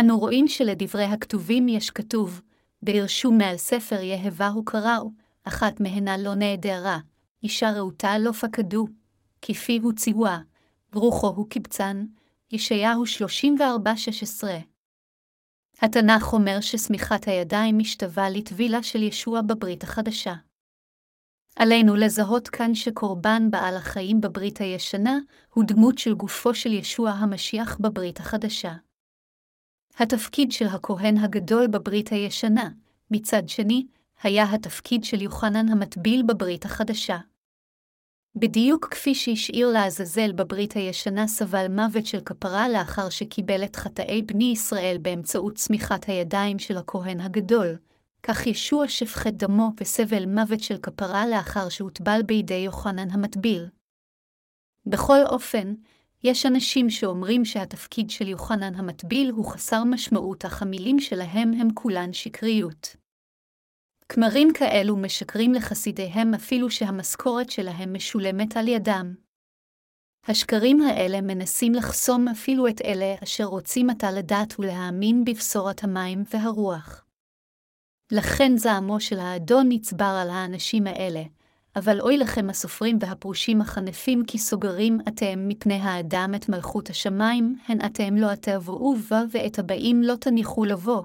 אנו 0.00 0.18
רואים 0.18 0.48
שלדברי 0.48 1.04
הכתובים 1.04 1.68
יש 1.68 1.90
כתוב, 1.90 2.42
בירשו 2.82 3.32
מעל 3.32 3.56
ספר 3.56 4.00
יהבה 4.00 4.48
הוא 4.48 4.66
קראו, 4.66 5.10
אחת 5.44 5.80
מהנה 5.80 6.18
לא 6.18 6.34
נעדרה, 6.34 6.98
אישה 7.44 7.70
רהוטה 7.70 8.18
לא 8.18 8.32
פקדו, 8.32 8.86
כפיו 9.42 9.82
הוא 9.82 9.92
ציווה, 9.92 10.38
ברוכו 10.92 11.26
הוא 11.26 11.50
קבצן, 11.50 12.06
ישעיהו 12.52 13.04
34-16. 13.04 14.44
התנ"ך 15.82 16.32
אומר 16.32 16.60
שסמיכת 16.60 17.28
הידיים 17.28 17.78
משתווה 17.78 18.30
לטבילה 18.30 18.82
של 18.82 19.02
ישוע 19.02 19.40
בברית 19.42 19.82
החדשה. 19.82 20.34
עלינו 21.56 21.96
לזהות 21.96 22.48
כאן 22.48 22.74
שקורבן 22.74 23.50
בעל 23.50 23.76
החיים 23.76 24.20
בברית 24.20 24.60
הישנה 24.60 25.18
הוא 25.54 25.64
דמות 25.66 25.98
של 25.98 26.14
גופו 26.14 26.54
של 26.54 26.72
ישוע 26.72 27.10
המשיח 27.10 27.78
בברית 27.80 28.20
החדשה. 28.20 28.72
התפקיד 29.98 30.52
של 30.52 30.66
הכהן 30.66 31.16
הגדול 31.16 31.66
בברית 31.66 32.08
הישנה, 32.08 32.68
מצד 33.10 33.48
שני, 33.48 33.86
היה 34.22 34.52
התפקיד 34.52 35.04
של 35.04 35.22
יוחנן 35.22 35.68
המטביל 35.68 36.22
בברית 36.22 36.64
החדשה. 36.64 37.18
בדיוק 38.36 38.88
כפי 38.90 39.14
שהשאיר 39.14 39.68
לעזאזל 39.68 40.32
בברית 40.32 40.72
הישנה 40.72 41.26
סבל 41.26 41.66
מוות 41.68 42.06
של 42.06 42.20
כפרה 42.20 42.68
לאחר 42.68 43.08
שקיבל 43.08 43.64
את 43.64 43.76
חטאי 43.76 44.22
בני 44.22 44.44
ישראל 44.44 44.96
באמצעות 45.02 45.54
צמיחת 45.54 46.04
הידיים 46.04 46.58
של 46.58 46.76
הכהן 46.76 47.20
הגדול, 47.20 47.76
כך 48.22 48.46
ישוע 48.46 48.88
שפכת 48.88 49.32
דמו 49.32 49.70
וסבל 49.80 50.26
מוות 50.26 50.60
של 50.60 50.78
כפרה 50.78 51.26
לאחר 51.26 51.68
שהוטבל 51.68 52.22
בידי 52.26 52.54
יוחנן 52.54 53.10
המטביל. 53.10 53.68
בכל 54.86 55.18
אופן, 55.26 55.74
יש 56.24 56.46
אנשים 56.46 56.90
שאומרים 56.90 57.44
שהתפקיד 57.44 58.10
של 58.10 58.28
יוחנן 58.28 58.74
המטביל 58.74 59.30
הוא 59.30 59.50
חסר 59.50 59.84
משמעות, 59.84 60.44
אך 60.44 60.62
המילים 60.62 61.00
שלהם 61.00 61.52
הם 61.52 61.68
כולן 61.74 62.12
שקריות. 62.12 62.96
כמרים 64.08 64.48
כאלו 64.54 64.96
משקרים 64.96 65.52
לחסידיהם 65.52 66.34
אפילו 66.34 66.70
שהמשכורת 66.70 67.50
שלהם 67.50 67.94
משולמת 67.94 68.56
על 68.56 68.68
ידם. 68.68 69.14
השקרים 70.28 70.80
האלה 70.80 71.20
מנסים 71.20 71.74
לחסום 71.74 72.28
אפילו 72.28 72.68
את 72.68 72.80
אלה 72.84 73.14
אשר 73.22 73.44
רוצים 73.44 73.90
עתה 73.90 74.10
לדעת 74.10 74.58
ולהאמין 74.58 75.24
בבשורת 75.24 75.84
המים 75.84 76.24
והרוח. 76.34 77.04
לכן 78.12 78.56
זעמו 78.56 79.00
של 79.00 79.18
האדון 79.18 79.66
נצבר 79.68 80.18
על 80.22 80.30
האנשים 80.30 80.86
האלה, 80.86 81.22
אבל 81.76 82.00
אוי 82.00 82.16
לכם 82.16 82.50
הסופרים 82.50 82.98
והפרושים 83.00 83.60
החנפים, 83.60 84.24
כי 84.26 84.38
סוגרים 84.38 84.98
אתם 85.08 85.48
מפני 85.48 85.74
האדם 85.74 86.32
את 86.36 86.48
מלכות 86.48 86.90
השמיים, 86.90 87.58
הן 87.68 87.78
אתם 87.86 88.16
לא 88.16 88.34
תבואו 88.34 88.96
בה, 88.96 89.22
ואת 89.30 89.58
הבאים 89.58 90.02
לא 90.02 90.14
תניחו 90.14 90.64
לבוא, 90.64 91.02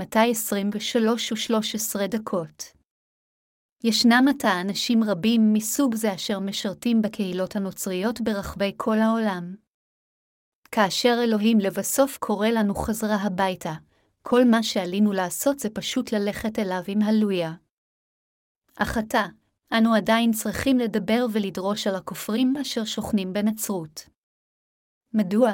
מתי 0.00 0.30
23 0.30 1.32
ו-13 1.32 2.06
דקות. 2.06 2.64
ישנם 3.84 4.24
עתה 4.30 4.60
אנשים 4.60 5.04
רבים 5.04 5.52
מסוג 5.52 5.94
זה 5.94 6.14
אשר 6.14 6.40
משרתים 6.40 7.02
בקהילות 7.02 7.56
הנוצריות 7.56 8.20
ברחבי 8.20 8.72
כל 8.76 8.98
העולם. 8.98 9.54
כאשר 10.72 11.14
אלוהים 11.24 11.58
לבסוף 11.58 12.18
קורא 12.18 12.48
לנו 12.48 12.74
חזרה 12.74 13.16
הביתה, 13.16 13.72
כל 14.22 14.44
מה 14.50 14.62
שעלינו 14.62 15.12
לעשות 15.12 15.58
זה 15.58 15.68
פשוט 15.70 16.12
ללכת 16.12 16.58
אליו 16.58 16.82
עם 16.88 17.02
הלויה. 17.02 17.52
אך 18.76 18.98
עתה, 18.98 19.26
אנו 19.78 19.94
עדיין 19.94 20.32
צריכים 20.32 20.78
לדבר 20.78 21.26
ולדרוש 21.32 21.86
על 21.86 21.94
הכופרים 21.94 22.54
אשר 22.60 22.84
שוכנים 22.84 23.32
בנצרות. 23.32 24.08
מדוע? 25.14 25.52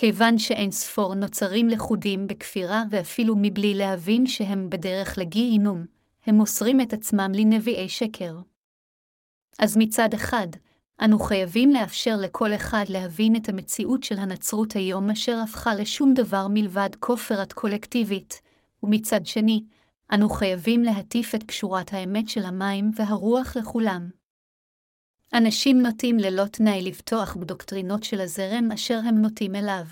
כיוון 0.00 0.38
שאין 0.38 0.70
ספור 0.70 1.14
נוצרים 1.14 1.68
לכודים 1.68 2.26
בכפירה 2.26 2.82
ואפילו 2.90 3.34
מבלי 3.36 3.74
להבין 3.74 4.26
שהם 4.26 4.70
בדרך 4.70 5.18
לגיהינום, 5.18 5.84
הם 6.26 6.34
מוסרים 6.34 6.80
את 6.80 6.92
עצמם 6.92 7.32
לנביאי 7.34 7.88
שקר. 7.88 8.38
אז 9.58 9.76
מצד 9.76 10.14
אחד, 10.14 10.46
אנו 11.04 11.18
חייבים 11.18 11.70
לאפשר 11.70 12.16
לכל 12.16 12.54
אחד 12.54 12.84
להבין 12.88 13.36
את 13.36 13.48
המציאות 13.48 14.02
של 14.02 14.18
הנצרות 14.18 14.72
היום 14.72 15.10
אשר 15.10 15.36
הפכה 15.36 15.74
לשום 15.74 16.14
דבר 16.14 16.46
מלבד 16.50 16.90
כופרת 17.00 17.52
קולקטיבית, 17.52 18.40
ומצד 18.82 19.26
שני, 19.26 19.64
אנו 20.14 20.28
חייבים 20.28 20.82
להטיף 20.82 21.34
את 21.34 21.42
קשורת 21.42 21.92
האמת 21.92 22.28
של 22.28 22.44
המים 22.44 22.90
והרוח 22.94 23.56
לכולם. 23.56 24.17
אנשים 25.34 25.82
נוטים 25.82 26.18
ללא 26.18 26.44
תנאי 26.44 26.82
לבטוח 26.82 27.36
בדוקטרינות 27.36 28.02
של 28.02 28.20
הזרם 28.20 28.72
אשר 28.72 28.98
הם 29.04 29.22
נוטים 29.22 29.54
אליו. 29.54 29.84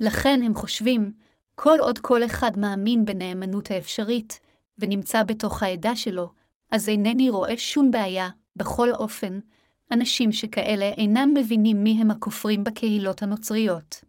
לכן 0.00 0.40
הם 0.44 0.54
חושבים, 0.54 1.12
כל 1.54 1.78
עוד 1.80 1.98
כל 1.98 2.24
אחד 2.24 2.58
מאמין 2.58 3.04
בנאמנות 3.04 3.70
האפשרית, 3.70 4.40
ונמצא 4.78 5.22
בתוך 5.22 5.62
העדה 5.62 5.96
שלו, 5.96 6.30
אז 6.70 6.88
אינני 6.88 7.30
רואה 7.30 7.56
שום 7.56 7.90
בעיה, 7.90 8.28
בכל 8.56 8.92
אופן, 8.92 9.40
אנשים 9.90 10.32
שכאלה 10.32 10.88
אינם 10.88 11.34
מבינים 11.36 11.84
מי 11.84 11.98
הם 12.00 12.10
הכופרים 12.10 12.64
בקהילות 12.64 13.22
הנוצריות. 13.22 14.04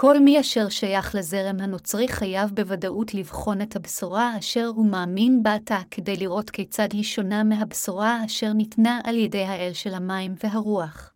כל 0.00 0.20
מי 0.20 0.40
אשר 0.40 0.68
שייך 0.68 1.14
לזרם 1.14 1.60
הנוצרי 1.60 2.08
חייב 2.08 2.50
בוודאות 2.54 3.14
לבחון 3.14 3.62
את 3.62 3.76
הבשורה 3.76 4.38
אשר 4.38 4.66
הוא 4.66 4.86
מאמין 4.86 5.42
בה 5.42 5.54
עתה 5.54 5.78
כדי 5.90 6.16
לראות 6.16 6.50
כיצד 6.50 6.88
היא 6.92 7.02
שונה 7.02 7.44
מהבשורה 7.44 8.24
אשר 8.24 8.52
ניתנה 8.52 9.00
על 9.04 9.16
ידי 9.16 9.42
האל 9.42 9.72
של 9.72 9.94
המים 9.94 10.34
והרוח. 10.44 11.14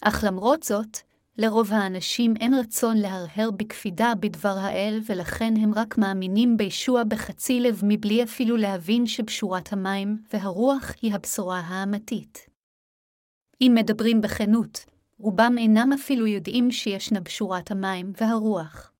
אך 0.00 0.24
למרות 0.26 0.62
זאת, 0.62 0.98
לרוב 1.38 1.72
האנשים 1.72 2.34
אין 2.40 2.54
רצון 2.54 2.96
להרהר 2.96 3.50
בקפידה 3.50 4.12
בדבר 4.20 4.56
האל, 4.58 5.00
ולכן 5.06 5.54
הם 5.56 5.74
רק 5.74 5.98
מאמינים 5.98 6.56
בישוע 6.56 7.04
בחצי 7.04 7.60
לב 7.60 7.80
מבלי 7.84 8.22
אפילו 8.22 8.56
להבין 8.56 9.06
שבשורת 9.06 9.72
המים 9.72 10.18
והרוח 10.32 10.92
היא 11.02 11.14
הבשורה 11.14 11.60
האמתית. 11.60 12.46
אם 13.60 13.72
מדברים 13.74 14.20
בכנות, 14.20 14.95
רובם 15.18 15.54
אינם 15.58 15.90
אפילו 15.92 16.26
יודעים 16.26 16.70
שישנה 16.70 17.20
בשורת 17.20 17.70
המים 17.70 18.12
והרוח. 18.20 18.92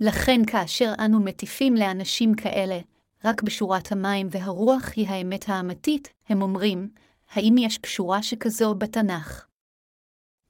לכן 0.00 0.40
כאשר 0.46 0.92
אנו 1.04 1.20
מטיפים 1.20 1.74
לאנשים 1.74 2.34
כאלה, 2.34 2.80
רק 3.24 3.42
בשורת 3.42 3.92
המים 3.92 4.26
והרוח 4.30 4.82
היא 4.96 5.08
האמת 5.08 5.48
האמתית, 5.48 6.12
הם 6.28 6.42
אומרים, 6.42 6.90
האם 7.30 7.54
יש 7.58 7.78
בשורה 7.82 8.22
שכזו 8.22 8.74
בתנ"ך? 8.74 9.46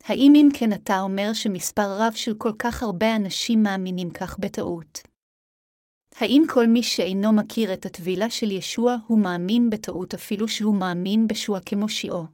האם 0.05 0.33
אם 0.37 0.49
כן 0.59 0.73
אתה 0.73 1.01
אומר 1.01 1.33
שמספר 1.33 1.97
רב 1.99 2.13
של 2.13 2.35
כל 2.39 2.53
כך 2.59 2.83
הרבה 2.83 3.17
אנשים 3.17 3.63
מאמינים 3.63 4.11
כך 4.11 4.39
בטעות? 4.39 4.99
האם 6.17 6.43
כל 6.49 6.67
מי 6.67 6.83
שאינו 6.83 7.33
מכיר 7.33 7.73
את 7.73 7.87
הטבילה 7.87 8.31
של 8.31 8.51
ישוע 8.51 8.97
הוא 9.07 9.19
מאמין 9.19 9.71
בטעות 9.71 10.15
אפילו 10.15 10.49
שהוא 10.49 10.77
מאמין 10.81 11.27
בשוע 11.27 11.61
כמושיעו? 11.61 12.25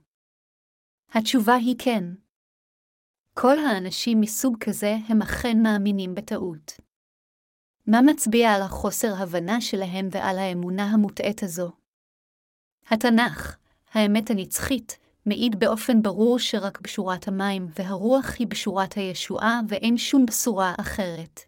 התשובה 1.10 1.54
היא 1.54 1.74
כן. 1.78 2.04
כל 3.38 3.58
האנשים 3.58 4.20
מסוג 4.20 4.56
כזה 4.60 4.96
הם 5.08 5.22
אכן 5.22 5.62
מאמינים 5.62 6.14
בטעות. 6.14 6.72
מה 7.86 8.02
מצביע 8.02 8.52
על 8.52 8.62
החוסר 8.62 9.14
הבנה 9.18 9.60
שלהם 9.60 10.08
ועל 10.10 10.38
האמונה 10.38 10.84
המוטעית 10.84 11.42
הזו? 11.42 11.72
התנ"ך, 12.90 13.56
האמת 13.92 14.30
הנצחית, 14.30 14.98
מעיד 15.26 15.58
באופן 15.58 16.02
ברור 16.02 16.38
שרק 16.38 16.80
בשורת 16.80 17.28
המים 17.28 17.68
והרוח 17.78 18.34
היא 18.38 18.46
בשורת 18.46 18.94
הישועה 18.94 19.60
ואין 19.68 19.98
שום 19.98 20.26
בשורה 20.26 20.74
אחרת. 20.80 21.40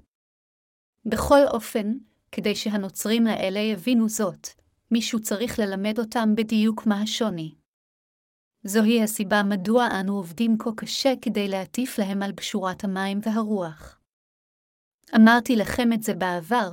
בכל 1.06 1.40
אופן, 1.50 1.92
כדי 2.32 2.54
שהנוצרים 2.54 3.26
האלה 3.26 3.60
יבינו 3.60 4.08
זאת, 4.08 4.48
מישהו 4.90 5.22
צריך 5.22 5.58
ללמד 5.58 5.98
אותם 5.98 6.34
בדיוק 6.34 6.86
מה 6.86 7.02
השוני. 7.02 7.54
זוהי 8.64 9.02
הסיבה 9.02 9.42
מדוע 9.42 9.88
אנו 10.00 10.16
עובדים 10.16 10.56
כה 10.58 10.70
קשה 10.76 11.12
כדי 11.22 11.48
להטיף 11.48 11.98
להם 11.98 12.22
על 12.22 12.32
בשורת 12.32 12.84
המים 12.84 13.20
והרוח. 13.22 14.00
אמרתי 15.16 15.56
לכם 15.56 15.92
את 15.92 16.02
זה 16.02 16.14
בעבר, 16.14 16.70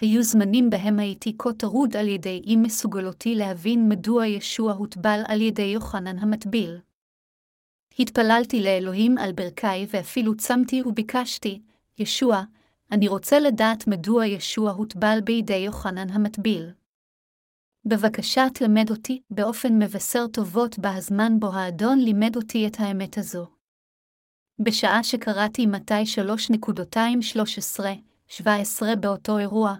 היו 0.00 0.22
זמנים 0.22 0.70
בהם 0.70 0.98
הייתי 0.98 1.34
כה 1.38 1.52
טרוד 1.52 1.96
על 1.96 2.08
ידי 2.08 2.42
אי 2.46 2.56
מסוגלותי 2.56 3.34
להבין 3.34 3.88
מדוע 3.88 4.26
ישוע 4.26 4.72
הוטבל 4.72 5.20
על 5.28 5.40
ידי 5.40 5.62
יוחנן 5.62 6.18
המטביל. 6.18 6.78
התפללתי 7.98 8.62
לאלוהים 8.62 9.18
על 9.18 9.32
ברכי 9.32 9.86
ואפילו 9.88 10.36
צמתי 10.36 10.82
וביקשתי, 10.82 11.60
ישוע, 11.98 12.42
אני 12.92 13.08
רוצה 13.08 13.40
לדעת 13.40 13.86
מדוע 13.86 14.26
ישוע 14.26 14.70
הוטבל 14.70 15.18
בידי 15.24 15.56
יוחנן 15.56 16.10
המטביל. 16.10 16.70
בבקשה 17.88 18.42
תלמד 18.54 18.90
אותי 18.90 19.22
באופן 19.30 19.82
מבשר 19.82 20.26
טובות 20.26 20.78
בהזמן 20.78 21.40
בו 21.40 21.52
האדון 21.54 21.98
לימד 21.98 22.36
אותי 22.36 22.66
את 22.66 22.76
האמת 22.78 23.18
הזו. 23.18 23.46
בשעה 24.58 25.04
שקראתי 25.04 25.66
מתי 25.66 26.02
3.13-17 28.32 28.42
באותו 29.00 29.38
אירוע, 29.38 29.74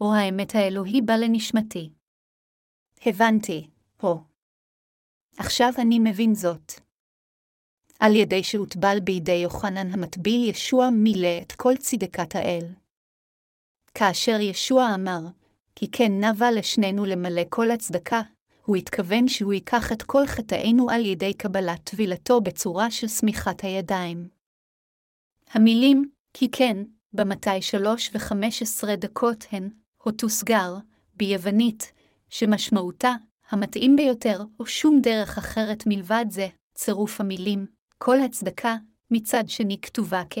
או 0.00 0.14
האמת 0.14 0.54
האלוהי 0.54 1.02
בא 1.02 1.12
לנשמתי. 1.12 1.90
הבנתי, 3.06 3.70
הו. 4.00 4.20
עכשיו 5.38 5.72
אני 5.78 5.98
מבין 5.98 6.34
זאת. 6.34 6.72
על 8.00 8.16
ידי 8.16 8.42
שהוטבל 8.42 9.00
בידי 9.04 9.32
יוחנן 9.32 9.92
המטביל 9.92 10.50
ישוע 10.50 10.90
מילא 10.90 11.38
את 11.42 11.52
כל 11.52 11.76
צדקת 11.76 12.34
האל. 12.36 12.66
כאשר 13.94 14.40
ישוע 14.40 14.94
אמר, 14.94 15.20
כי 15.74 15.90
כן 15.90 16.24
נבע 16.24 16.50
לשנינו 16.50 17.04
למלא 17.04 17.42
כל 17.48 17.70
הצדקה, 17.70 18.20
הוא 18.64 18.76
התכוון 18.76 19.28
שהוא 19.28 19.52
ייקח 19.52 19.92
את 19.92 20.02
כל 20.02 20.26
חטאינו 20.26 20.90
על 20.90 21.06
ידי 21.06 21.34
קבלת 21.34 21.80
טבילתו 21.84 22.40
בצורה 22.40 22.90
של 22.90 23.08
שמיכת 23.08 23.60
הידיים. 23.60 24.28
המילים, 25.50 26.10
כי 26.34 26.50
כן, 26.50 26.76
במתי 27.12 27.62
שלוש 27.62 28.10
וחמש 28.14 28.62
עשרה 28.62 28.96
דקות 28.96 29.44
הן, 29.52 29.70
הותוסגר, 30.02 30.76
ביוונית, 31.14 31.92
שמשמעותה, 32.28 33.14
המתאים 33.50 33.96
ביותר, 33.96 34.44
או 34.60 34.66
שום 34.66 35.00
דרך 35.02 35.38
אחרת 35.38 35.84
מלבד 35.86 36.24
זה, 36.30 36.48
צירוף 36.74 37.20
המילים, 37.20 37.66
כל 37.98 38.20
הצדקה, 38.20 38.76
מצד 39.10 39.44
שני 39.48 39.78
כתובה 39.82 40.22
כ, 40.30 40.38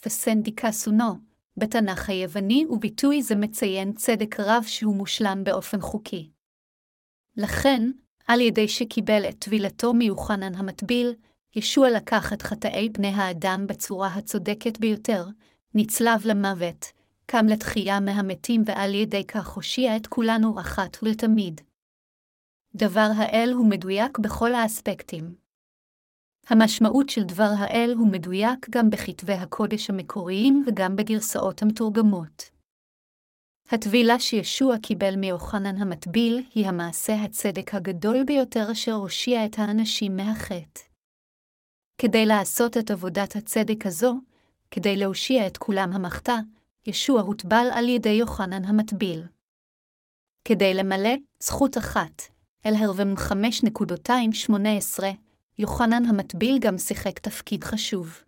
פסנדיקה 0.00 0.72
סונו, 0.72 1.31
בתנ"ך 1.56 2.08
היווני 2.08 2.66
וביטוי 2.70 3.22
זה 3.22 3.36
מציין 3.36 3.92
צדק 3.92 4.40
רב 4.40 4.62
שהוא 4.66 4.96
מושלם 4.96 5.44
באופן 5.44 5.80
חוקי. 5.80 6.30
לכן, 7.36 7.90
על 8.26 8.40
ידי 8.40 8.68
שקיבל 8.68 9.22
את 9.28 9.38
טבילתו 9.38 9.94
מיוחנן 9.94 10.54
המטביל, 10.54 11.14
ישוע 11.56 11.90
לקח 11.90 12.32
את 12.32 12.42
חטאי 12.42 12.88
בני 12.88 13.08
האדם 13.08 13.66
בצורה 13.68 14.08
הצודקת 14.08 14.78
ביותר, 14.78 15.26
נצלב 15.74 16.20
למוות, 16.24 16.92
קם 17.26 17.46
לתחייה 17.46 18.00
מהמתים 18.00 18.62
ועל 18.66 18.94
ידי 18.94 19.26
כך 19.26 19.48
הושיע 19.48 19.96
את 19.96 20.06
כולנו 20.06 20.60
אחת 20.60 20.96
ולתמיד. 21.02 21.60
דבר 22.74 23.08
האל 23.16 23.52
הוא 23.52 23.66
מדויק 23.66 24.18
בכל 24.18 24.54
האספקטים. 24.54 25.41
המשמעות 26.46 27.08
של 27.08 27.22
דבר 27.22 27.50
האל 27.58 27.94
הוא 27.98 28.08
מדויק 28.12 28.66
גם 28.70 28.90
בכתבי 28.90 29.32
הקודש 29.32 29.90
המקוריים 29.90 30.64
וגם 30.66 30.96
בגרסאות 30.96 31.62
המתורגמות. 31.62 32.50
הטבילה 33.70 34.18
שישוע 34.18 34.78
קיבל 34.78 35.16
מיוחנן 35.16 35.76
המטביל 35.76 36.42
היא 36.54 36.66
המעשה 36.66 37.22
הצדק 37.22 37.74
הגדול 37.74 38.24
ביותר 38.24 38.72
אשר 38.72 38.92
הושיע 38.92 39.46
את 39.46 39.58
האנשים 39.58 40.16
מהחטא. 40.16 40.80
כדי 41.98 42.26
לעשות 42.26 42.76
את 42.76 42.90
עבודת 42.90 43.36
הצדק 43.36 43.86
הזו, 43.86 44.14
כדי 44.70 44.96
להושיע 44.96 45.46
את 45.46 45.56
כולם 45.56 45.92
המחטא, 45.92 46.36
ישוע 46.86 47.20
הוטבל 47.20 47.66
על 47.72 47.88
ידי 47.88 48.08
יוחנן 48.08 48.64
המטביל. 48.64 49.22
כדי 50.44 50.74
למלא 50.74 51.14
זכות 51.40 51.78
אחת, 51.78 52.22
אל 52.66 52.74
הרבם 52.74 53.14
5.218, 53.16 55.02
יוחנן 55.58 56.04
המטביל 56.04 56.58
גם 56.58 56.78
שיחק 56.78 57.18
תפקיד 57.18 57.64
חשוב. 57.64 58.22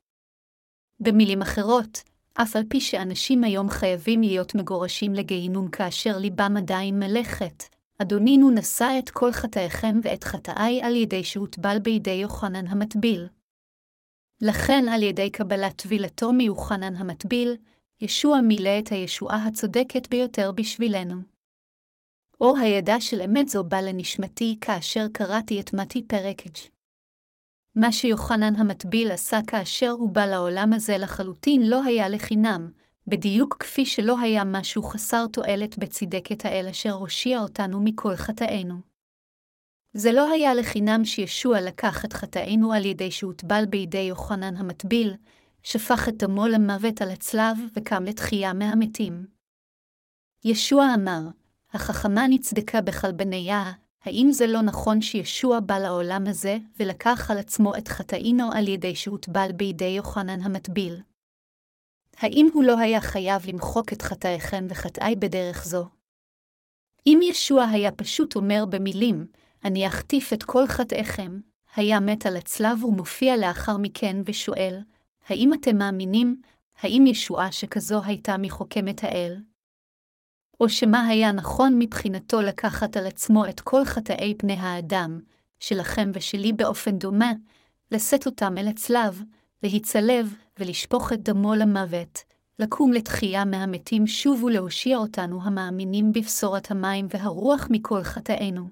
במילים 1.00 1.42
אחרות, 1.42 2.02
אף 2.34 2.56
על 2.56 2.62
פי 2.68 2.80
שאנשים 2.80 3.44
היום 3.44 3.68
חייבים 3.68 4.20
להיות 4.20 4.54
מגורשים 4.54 5.14
לגיהינום 5.14 5.68
כאשר 5.68 6.18
ליבם 6.18 6.56
עדיין 6.56 6.98
מלאכת, 6.98 7.64
אדונינו 7.98 8.50
נשא 8.50 8.88
את 8.98 9.10
כל 9.10 9.32
חטאיכם 9.32 10.00
ואת 10.02 10.24
חטאי 10.24 10.82
על 10.82 10.96
ידי 10.96 11.24
שהוטבל 11.24 11.78
בידי 11.78 12.10
יוחנן 12.10 12.66
המטביל. 12.66 13.28
לכן 14.40 14.84
על 14.88 15.02
ידי 15.02 15.30
קבלת 15.30 15.76
טבילתו 15.76 16.32
מיוחנן 16.32 16.96
המטביל, 16.96 17.56
ישוע 18.00 18.40
מילא 18.40 18.78
את 18.78 18.88
הישועה 18.88 19.46
הצודקת 19.46 20.08
ביותר 20.10 20.52
בשבילנו. 20.52 21.14
אור 22.40 22.58
הידע 22.58 23.00
של 23.00 23.22
אמת 23.22 23.48
זו 23.48 23.64
בא 23.64 23.80
לנשמתי 23.80 24.56
כאשר 24.60 25.06
קראתי 25.12 25.60
את 25.60 25.74
מתי 25.74 26.02
פרק 26.02 26.46
מה 27.76 27.92
שיוחנן 27.92 28.56
המטביל 28.56 29.10
עשה 29.10 29.38
כאשר 29.46 29.90
הוא 29.90 30.10
בא 30.10 30.26
לעולם 30.26 30.72
הזה 30.72 30.98
לחלוטין 30.98 31.62
לא 31.70 31.84
היה 31.84 32.08
לחינם, 32.08 32.70
בדיוק 33.06 33.56
כפי 33.60 33.86
שלא 33.86 34.20
היה 34.20 34.44
משהו 34.44 34.82
חסר 34.82 35.26
תועלת 35.26 35.78
בצדקת 35.78 36.44
האל 36.44 36.66
אשר 36.70 36.92
הושיע 36.92 37.40
אותנו 37.40 37.80
מכל 37.84 38.16
חטאינו. 38.16 38.74
זה 39.92 40.12
לא 40.12 40.30
היה 40.30 40.54
לחינם 40.54 41.04
שישוע 41.04 41.60
לקח 41.60 42.04
את 42.04 42.12
חטאינו 42.12 42.72
על 42.72 42.84
ידי 42.84 43.10
שהוטבל 43.10 43.64
בידי 43.66 43.98
יוחנן 43.98 44.56
המטביל, 44.56 45.14
שפך 45.62 46.08
את 46.08 46.16
דמו 46.16 46.46
למוות 46.46 47.02
על 47.02 47.10
הצלב 47.10 47.58
וקם 47.76 48.04
לתחייה 48.04 48.52
מהמתים. 48.52 49.26
ישוע 50.44 50.86
אמר, 50.94 51.20
החכמה 51.72 52.28
נצדקה 52.28 52.80
בכלבניה, 52.80 53.72
האם 54.04 54.28
זה 54.32 54.46
לא 54.46 54.62
נכון 54.62 55.00
שישוע 55.00 55.60
בא 55.60 55.78
לעולם 55.78 56.24
הזה 56.26 56.56
ולקח 56.80 57.30
על 57.30 57.38
עצמו 57.38 57.76
את 57.76 57.88
חטאינו 57.88 58.52
על 58.52 58.68
ידי 58.68 58.94
שהוטבל 58.94 59.50
בידי 59.56 59.84
יוחנן 59.84 60.40
המטביל? 60.40 61.00
האם 62.16 62.48
הוא 62.52 62.64
לא 62.64 62.78
היה 62.78 63.00
חייב 63.00 63.46
למחוק 63.46 63.92
את 63.92 64.02
חטאיכם 64.02 64.66
וחטאי 64.70 65.16
בדרך 65.16 65.64
זו? 65.64 65.88
אם 67.06 67.20
ישוע 67.22 67.64
היה 67.64 67.92
פשוט 67.92 68.36
אומר 68.36 68.64
במילים, 68.70 69.26
אני 69.64 69.86
אחטיף 69.86 70.32
את 70.32 70.42
כל 70.42 70.66
חטאיכם, 70.66 71.40
היה 71.76 72.00
מת 72.00 72.26
על 72.26 72.36
הצלב 72.36 72.84
ומופיע 72.84 73.36
לאחר 73.36 73.76
מכן 73.76 74.16
ושואל, 74.26 74.80
האם 75.28 75.54
אתם 75.54 75.76
מאמינים, 75.76 76.40
האם 76.80 77.04
ישועה 77.06 77.52
שכזו 77.52 78.02
הייתה 78.04 78.36
מחוכמת 78.38 79.04
האל? 79.04 79.36
או 80.60 80.68
שמה 80.68 81.06
היה 81.06 81.32
נכון 81.32 81.78
מבחינתו 81.78 82.42
לקחת 82.42 82.96
על 82.96 83.06
עצמו 83.06 83.46
את 83.48 83.60
כל 83.60 83.84
חטאי 83.84 84.34
פני 84.38 84.52
האדם, 84.52 85.20
שלכם 85.60 86.10
ושלי 86.14 86.52
באופן 86.52 86.98
דומה, 86.98 87.32
לשאת 87.90 88.26
אותם 88.26 88.58
אל 88.58 88.68
הצלב, 88.68 89.22
להיצלב 89.62 90.34
ולשפוך 90.58 91.12
את 91.12 91.22
דמו 91.22 91.54
למוות, 91.54 92.18
לקום 92.58 92.92
לתחייה 92.92 93.44
מהמתים 93.44 94.06
שוב 94.06 94.44
ולהושיע 94.44 94.96
אותנו 94.96 95.42
המאמינים 95.42 96.12
בבשורת 96.12 96.70
המים 96.70 97.06
והרוח 97.10 97.68
מכל 97.70 98.02
חטאינו. 98.02 98.68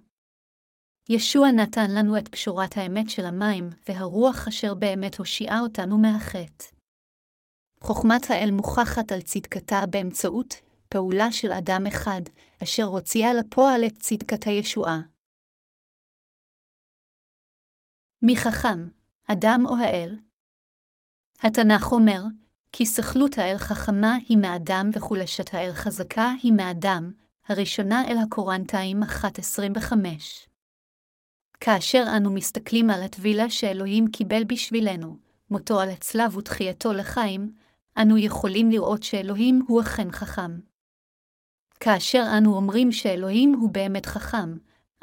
ישוע 1.08 1.50
נתן 1.50 1.90
לנו 1.90 2.18
את 2.18 2.28
פשורת 2.28 2.76
האמת 2.76 3.10
של 3.10 3.26
המים, 3.26 3.70
והרוח 3.88 4.48
אשר 4.48 4.74
באמת 4.74 5.18
הושיעה 5.18 5.60
אותנו 5.60 5.98
מהחטא. 5.98 6.64
חוכמת 7.80 8.30
האל 8.30 8.50
מוכחת 8.50 9.12
על 9.12 9.20
צדקתה 9.20 9.86
באמצעות 9.90 10.54
פעולה 10.92 11.32
של 11.32 11.52
אדם 11.52 11.86
אחד, 11.86 12.20
אשר 12.62 12.84
הוציאה 12.84 13.34
לפועל 13.34 13.84
את 13.86 13.98
צדקת 13.98 14.46
הישועה. 14.46 15.00
מי 18.22 18.36
חכם, 18.36 18.88
אדם 19.26 19.62
או 19.66 19.76
האל? 19.76 20.18
התנ"ך 21.40 21.92
אומר, 21.92 22.22
כי 22.72 22.86
סכלות 22.86 23.38
האל 23.38 23.58
חכמה 23.58 24.14
היא 24.28 24.38
מאדם 24.38 24.90
וחולשת 24.92 25.54
האל 25.54 25.72
חזקה 25.72 26.32
היא 26.42 26.52
מאדם, 26.52 27.12
הראשונה 27.48 28.04
אל 28.08 28.16
הקורנטיים 28.18 29.02
1.25. 29.02 29.94
כאשר 31.60 32.04
אנו 32.16 32.32
מסתכלים 32.32 32.90
על 32.90 33.02
הטבילה 33.02 33.50
שאלוהים 33.50 34.08
קיבל 34.08 34.44
בשבילנו, 34.44 35.16
מותו 35.50 35.80
על 35.80 35.88
הצלב 35.88 36.36
ותחייתו 36.36 36.92
לחיים, 36.92 37.54
אנו 38.02 38.18
יכולים 38.18 38.70
לראות 38.70 39.02
שאלוהים 39.02 39.62
הוא 39.68 39.80
אכן 39.80 40.12
חכם. 40.12 40.71
כאשר 41.84 42.24
אנו 42.38 42.54
אומרים 42.56 42.92
שאלוהים 42.92 43.54
הוא 43.54 43.70
באמת 43.70 44.06
חכם, 44.06 44.58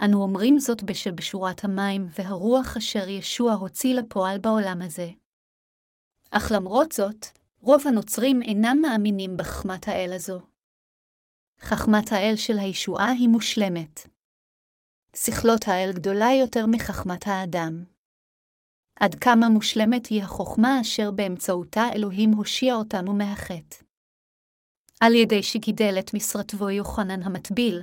אנו 0.05 0.21
אומרים 0.21 0.59
זאת 0.59 0.83
בשל 0.83 1.11
בשורת 1.11 1.63
המים 1.63 2.07
והרוח 2.17 2.77
אשר 2.77 3.09
ישוע 3.09 3.53
הוציא 3.53 3.95
לפועל 3.95 4.37
בעולם 4.37 4.81
הזה. 4.81 5.09
אך 6.31 6.51
למרות 6.55 6.91
זאת, 6.91 7.25
רוב 7.61 7.87
הנוצרים 7.87 8.41
אינם 8.41 8.77
מאמינים 8.81 9.37
בחכמת 9.37 9.87
האל 9.87 10.13
הזו. 10.15 10.39
חכמת 11.59 12.11
האל 12.11 12.33
של 12.35 12.59
הישועה 12.59 13.11
היא 13.11 13.29
מושלמת. 13.29 14.07
שכלות 15.15 15.67
האל 15.67 15.91
גדולה 15.93 16.29
יותר 16.41 16.65
מחכמת 16.65 17.27
האדם. 17.27 17.83
עד 18.95 19.15
כמה 19.15 19.49
מושלמת 19.49 20.05
היא 20.05 20.23
החוכמה 20.23 20.81
אשר 20.81 21.11
באמצעותה 21.11 21.83
אלוהים 21.95 22.31
הושיע 22.31 22.75
אותנו 22.75 23.13
מהחטא. 23.13 23.88
על 24.99 25.15
ידי 25.15 25.43
שגידל 25.43 25.95
את 25.99 26.13
משרתבו 26.13 26.69
יוחנן 26.69 27.23
המטביל, 27.23 27.81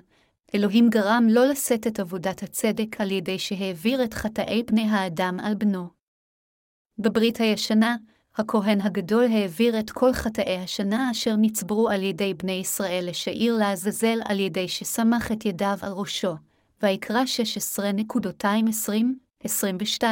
אלוהים 0.54 0.90
גרם 0.90 1.26
לא 1.30 1.46
לשאת 1.46 1.86
את 1.86 2.00
עבודת 2.00 2.42
הצדק 2.42 3.00
על 3.00 3.10
ידי 3.10 3.38
שהעביר 3.38 4.04
את 4.04 4.14
חטאי 4.14 4.62
בני 4.62 4.82
האדם 4.82 5.40
על 5.40 5.54
בנו. 5.54 5.88
בברית 6.98 7.40
הישנה, 7.40 7.96
הכהן 8.34 8.80
הגדול 8.80 9.24
העביר 9.24 9.78
את 9.78 9.90
כל 9.90 10.12
חטאי 10.12 10.56
השנה 10.56 11.10
אשר 11.10 11.34
נצברו 11.38 11.88
על 11.88 12.02
ידי 12.02 12.34
בני 12.34 12.52
ישראל 12.52 13.04
לשעיר 13.08 13.56
לעזאזל 13.56 14.18
על 14.24 14.40
ידי 14.40 14.68
שסמך 14.68 15.32
את 15.32 15.46
ידיו 15.46 15.78
על 15.82 15.92
ראשו, 15.92 16.34
ויקרא 16.82 17.22
16.20-22. 19.44 20.04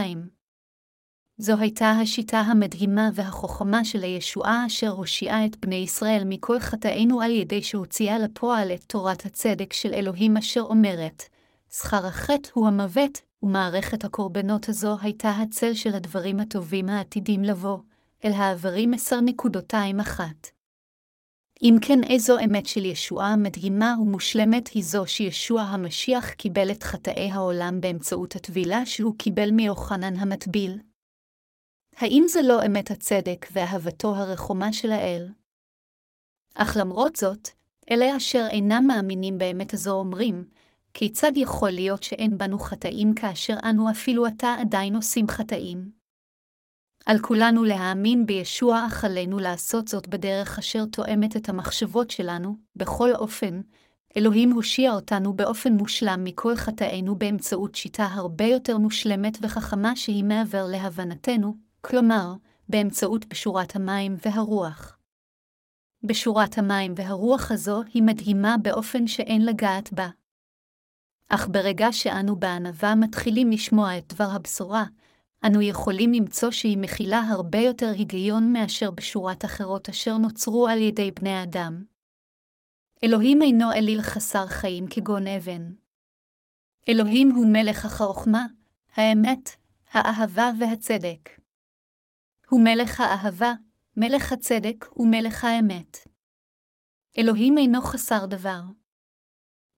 זו 1.38 1.56
הייתה 1.58 1.90
השיטה 1.90 2.40
המדהימה 2.40 3.10
והחוכמה 3.14 3.84
של 3.84 4.02
הישועה 4.02 4.66
אשר 4.66 4.90
הושיעה 4.90 5.46
את 5.46 5.56
בני 5.56 5.74
ישראל 5.74 6.22
מכל 6.26 6.60
חטאינו 6.60 7.20
על 7.20 7.30
ידי 7.30 7.62
שהוציאה 7.62 8.18
לפועל 8.18 8.72
את 8.72 8.84
תורת 8.86 9.26
הצדק 9.26 9.72
של 9.72 9.94
אלוהים 9.94 10.36
אשר 10.36 10.60
אומרת, 10.60 11.22
שכר 11.72 12.06
החטא 12.06 12.48
הוא 12.52 12.66
המוות, 12.66 13.20
ומערכת 13.42 14.04
הקורבנות 14.04 14.68
הזו 14.68 14.96
הייתה 15.00 15.30
הצל 15.30 15.74
של 15.74 15.94
הדברים 15.94 16.40
הטובים 16.40 16.88
העתידים 16.88 17.44
לבוא, 17.44 17.78
אל 18.24 18.32
העברים 18.32 18.94
עשר 18.94 19.20
נקודותיים 19.20 20.00
אחת. 20.00 20.50
אם 21.62 21.76
כן, 21.82 22.04
איזו 22.04 22.38
אמת 22.44 22.66
של 22.66 22.84
ישועה 22.84 23.36
מדהימה 23.36 23.94
ומושלמת 24.00 24.68
היא 24.68 24.84
זו 24.84 25.06
שישוע 25.06 25.62
המשיח 25.62 26.30
קיבל 26.30 26.70
את 26.70 26.82
חטאי 26.82 27.30
העולם 27.30 27.80
באמצעות 27.80 28.36
הטבילה 28.36 28.86
שהוא 28.86 29.14
קיבל 29.18 29.50
מיוחנן 29.50 30.16
המטביל? 30.16 30.78
האם 31.96 32.24
זה 32.28 32.42
לא 32.42 32.66
אמת 32.66 32.90
הצדק 32.90 33.46
ואהבתו 33.52 34.14
הרחומה 34.14 34.72
של 34.72 34.92
האל? 34.92 35.28
אך 36.54 36.76
למרות 36.80 37.16
זאת, 37.16 37.48
אלה 37.90 38.16
אשר 38.16 38.46
אינם 38.50 38.84
מאמינים 38.86 39.38
באמת 39.38 39.74
הזו 39.74 39.92
אומרים, 39.92 40.44
כיצד 40.94 41.32
יכול 41.36 41.70
להיות 41.70 42.02
שאין 42.02 42.38
בנו 42.38 42.58
חטאים 42.58 43.14
כאשר 43.14 43.54
אנו 43.70 43.90
אפילו 43.90 44.26
עתה 44.26 44.54
עדיין 44.60 44.96
עושים 44.96 45.28
חטאים? 45.28 45.90
על 47.06 47.18
כולנו 47.18 47.64
להאמין 47.64 48.26
בישוע, 48.26 48.86
אך 48.86 49.04
עלינו 49.04 49.38
לעשות 49.38 49.88
זאת 49.88 50.08
בדרך 50.08 50.58
אשר 50.58 50.84
תואמת 50.84 51.36
את 51.36 51.48
המחשבות 51.48 52.10
שלנו, 52.10 52.56
בכל 52.76 53.14
אופן, 53.14 53.60
אלוהים 54.16 54.52
הושיע 54.52 54.92
אותנו 54.92 55.32
באופן 55.32 55.72
מושלם 55.72 56.24
מכל 56.24 56.56
חטאינו 56.56 57.18
באמצעות 57.18 57.74
שיטה 57.74 58.04
הרבה 58.04 58.44
יותר 58.44 58.78
מושלמת 58.78 59.38
וחכמה 59.42 59.96
שהיא 59.96 60.24
מעבר 60.24 60.66
להבנתנו, 60.66 61.54
כלומר, 61.84 62.34
באמצעות 62.68 63.26
בשורת 63.26 63.76
המים 63.76 64.16
והרוח. 64.26 64.98
בשורת 66.02 66.58
המים 66.58 66.94
והרוח 66.96 67.50
הזו 67.50 67.82
היא 67.94 68.02
מדהימה 68.02 68.56
באופן 68.62 69.06
שאין 69.06 69.46
לגעת 69.46 69.92
בה. 69.92 70.08
אך 71.28 71.48
ברגע 71.48 71.92
שאנו 71.92 72.36
בענווה 72.36 72.94
מתחילים 72.94 73.50
לשמוע 73.50 73.98
את 73.98 74.12
דבר 74.14 74.28
הבשורה, 74.30 74.84
אנו 75.46 75.62
יכולים 75.62 76.12
למצוא 76.12 76.50
שהיא 76.50 76.78
מכילה 76.78 77.20
הרבה 77.20 77.58
יותר 77.58 77.90
היגיון 77.96 78.52
מאשר 78.52 78.90
בשורת 78.90 79.44
אחרות 79.44 79.88
אשר 79.88 80.16
נוצרו 80.16 80.68
על 80.68 80.78
ידי 80.78 81.10
בני 81.10 81.42
אדם. 81.42 81.84
אלוהים 83.04 83.42
אינו 83.42 83.72
אליל 83.72 84.02
חסר 84.02 84.46
חיים 84.46 84.86
כגון 84.90 85.26
אבן. 85.26 85.72
אלוהים 86.88 87.30
הוא 87.30 87.46
מלך 87.52 87.84
החוכמה, 87.84 88.46
האמת, 88.96 89.50
האהבה 89.92 90.50
והצדק. 90.60 91.43
הוא 92.50 92.60
מלך 92.64 93.00
האהבה, 93.00 93.52
מלך 93.96 94.32
הצדק 94.32 94.84
ומלך 94.96 95.44
האמת. 95.44 95.98
אלוהים 97.18 97.58
אינו 97.58 97.80
חסר 97.82 98.26
דבר. 98.26 98.60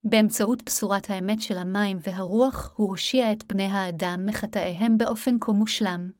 באמצעות 0.04 0.62
בשורת 0.62 1.10
האמת 1.10 1.40
של 1.40 1.58
המים 1.58 1.98
והרוח, 2.00 2.72
הוא 2.76 2.88
הושיע 2.88 3.32
את 3.32 3.44
בני 3.44 3.66
האדם 3.66 4.20
מחטאיהם 4.26 4.98
באופן 4.98 5.36
כה 5.40 5.52
מושלם. 5.52 6.10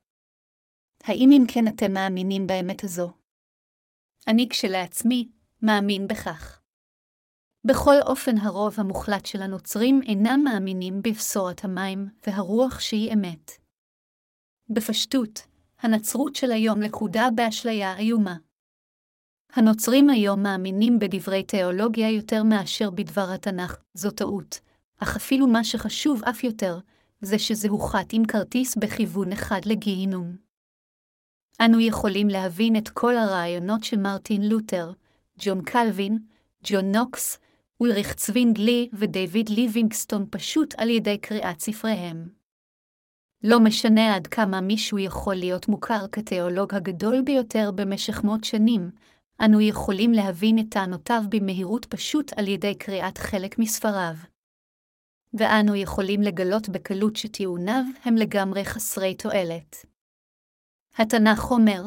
האם 1.04 1.28
אם 1.32 1.44
כן 1.54 1.68
אתם 1.68 1.92
מאמינים 1.92 2.46
באמת 2.46 2.84
הזו? 2.84 3.12
אני 4.28 4.48
כשלעצמי 4.50 5.28
מאמין 5.62 6.08
בכך. 6.08 6.60
בכל 7.64 7.94
אופן 8.06 8.38
הרוב 8.38 8.74
המוחלט 8.78 9.26
של 9.26 9.42
הנוצרים 9.42 10.00
אינם 10.02 10.40
מאמינים 10.44 11.02
בבשורת 11.02 11.64
המים 11.64 12.08
והרוח 12.26 12.80
שהיא 12.80 13.12
אמת. 13.12 13.50
בפשטות, 14.70 15.46
הנצרות 15.86 16.36
של 16.36 16.52
היום 16.52 16.80
לכודה 16.80 17.28
באשליה 17.34 17.98
איומה. 17.98 18.36
הנוצרים 19.52 20.10
היום 20.10 20.42
מאמינים 20.42 20.98
בדברי 20.98 21.42
תיאולוגיה 21.42 22.10
יותר 22.10 22.42
מאשר 22.42 22.90
בדבר 22.90 23.30
התנ"ך, 23.34 23.76
זו 23.94 24.10
טעות, 24.10 24.60
אך 24.98 25.16
אפילו 25.16 25.46
מה 25.46 25.64
שחשוב 25.64 26.24
אף 26.24 26.44
יותר, 26.44 26.78
זה 27.20 27.38
שזהו 27.38 27.78
חת 27.78 28.12
עם 28.12 28.24
כרטיס 28.24 28.76
בכיוון 28.76 29.32
אחד 29.32 29.60
לגיהינום. 29.66 30.36
אנו 31.60 31.80
יכולים 31.80 32.28
להבין 32.28 32.76
את 32.76 32.88
כל 32.88 33.16
הרעיונות 33.16 33.84
של 33.84 33.96
מרטין 33.96 34.48
לותר, 34.48 34.92
ג'ון 35.38 35.62
קלווין, 35.62 36.18
ג'ון 36.64 36.96
נוקס, 36.96 37.38
אולריך 37.80 38.14
צווינגלי 38.14 38.88
ודייוויד 38.92 39.48
ליבינגסטון 39.48 40.26
פשוט 40.30 40.74
על 40.78 40.90
ידי 40.90 41.18
קריאת 41.18 41.60
ספריהם. 41.60 42.35
לא 43.42 43.60
משנה 43.60 44.14
עד 44.14 44.26
כמה 44.26 44.60
מישהו 44.60 44.98
יכול 44.98 45.34
להיות 45.34 45.68
מוכר 45.68 46.06
כתיאולוג 46.12 46.74
הגדול 46.74 47.22
ביותר 47.22 47.70
במשך 47.74 48.24
מאות 48.24 48.44
שנים, 48.44 48.90
אנו 49.44 49.60
יכולים 49.60 50.12
להבין 50.12 50.58
את 50.58 50.64
טענותיו 50.70 51.22
במהירות 51.28 51.84
פשוט 51.84 52.32
על 52.36 52.48
ידי 52.48 52.74
קריאת 52.74 53.18
חלק 53.18 53.58
מספריו. 53.58 54.14
ואנו 55.34 55.74
יכולים 55.74 56.22
לגלות 56.22 56.68
בקלות 56.68 57.16
שטיעוניו 57.16 57.84
הם 58.04 58.16
לגמרי 58.16 58.64
חסרי 58.64 59.14
תועלת. 59.14 59.86
התנ"ך 60.98 61.50
אומר, 61.50 61.82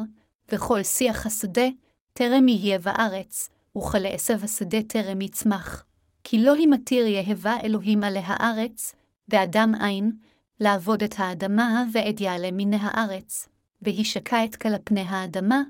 וכל 0.52 0.82
שיח 0.82 1.26
השדה, 1.26 1.66
טרם 2.12 2.48
יהיה 2.48 2.78
בארץ, 2.78 3.50
וכלעשב 3.78 4.44
השדה 4.44 4.82
טרם 4.82 5.20
יצמח, 5.20 5.84
כי 6.24 6.44
לא 6.44 6.54
הימתיר 6.54 7.06
יהבה 7.06 7.56
אלוהים 7.64 8.04
עלי 8.04 8.22
הארץ, 8.24 8.94
ואדם 9.28 9.72
אין, 9.84 10.12
לעבוד 10.60 11.02
את 11.02 11.14
האדמה 11.18 11.84
ועד 11.92 12.20
יעלה 12.20 12.48
מן 12.52 12.74
הארץ, 12.74 13.48
והישקע 13.82 14.44
את 14.44 14.56
כל 14.56 14.68
פני 14.84 15.00
האדמה, 15.00 15.62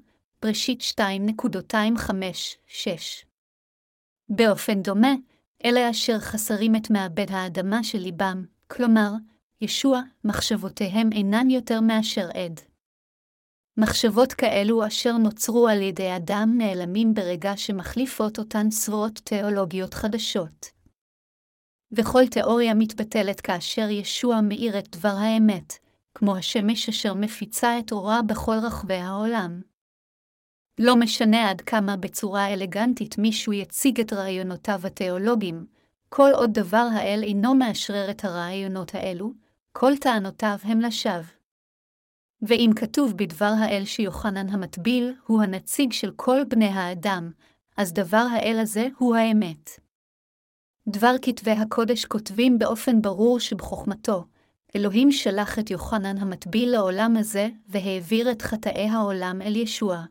בראשית 0.43 0.81
2.256. 0.81 0.85
באופן 4.29 4.83
דומה, 4.83 5.15
אלה 5.65 5.91
אשר 5.91 6.19
חסרים 6.19 6.77
את 6.77 6.91
מעבד 6.91 7.27
האדמה 7.31 7.85
של 7.85 7.99
ליבם, 7.99 8.45
כלומר, 8.67 9.11
ישוע, 9.61 10.01
מחשבותיהם 10.25 11.13
אינן 11.13 11.51
יותר 11.51 11.81
מאשר 11.81 12.29
עד. 12.35 12.61
מחשבות 13.77 14.33
כאלו 14.33 14.87
אשר 14.87 15.17
נוצרו 15.17 15.69
על 15.69 15.83
ידי 15.83 16.17
אדם 16.17 16.55
נעלמים 16.59 17.15
ברגע 17.15 17.57
שמחליפות 17.57 18.39
אותן 18.39 18.71
סברות 18.71 19.21
תיאולוגיות 19.25 19.95
חדשות. 19.95 20.80
וכל 21.93 22.27
תיאוריה 22.27 22.75
מתבטלת 22.75 23.41
כאשר 23.41 23.91
ישוע 23.91 24.41
מאיר 24.41 24.79
את 24.79 24.97
דבר 24.97 25.15
האמת, 25.19 25.73
כמו 26.15 26.37
השמש 26.37 26.89
אשר 26.89 27.15
מפיצה 27.15 27.79
את 27.79 27.93
אורה 27.93 28.23
בכל 28.23 28.57
רחבי 28.63 28.95
העולם. 28.95 29.61
לא 30.79 30.97
משנה 30.97 31.51
עד 31.51 31.61
כמה 31.61 31.97
בצורה 31.97 32.53
אלגנטית 32.53 33.19
מישהו 33.19 33.53
יציג 33.53 34.01
את 34.01 34.13
רעיונותיו 34.13 34.81
התיאולוגיים, 34.85 35.67
כל 36.09 36.31
עוד 36.35 36.53
דבר 36.53 36.89
האל 36.93 37.21
אינו 37.23 37.55
מאשרר 37.55 38.11
את 38.11 38.25
הרעיונות 38.25 38.95
האלו, 38.95 39.33
כל 39.73 39.93
טענותיו 40.01 40.57
הם 40.63 40.81
לשווא. 40.81 41.23
ואם 42.43 42.71
כתוב 42.77 43.13
בדבר 43.17 43.53
האל 43.59 43.85
שיוחנן 43.85 44.49
המטביל 44.49 45.15
הוא 45.27 45.43
הנציג 45.43 45.93
של 45.93 46.11
כל 46.17 46.41
בני 46.49 46.69
האדם, 46.69 47.31
אז 47.77 47.93
דבר 47.93 48.27
האל 48.33 48.59
הזה 48.59 48.89
הוא 48.99 49.17
האמת. 49.17 49.71
דבר 50.91 51.15
כתבי 51.23 51.51
הקודש 51.51 52.05
כותבים 52.05 52.59
באופן 52.59 53.03
ברור 53.03 53.41
שבחוכמתו, 53.41 54.25
אלוהים 54.77 55.13
שלח 55.13 55.59
את 55.59 55.71
יוחנן 55.71 56.19
המטביל 56.19 56.71
לעולם 56.73 57.17
הזה, 57.17 57.49
והעביר 57.69 58.31
את 58.31 58.43
חטאי 58.43 58.89
העולם 58.89 59.43
אל 59.43 59.57
ישוע. 59.57 60.05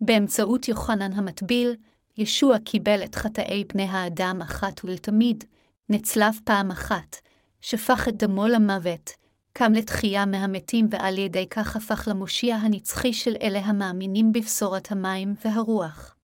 באמצעות 0.00 0.68
יוחנן 0.68 1.12
המטביל, 1.12 1.76
ישוע 2.16 2.58
קיבל 2.58 3.04
את 3.04 3.14
חטאי 3.14 3.64
בני 3.64 3.82
האדם 3.82 4.42
אחת 4.42 4.84
ולתמיד, 4.84 5.44
נצלב 5.88 6.34
פעם 6.44 6.70
אחת, 6.70 7.16
שפך 7.60 8.08
את 8.08 8.16
דמו 8.16 8.46
למוות, 8.46 9.10
קם 9.52 9.72
לתחייה 9.72 10.26
מהמתים 10.26 10.86
ועל 10.90 11.18
ידי 11.18 11.46
כך 11.50 11.76
הפך 11.76 12.08
למושיע 12.10 12.56
הנצחי 12.56 13.12
של 13.12 13.36
אלה 13.42 13.58
המאמינים 13.58 14.32
בבשורת 14.32 14.92
המים 14.92 15.34
והרוח. 15.44 16.16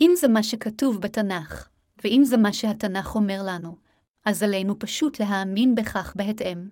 אם 0.00 0.10
זה 0.16 0.28
מה 0.28 0.42
שכתוב 0.42 1.00
בתנ"ך, 1.00 1.68
ואם 2.04 2.22
זה 2.24 2.36
מה 2.36 2.52
שהתנ"ך 2.52 3.14
אומר 3.14 3.40
לנו, 3.46 3.76
אז 4.24 4.42
עלינו 4.42 4.78
פשוט 4.78 5.20
להאמין 5.20 5.74
בכך 5.74 6.12
בהתאם. 6.16 6.68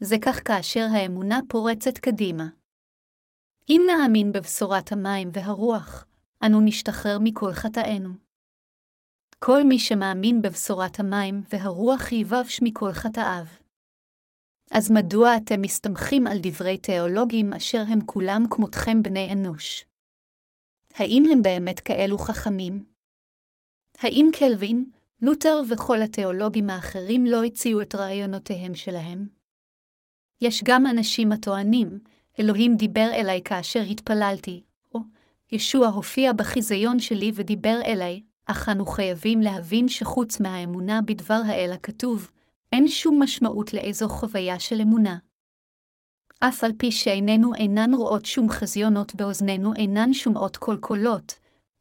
זה 0.00 0.16
כך 0.22 0.48
כאשר 0.48 0.86
האמונה 0.92 1.40
פורצת 1.48 1.98
קדימה. 1.98 2.48
אם 3.68 3.82
נאמין 3.86 4.32
בבשורת 4.32 4.92
המים 4.92 5.30
והרוח, 5.32 6.06
אנו 6.46 6.60
נשתחרר 6.60 7.18
מכל 7.20 7.52
חטאינו. 7.52 8.10
כל 9.38 9.62
מי 9.64 9.78
שמאמין 9.78 10.42
בבשורת 10.42 11.00
המים 11.00 11.42
והרוח 11.52 12.12
יבש 12.12 12.60
מכל 12.62 12.92
חטאיו. 12.92 13.44
אז 14.70 14.90
מדוע 14.90 15.36
אתם 15.36 15.60
מסתמכים 15.62 16.26
על 16.26 16.38
דברי 16.42 16.78
תיאולוגים 16.78 17.52
אשר 17.52 17.82
הם 17.88 18.00
כולם 18.06 18.42
כמותכם 18.50 19.02
בני 19.02 19.32
אנוש? 19.32 19.84
האם 20.94 21.22
הם 21.32 21.42
באמת 21.42 21.80
כאלו 21.80 22.18
חכמים? 22.18 22.97
האם 24.00 24.30
קלווין, 24.32 24.84
לותר 25.22 25.62
וכל 25.68 26.02
התיאולוגים 26.02 26.70
האחרים 26.70 27.26
לא 27.26 27.44
הציעו 27.44 27.80
את 27.80 27.94
רעיונותיהם 27.94 28.74
שלהם? 28.74 29.28
יש 30.40 30.62
גם 30.64 30.86
אנשים 30.86 31.32
הטוענים, 31.32 31.98
אלוהים 32.40 32.76
דיבר 32.76 33.10
אליי 33.12 33.42
כאשר 33.44 33.80
התפללתי, 33.80 34.62
או 34.94 35.00
ישוע 35.52 35.88
הופיע 35.88 36.32
בחיזיון 36.32 36.98
שלי 36.98 37.32
ודיבר 37.34 37.80
אליי, 37.84 38.22
אך 38.46 38.68
אנו 38.68 38.86
חייבים 38.86 39.40
להבין 39.40 39.88
שחוץ 39.88 40.40
מהאמונה 40.40 41.00
בדבר 41.02 41.40
האל 41.46 41.72
הכתוב, 41.72 42.30
אין 42.72 42.88
שום 42.88 43.22
משמעות 43.22 43.74
לאיזו 43.74 44.08
חוויה 44.08 44.60
של 44.60 44.80
אמונה. 44.80 45.18
אף 46.40 46.64
על 46.64 46.72
פי 46.78 46.92
שעינינו 46.92 47.54
אינן 47.54 47.94
רואות 47.94 48.26
שום 48.26 48.48
חזיונות 48.50 49.12
ואוזנינו 49.18 49.74
אינן 49.74 50.12
שומעות 50.12 50.56
כל 50.56 50.76
קולות, 50.80 51.34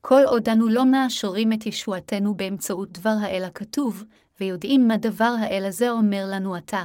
כל 0.09 0.23
עוד 0.25 0.49
אנו 0.49 0.67
לא 0.67 0.85
מאשרים 0.85 1.53
את 1.53 1.65
ישועתנו 1.65 2.35
באמצעות 2.35 2.91
דבר 2.91 3.15
האל 3.21 3.43
הכתוב, 3.43 4.03
ויודעים 4.39 4.87
מה 4.87 4.97
דבר 4.97 5.35
האל 5.39 5.65
הזה 5.67 5.89
אומר 5.89 6.25
לנו 6.31 6.55
עתה, 6.55 6.83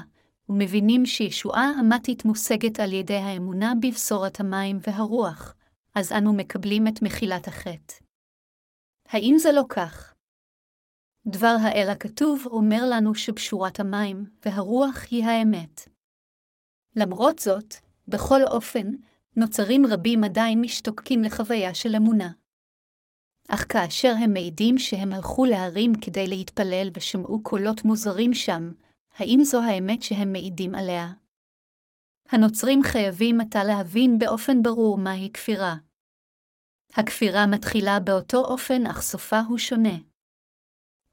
ומבינים 0.48 1.06
שישועה 1.06 1.72
אמתית 1.80 2.24
מושגת 2.24 2.80
על 2.80 2.92
ידי 2.92 3.16
האמונה 3.16 3.72
בבשורת 3.82 4.40
המים 4.40 4.78
והרוח, 4.86 5.54
אז 5.94 6.12
אנו 6.12 6.32
מקבלים 6.32 6.88
את 6.88 7.02
מחילת 7.02 7.48
החטא. 7.48 7.94
האם 9.08 9.34
זה 9.38 9.52
לא 9.52 9.62
כך? 9.68 10.14
דבר 11.26 11.56
האל 11.62 11.88
הכתוב 11.90 12.42
אומר 12.46 12.82
לנו 12.90 13.14
שבשורת 13.14 13.80
המים 13.80 14.24
והרוח 14.44 15.04
היא 15.10 15.24
האמת. 15.24 15.88
למרות 16.96 17.38
זאת, 17.38 17.74
בכל 18.08 18.40
אופן, 18.42 18.86
נוצרים 19.36 19.86
רבים 19.86 20.24
עדיין 20.24 20.60
משתוקקים 20.60 21.22
לחוויה 21.22 21.74
של 21.74 21.96
אמונה. 21.96 22.41
אך 23.54 23.64
כאשר 23.68 24.14
הם 24.24 24.32
מעידים 24.32 24.78
שהם 24.78 25.12
הלכו 25.12 25.44
להרים 25.44 25.92
כדי 25.94 26.26
להתפלל 26.26 26.90
ושמעו 26.94 27.42
קולות 27.42 27.84
מוזרים 27.84 28.34
שם, 28.34 28.72
האם 29.16 29.40
זו 29.44 29.62
האמת 29.62 30.02
שהם 30.02 30.32
מעידים 30.32 30.74
עליה? 30.74 31.12
הנוצרים 32.28 32.82
חייבים 32.82 33.40
עתה 33.40 33.64
להבין 33.64 34.18
באופן 34.18 34.62
ברור 34.62 34.98
מהי 34.98 35.30
כפירה. 35.32 35.74
הכפירה 36.94 37.46
מתחילה 37.46 38.00
באותו 38.00 38.38
אופן, 38.38 38.86
אך 38.86 39.02
סופה 39.02 39.40
הוא 39.40 39.58
שונה. 39.58 39.96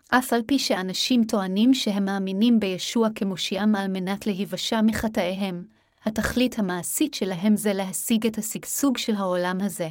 אף 0.10 0.34
על 0.34 0.42
פי 0.48 0.60
שאנשים 0.60 1.24
טוענים 1.24 1.74
שהם 1.74 2.06
מאמינים 2.06 2.60
בישוע 2.60 3.08
כמושיעם 3.16 3.76
על 3.76 3.88
מנת 3.88 4.28
להיוושע 4.28 4.82
מחטאיהם, 4.82 5.68
התכלית 6.06 6.60
המעשית 6.60 7.14
שלהם 7.14 7.56
זה 7.56 7.74
להשיג 7.74 8.28
את 8.28 8.38
השגשוג 8.38 8.98
של 8.98 9.16
העולם 9.16 9.58
הזה, 9.62 9.90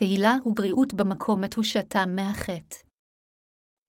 תהילה 0.00 0.36
ובריאות 0.46 0.94
במקום 0.94 1.40
מתושתם 1.40 2.16
מהחטא. 2.16 2.76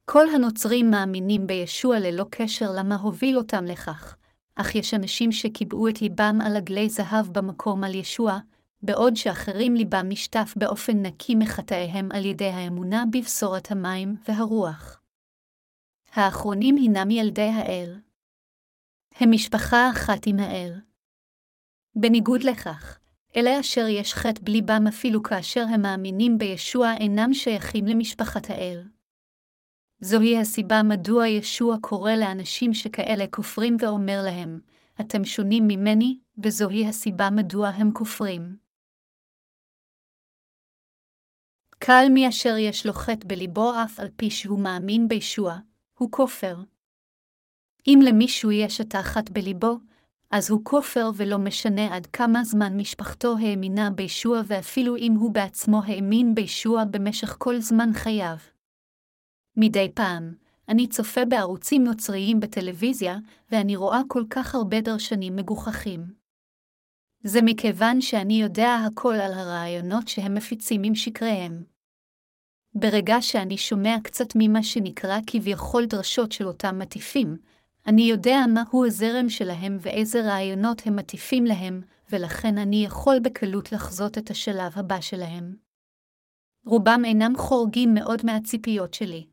כל 0.05 0.25
הנוצרים 0.35 0.91
מאמינים 0.91 1.47
בישוע 1.47 1.99
ללא 1.99 2.25
קשר 2.29 2.65
למה 2.75 2.95
הוביל 2.95 3.37
אותם 3.37 3.65
לכך, 3.65 4.15
אך 4.55 4.75
יש 4.75 4.93
אנשים 4.93 5.31
שקיבעו 5.31 5.89
את 5.89 6.01
ליבם 6.01 6.39
על 6.45 6.55
עגלי 6.55 6.89
זהב 6.89 7.27
במקום 7.27 7.83
על 7.83 7.95
ישוע, 7.95 8.39
בעוד 8.81 9.15
שאחרים 9.15 9.75
ליבם 9.75 10.05
נשטף 10.09 10.53
באופן 10.55 11.05
נקי 11.05 11.35
מחטאיהם 11.35 12.09
על 12.11 12.25
ידי 12.25 12.49
האמונה 12.49 13.03
בבשורת 13.11 13.71
המים 13.71 14.15
והרוח. 14.27 15.01
האחרונים 16.13 16.75
הינם 16.75 17.11
ילדי 17.11 17.49
האל. 17.49 17.99
הם 19.15 19.31
משפחה 19.31 19.89
אחת 19.91 20.21
עם 20.25 20.39
האל. 20.39 20.79
בניגוד 21.95 22.43
לכך, 22.43 23.00
אלה 23.35 23.59
אשר 23.59 23.87
יש 23.87 24.13
חטא 24.13 24.41
בליבם 24.43 24.83
אפילו 24.89 25.23
כאשר 25.23 25.63
הם 25.73 25.81
מאמינים 25.81 26.37
בישוע 26.37 26.93
אינם 26.99 27.33
שייכים 27.33 27.85
למשפחת 27.85 28.49
האל. 28.49 28.83
זוהי 29.99 30.37
הסיבה 30.37 30.83
מדוע 30.83 31.27
ישוע 31.27 31.75
קורא 31.81 32.11
לאנשים 32.11 32.73
שכאלה 32.73 33.27
כופרים 33.31 33.77
ואומר 33.79 34.21
להם, 34.25 34.59
אתם 35.01 35.25
שונים 35.25 35.63
ממני, 35.67 36.19
וזוהי 36.43 36.87
הסיבה 36.87 37.29
מדוע 37.29 37.67
הם 37.67 37.91
כופרים. 37.93 38.57
קל 41.79 42.05
מי 42.13 42.29
אשר 42.29 42.57
יש 42.57 42.85
לו 42.85 42.93
חטא 42.93 43.27
בליבו 43.27 43.71
אף 43.83 43.99
על 43.99 44.07
פי 44.15 44.29
שהוא 44.29 44.59
מאמין 44.59 45.07
בישוע, 45.07 45.57
הוא 45.97 46.11
כופר. 46.11 46.57
אם 47.87 47.99
למישהו 48.05 48.51
יש 48.51 48.81
את 48.81 48.95
האחת 48.95 49.29
בליבו, 49.29 49.77
אז 50.31 50.49
הוא 50.49 50.61
כופר 50.63 51.09
ולא 51.15 51.37
משנה 51.37 51.95
עד 51.95 52.05
כמה 52.05 52.43
זמן 52.43 52.77
משפחתו 52.77 53.35
האמינה 53.37 53.89
בישוע 53.89 54.41
ואפילו 54.47 54.97
אם 54.97 55.13
הוא 55.19 55.31
בעצמו 55.31 55.81
האמין 55.85 56.35
בישוע 56.35 56.83
במשך 56.91 57.35
כל 57.39 57.59
זמן 57.59 57.89
חייו. 57.93 58.37
מדי 59.57 59.91
פעם, 59.93 60.33
אני 60.69 60.87
צופה 60.87 61.25
בערוצים 61.25 61.83
נוצריים 61.83 62.39
בטלוויזיה, 62.39 63.17
ואני 63.51 63.75
רואה 63.75 64.01
כל 64.07 64.23
כך 64.29 64.55
הרבה 64.55 64.81
דרשנים 64.81 65.35
מגוחכים. 65.35 66.13
זה 67.23 67.39
מכיוון 67.41 68.01
שאני 68.01 68.41
יודע 68.41 68.75
הכל 68.87 69.13
על 69.13 69.33
הרעיונות 69.33 70.07
שהם 70.07 70.33
מפיצים 70.33 70.83
עם 70.83 70.95
שקריהם. 70.95 71.63
ברגע 72.73 73.21
שאני 73.21 73.57
שומע 73.57 73.95
קצת 74.03 74.27
ממה 74.35 74.63
שנקרא 74.63 75.19
כביכול 75.27 75.85
דרשות 75.85 76.31
של 76.31 76.47
אותם 76.47 76.79
מטיפים, 76.79 77.37
אני 77.87 78.01
יודע 78.01 78.37
מהו 78.53 78.85
הזרם 78.85 79.29
שלהם 79.29 79.77
ואיזה 79.81 80.21
רעיונות 80.21 80.81
הם 80.85 80.95
מטיפים 80.95 81.45
להם, 81.45 81.81
ולכן 82.11 82.57
אני 82.57 82.85
יכול 82.85 83.19
בקלות 83.19 83.71
לחזות 83.71 84.17
את 84.17 84.29
השלב 84.29 84.71
הבא 84.75 85.01
שלהם. 85.01 85.55
רובם 86.65 87.01
אינם 87.05 87.33
חורגים 87.37 87.93
מאוד 87.93 88.25
מהציפיות 88.25 88.93
שלי. 88.93 89.27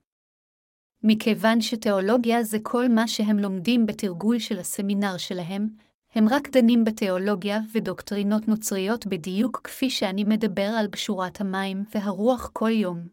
מכיוון 1.03 1.61
שתיאולוגיה 1.61 2.43
זה 2.43 2.59
כל 2.63 2.89
מה 2.89 3.09
שהם 3.09 3.39
לומדים 3.39 3.87
בתרגול 3.87 4.39
של 4.39 4.59
הסמינר 4.59 5.17
שלהם, 5.17 5.69
הם 6.15 6.29
רק 6.29 6.49
דנים 6.49 6.85
בתיאולוגיה 6.85 7.61
ודוקטרינות 7.75 8.49
נוצריות 8.49 9.07
בדיוק 9.07 9.61
כפי 9.65 9.91
שאני 9.91 10.25
מדבר 10.25 10.71
על 10.79 10.87
בשורת 10.87 11.41
המים 11.41 11.85
והרוח 11.95 12.51
כל 12.53 12.71
יום. 12.71 13.09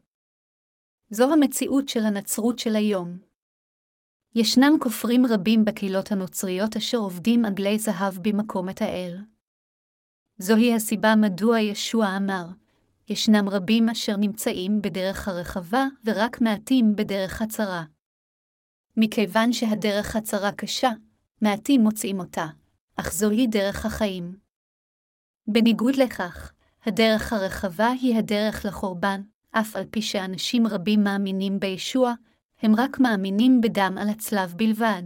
זו 1.10 1.34
המציאות 1.34 1.90
של 1.90 2.06
הנצרות 2.06 2.60
של 2.60 2.76
היום. 2.76 3.18
ישנם 4.38 4.78
כופרים 4.80 5.26
רבים 5.26 5.66
בקהילות 5.66 6.12
הנוצריות 6.12 6.76
אשר 6.76 6.98
עובדים 6.98 7.46
עגלי 7.46 7.80
זהב 7.80 8.14
במקום 8.22 8.70
את 8.70 8.82
האל. 8.82 9.18
זוהי 10.38 10.74
הסיבה 10.74 11.16
מדוע 11.16 11.60
ישוע 11.60 12.18
אמר, 12.18 12.46
ישנם 13.10 13.50
רבים 13.50 13.90
אשר 13.90 14.18
נמצאים 14.18 14.82
בדרך 14.82 15.28
הרחבה 15.28 15.88
ורק 16.06 16.42
מעטים 16.42 16.96
בדרך 16.96 17.42
הצרה. 17.42 17.84
מכיוון 18.98 19.54
שהדרך 19.54 20.16
הצרה 20.16 20.52
קשה, 20.52 20.92
מעטים 21.42 21.82
מוצאים 21.82 22.20
אותה, 22.20 22.46
אך 22.96 23.14
זוהי 23.14 23.48
דרך 23.48 23.86
החיים. 23.86 24.36
בניגוד 25.48 25.96
לכך, 25.96 26.52
הדרך 26.86 27.34
הרחבה 27.34 27.88
היא 27.88 28.18
הדרך 28.18 28.66
לחורבן, 28.66 29.22
אף 29.52 29.76
על 29.76 29.84
פי 29.92 30.02
שאנשים 30.02 30.68
רבים 30.68 31.04
מאמינים 31.04 31.60
בישוע, 31.60 32.14
הם 32.62 32.76
רק 32.78 33.00
מאמינים 33.00 33.62
בדם 33.62 33.96
על 34.02 34.10
הצלב 34.10 34.54
בלבד. 34.58 35.04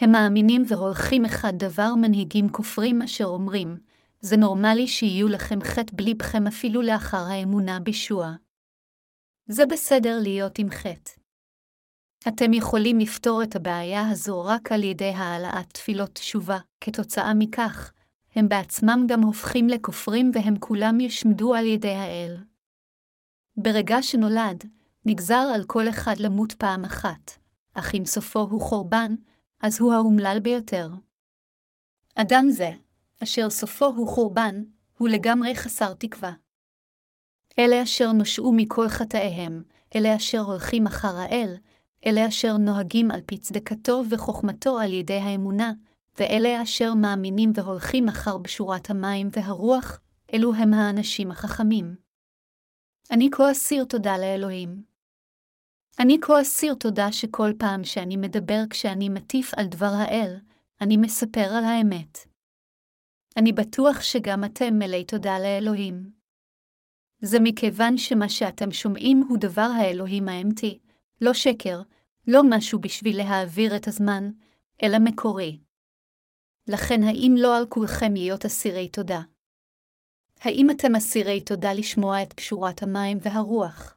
הם 0.00 0.12
מאמינים 0.12 0.62
והולכים 0.68 1.24
אחד 1.24 1.52
דבר 1.56 1.94
מנהיגים 1.94 2.48
כופרים 2.48 3.02
אשר 3.02 3.24
אומרים, 3.24 3.76
זה 4.20 4.36
נורמלי 4.36 4.88
שיהיו 4.88 5.28
לכם 5.28 5.58
חטא 5.62 5.92
בליבכם 5.96 6.46
אפילו 6.46 6.82
לאחר 6.82 7.24
האמונה 7.30 7.80
בישוע. 7.80 8.32
זה 9.46 9.66
בסדר 9.66 10.18
להיות 10.22 10.58
עם 10.58 10.70
חטא. 10.70 11.10
אתם 12.28 12.52
יכולים 12.52 12.98
לפתור 12.98 13.42
את 13.42 13.56
הבעיה 13.56 14.10
הזו 14.10 14.44
רק 14.44 14.72
על 14.72 14.82
ידי 14.82 15.10
העלאת 15.10 15.72
תפילות 15.72 16.10
תשובה, 16.10 16.58
כתוצאה 16.80 17.34
מכך, 17.34 17.92
הם 18.34 18.48
בעצמם 18.48 19.06
גם 19.08 19.22
הופכים 19.22 19.68
לכופרים 19.68 20.30
והם 20.34 20.58
כולם 20.58 21.00
יושמדו 21.00 21.54
על 21.54 21.66
ידי 21.66 21.94
האל. 21.94 22.36
ברגע 23.56 24.02
שנולד, 24.02 24.64
נגזר 25.08 25.50
על 25.54 25.64
כל 25.64 25.88
אחד 25.88 26.14
למות 26.18 26.52
פעם 26.52 26.84
אחת, 26.84 27.38
אך 27.74 27.94
אם 27.94 28.04
סופו 28.04 28.40
הוא 28.40 28.60
חורבן, 28.60 29.14
אז 29.60 29.80
הוא 29.80 29.92
האומלל 29.92 30.38
ביותר. 30.42 30.90
אדם 32.14 32.46
זה, 32.50 32.70
אשר 33.22 33.50
סופו 33.50 33.86
הוא 33.86 34.08
חורבן, 34.08 34.62
הוא 34.98 35.08
לגמרי 35.08 35.56
חסר 35.56 35.94
תקווה. 35.94 36.32
אלה 37.58 37.82
אשר 37.82 38.12
נושעו 38.12 38.52
מכל 38.52 38.88
חטאיהם, 38.88 39.62
אלה 39.96 40.16
אשר 40.16 40.40
הולכים 40.40 40.86
אחר 40.86 41.16
האל, 41.16 41.56
אלה 42.06 42.28
אשר 42.28 42.56
נוהגים 42.56 43.10
על 43.10 43.20
פי 43.26 43.38
צדקתו 43.38 44.02
וחוכמתו 44.10 44.78
על 44.78 44.92
ידי 44.92 45.18
האמונה, 45.18 45.72
ואלה 46.18 46.62
אשר 46.62 46.94
מאמינים 46.94 47.52
והולכים 47.54 48.08
אחר 48.08 48.38
בשורת 48.38 48.90
המים 48.90 49.28
והרוח, 49.32 50.00
אלו 50.34 50.54
הם 50.54 50.74
האנשים 50.74 51.30
החכמים. 51.30 51.96
אני 53.10 53.28
כה 53.32 53.52
אסיר 53.52 53.84
תודה 53.84 54.18
לאלוהים. 54.18 54.95
אני 56.00 56.18
כה 56.22 56.40
אסיר 56.42 56.74
תודה 56.74 57.12
שכל 57.12 57.50
פעם 57.58 57.84
שאני 57.84 58.16
מדבר 58.16 58.62
כשאני 58.70 59.08
מטיף 59.08 59.54
על 59.56 59.66
דבר 59.66 59.90
האל, 59.98 60.36
אני 60.80 60.96
מספר 60.96 61.48
על 61.58 61.64
האמת. 61.64 62.18
אני 63.36 63.52
בטוח 63.52 64.00
שגם 64.00 64.44
אתם 64.44 64.74
מלאי 64.78 65.04
תודה 65.04 65.38
לאלוהים. 65.38 66.10
זה 67.20 67.38
מכיוון 67.40 67.98
שמה 67.98 68.28
שאתם 68.28 68.72
שומעים 68.72 69.24
הוא 69.28 69.38
דבר 69.38 69.68
האלוהים 69.76 70.28
האמתי, 70.28 70.78
לא 71.20 71.34
שקר, 71.34 71.82
לא 72.26 72.40
משהו 72.50 72.80
בשביל 72.80 73.16
להעביר 73.16 73.76
את 73.76 73.88
הזמן, 73.88 74.30
אלא 74.82 74.98
מקורי. 74.98 75.60
לכן 76.68 77.02
האם 77.02 77.34
לא 77.38 77.56
על 77.56 77.66
כולכם 77.68 78.12
להיות 78.12 78.44
אסירי 78.44 78.88
תודה? 78.88 79.20
האם 80.40 80.70
אתם 80.70 80.96
אסירי 80.96 81.40
תודה 81.40 81.72
לשמוע 81.72 82.22
את 82.22 82.32
פשורת 82.32 82.82
המים 82.82 83.18
והרוח? 83.22 83.95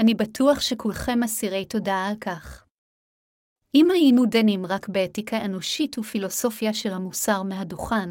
אני 0.00 0.14
בטוח 0.14 0.60
שכולכם 0.60 1.22
אסירי 1.22 1.64
תודה 1.64 2.06
על 2.10 2.16
כך. 2.20 2.66
אם 3.74 3.90
היינו 3.90 4.26
דנים 4.26 4.66
רק 4.66 4.88
באתיקה 4.88 5.44
אנושית 5.44 5.98
ופילוסופיה 5.98 6.74
של 6.74 6.92
המוסר 6.92 7.42
מהדוכן, 7.42 8.10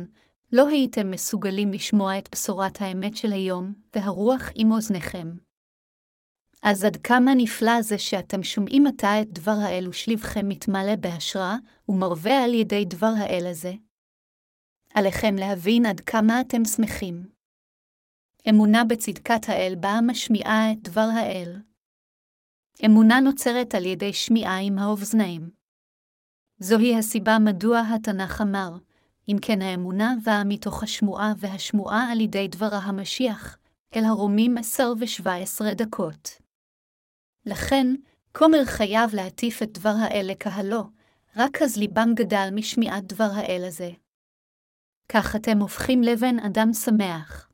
לא 0.52 0.68
הייתם 0.68 1.12
מסוגלים 1.12 1.72
לשמוע 1.72 2.18
את 2.18 2.30
בשורת 2.32 2.82
האמת 2.82 3.18
של 3.18 3.32
היום, 3.32 3.74
והרוח 3.96 4.50
עם 4.56 4.72
אוזניכם. 4.72 5.28
אז 6.64 6.84
עד 6.84 6.98
כמה 6.98 7.32
נפלא 7.38 7.82
זה 7.82 7.98
שאתם 7.98 8.44
שומעים 8.44 8.88
עתה 8.88 9.22
את 9.22 9.34
דבר 9.34 9.56
האל 9.66 9.88
ושליבכם 9.88 10.50
מתמלא 10.50 10.96
בהשראה, 10.96 11.56
ומרווה 11.90 12.44
על 12.44 12.54
ידי 12.54 12.86
דבר 12.86 13.14
האל 13.18 13.48
הזה? 13.50 13.74
עליכם 14.94 15.36
להבין 15.36 15.86
עד 15.86 16.00
כמה 16.00 16.42
אתם 16.42 16.66
שמחים. 16.66 17.28
אמונה 18.50 18.84
בצדקת 18.84 19.50
האל 19.50 19.76
באה 19.80 20.02
משמיעה 20.02 20.72
את 20.72 20.78
דבר 20.82 21.08
האל. 21.16 21.62
אמונה 22.86 23.20
נוצרת 23.20 23.76
על 23.76 23.86
ידי 23.86 24.14
שמיעה 24.14 24.60
עם 24.60 24.80
האוזניים. 24.80 25.50
זוהי 26.60 26.98
הסיבה 26.98 27.40
מדוע 27.40 27.80
התנ"ך 27.80 28.42
אמר, 28.42 28.78
אם 29.30 29.38
כן 29.42 29.62
האמונה 29.62 30.14
באה 30.24 30.44
מתוך 30.44 30.84
השמועה 30.84 31.34
והשמועה 31.38 32.12
על 32.12 32.22
ידי 32.22 32.48
דברה 32.48 32.78
המשיח, 32.78 33.58
אל 33.96 34.06
הרומים 34.06 34.58
עשר 34.58 34.94
ושבע 35.00 35.36
עשרה 35.36 35.74
דקות. 35.74 36.30
לכן, 37.46 37.88
כומר 38.36 38.66
חייב 38.66 39.16
להטיף 39.16 39.64
את 39.64 39.72
דבר 39.78 39.94
האל 40.00 40.26
לקהלו, 40.30 40.84
רק 41.36 41.62
אז 41.62 41.78
ליבם 41.78 42.10
גדל 42.16 42.50
משמיעת 42.52 43.04
דבר 43.04 43.30
האל 43.34 43.64
הזה. 43.68 43.92
כך 45.10 45.36
אתם 45.36 45.60
הופכים 45.60 46.04
לבן 46.04 46.40
אדם 46.40 46.74
שמח. 46.74 47.50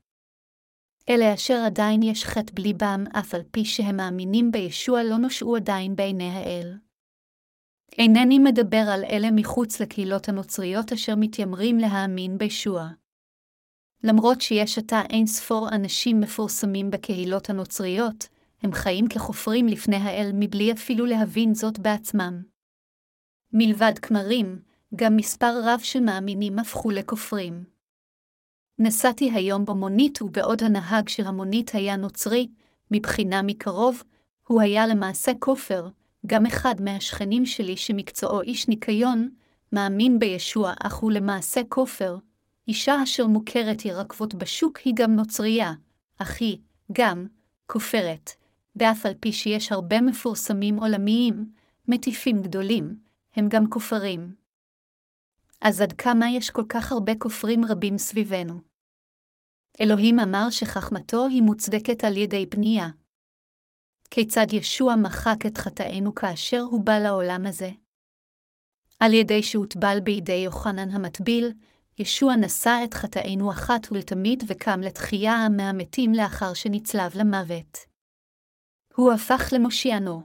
אלה 1.09 1.33
אשר 1.33 1.63
עדיין 1.65 2.03
יש 2.03 2.25
חטא 2.25 2.53
בליבם, 2.53 3.03
אף 3.19 3.33
על 3.33 3.41
פי 3.51 3.65
שהם 3.65 3.97
מאמינים 3.97 4.51
בישוע 4.51 5.03
לא 5.03 5.17
נושעו 5.17 5.55
עדיין 5.55 5.95
בעיני 5.95 6.29
האל. 6.29 6.77
אינני 7.97 8.39
מדבר 8.39 8.85
על 8.93 9.03
אלה 9.03 9.31
מחוץ 9.31 9.81
לקהילות 9.81 10.29
הנוצריות 10.29 10.91
אשר 10.91 11.13
מתיימרים 11.17 11.77
להאמין 11.77 12.37
בישוע. 12.37 12.87
למרות 14.03 14.41
שיש 14.41 14.77
עתה 14.77 15.01
אין 15.09 15.27
ספור 15.27 15.69
אנשים 15.69 16.19
מפורסמים 16.19 16.91
בקהילות 16.91 17.49
הנוצריות, 17.49 18.27
הם 18.61 18.71
חיים 18.73 19.07
כחופרים 19.07 19.67
לפני 19.67 19.95
האל 19.95 20.31
מבלי 20.33 20.71
אפילו 20.71 21.05
להבין 21.05 21.53
זאת 21.53 21.79
בעצמם. 21.79 22.43
מלבד 23.53 23.99
כמרים, 24.01 24.61
גם 24.95 25.15
מספר 25.15 25.61
רב 25.63 25.79
של 25.79 25.99
מאמינים 25.99 26.59
הפכו 26.59 26.91
לכופרים. 26.91 27.72
נסעתי 28.83 29.31
היום 29.31 29.65
במונית 29.65 30.21
ובעוד 30.21 30.63
הנהג 30.63 31.09
של 31.09 31.27
המונית 31.27 31.71
היה 31.75 31.95
נוצרי, 31.95 32.47
מבחינה 32.91 33.41
מקרוב, 33.41 34.03
הוא 34.47 34.61
היה 34.61 34.87
למעשה 34.87 35.31
כופר, 35.39 35.87
גם 36.25 36.45
אחד 36.45 36.75
מהשכנים 36.79 37.45
שלי 37.45 37.77
שמקצועו 37.77 38.41
איש 38.41 38.67
ניקיון, 38.67 39.29
מאמין 39.71 40.19
בישוע 40.19 40.73
אך 40.79 40.95
הוא 40.95 41.11
למעשה 41.11 41.61
כופר. 41.69 42.17
אישה 42.67 43.03
אשר 43.03 43.27
מוכרת 43.27 43.85
ירקבות 43.85 44.35
בשוק 44.35 44.77
היא 44.77 44.93
גם 44.95 45.15
נוצרייה, 45.15 45.73
אך 46.17 46.41
היא, 46.41 46.57
גם, 46.91 47.27
כופרת, 47.65 48.31
ואף 48.75 49.05
על 49.05 49.13
פי 49.19 49.31
שיש 49.31 49.71
הרבה 49.71 50.01
מפורסמים 50.01 50.75
עולמיים, 50.77 51.51
מטיפים 51.87 52.41
גדולים, 52.41 52.95
הם 53.35 53.49
גם 53.49 53.69
כופרים. 53.69 54.35
אז 55.61 55.81
עד 55.81 55.93
כמה 55.93 56.29
יש 56.29 56.49
כל 56.49 56.63
כך 56.69 56.91
הרבה 56.91 57.15
כופרים 57.15 57.65
רבים 57.65 57.97
סביבנו? 57.97 58.72
אלוהים 59.81 60.19
אמר 60.19 60.49
שחכמתו 60.49 61.25
היא 61.25 61.41
מוצדקת 61.41 62.03
על 62.03 62.17
ידי 62.17 62.45
פנייה. 62.49 62.87
כיצד 64.09 64.53
ישוע 64.53 64.95
מחק 64.95 65.45
את 65.47 65.57
חטאינו 65.57 66.15
כאשר 66.15 66.61
הוא 66.61 66.85
בא 66.85 66.99
לעולם 66.99 67.45
הזה? 67.45 67.69
על 68.99 69.13
ידי 69.13 69.43
שהוטבל 69.43 69.97
בידי 70.03 70.41
יוחנן 70.45 70.89
המטביל, 70.89 71.53
ישוע 71.99 72.35
נשא 72.35 72.71
את 72.83 72.93
חטאינו 72.93 73.51
אחת 73.51 73.91
ולתמיד 73.91 74.43
וקם 74.47 74.79
לתחייה 74.79 75.49
מהמתים 75.57 76.13
לאחר 76.13 76.53
שנצלב 76.53 77.11
למוות. 77.15 77.77
הוא 78.95 79.11
הפך 79.13 79.53
למושיענו. 79.55 80.21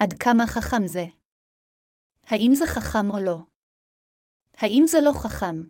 עד 0.00 0.12
כמה 0.12 0.46
חכם 0.46 0.86
זה? 0.86 1.04
האם 2.26 2.50
זה 2.54 2.66
חכם 2.66 3.10
או 3.10 3.18
לא? 3.24 3.38
האם 4.56 4.84
זה 4.86 4.98
לא 5.04 5.12
חכם? 5.22 5.62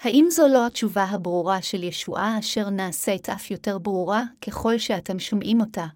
האם 0.00 0.26
זו 0.30 0.42
לא 0.48 0.66
התשובה 0.66 1.04
הברורה 1.04 1.62
של 1.62 1.82
ישועה 1.82 2.38
אשר 2.38 2.70
נעשית 2.70 3.28
אף 3.28 3.50
יותר 3.50 3.78
ברורה 3.78 4.22
ככל 4.46 4.78
שאתם 4.78 5.18
שומעים 5.18 5.60
אותה? 5.60 5.86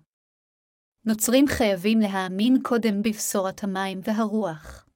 נוצרים 1.04 1.44
חייבים 1.48 1.98
להאמין 2.00 2.62
קודם 2.62 3.02
בבשורת 3.02 3.64
המים 3.64 4.00
והרוח. 4.04 4.86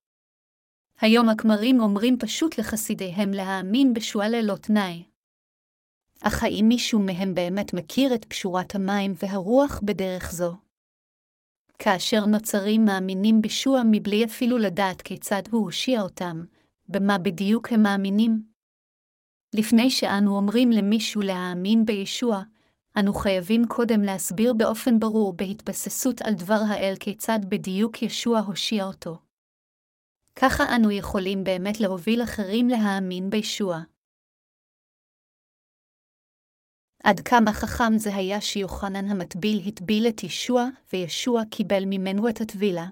היום 1.00 1.28
הכמרים 1.28 1.80
אומרים 1.80 2.18
פשוט 2.18 2.58
לחסידיהם 2.58 3.30
להאמין 3.30 3.94
בשוע 3.94 4.28
ללא 4.28 4.56
תנאי. 4.56 5.04
אך 6.22 6.42
האם 6.42 6.64
מישהו 6.68 7.00
מהם 7.00 7.34
באמת 7.34 7.74
מכיר 7.74 8.14
את 8.14 8.24
פשורת 8.24 8.74
המים 8.74 9.12
והרוח 9.22 9.80
בדרך 9.84 10.32
זו? 10.32 10.56
כאשר 11.78 12.26
נוצרים 12.26 12.84
מאמינים 12.84 13.42
בשוע 13.42 13.82
מבלי 13.90 14.24
אפילו 14.24 14.58
לדעת 14.58 15.02
כיצד 15.02 15.42
הוא 15.50 15.64
הושיע 15.64 16.02
אותם, 16.02 16.44
במה 16.88 17.18
בדיוק 17.18 17.72
הם 17.72 17.82
מאמינים? 17.82 18.49
לפני 19.54 19.90
שאנו 19.90 20.36
אומרים 20.36 20.70
למישהו 20.70 21.22
להאמין 21.22 21.84
בישוע, 21.84 22.42
אנו 22.98 23.14
חייבים 23.14 23.62
קודם 23.68 24.02
להסביר 24.02 24.52
באופן 24.52 25.00
ברור 25.00 25.32
בהתבססות 25.32 26.22
על 26.22 26.34
דבר 26.34 26.60
האל 26.68 26.94
כיצד 27.00 27.38
בדיוק 27.48 28.02
ישוע 28.02 28.38
הושיע 28.38 28.84
אותו. 28.84 29.18
ככה 30.36 30.76
אנו 30.76 30.90
יכולים 30.90 31.44
באמת 31.44 31.80
להוביל 31.80 32.22
אחרים 32.22 32.68
להאמין 32.68 33.30
בישוע. 33.30 33.80
עד 37.04 37.20
כמה 37.20 37.52
חכם 37.52 37.98
זה 37.98 38.14
היה 38.14 38.40
שיוחנן 38.40 39.10
המטביל 39.10 39.60
הטביל 39.66 40.06
את 40.08 40.24
ישוע, 40.24 40.68
וישוע 40.92 41.42
קיבל 41.50 41.82
ממנו 41.86 42.28
את 42.28 42.40
הטבילה. 42.40 42.86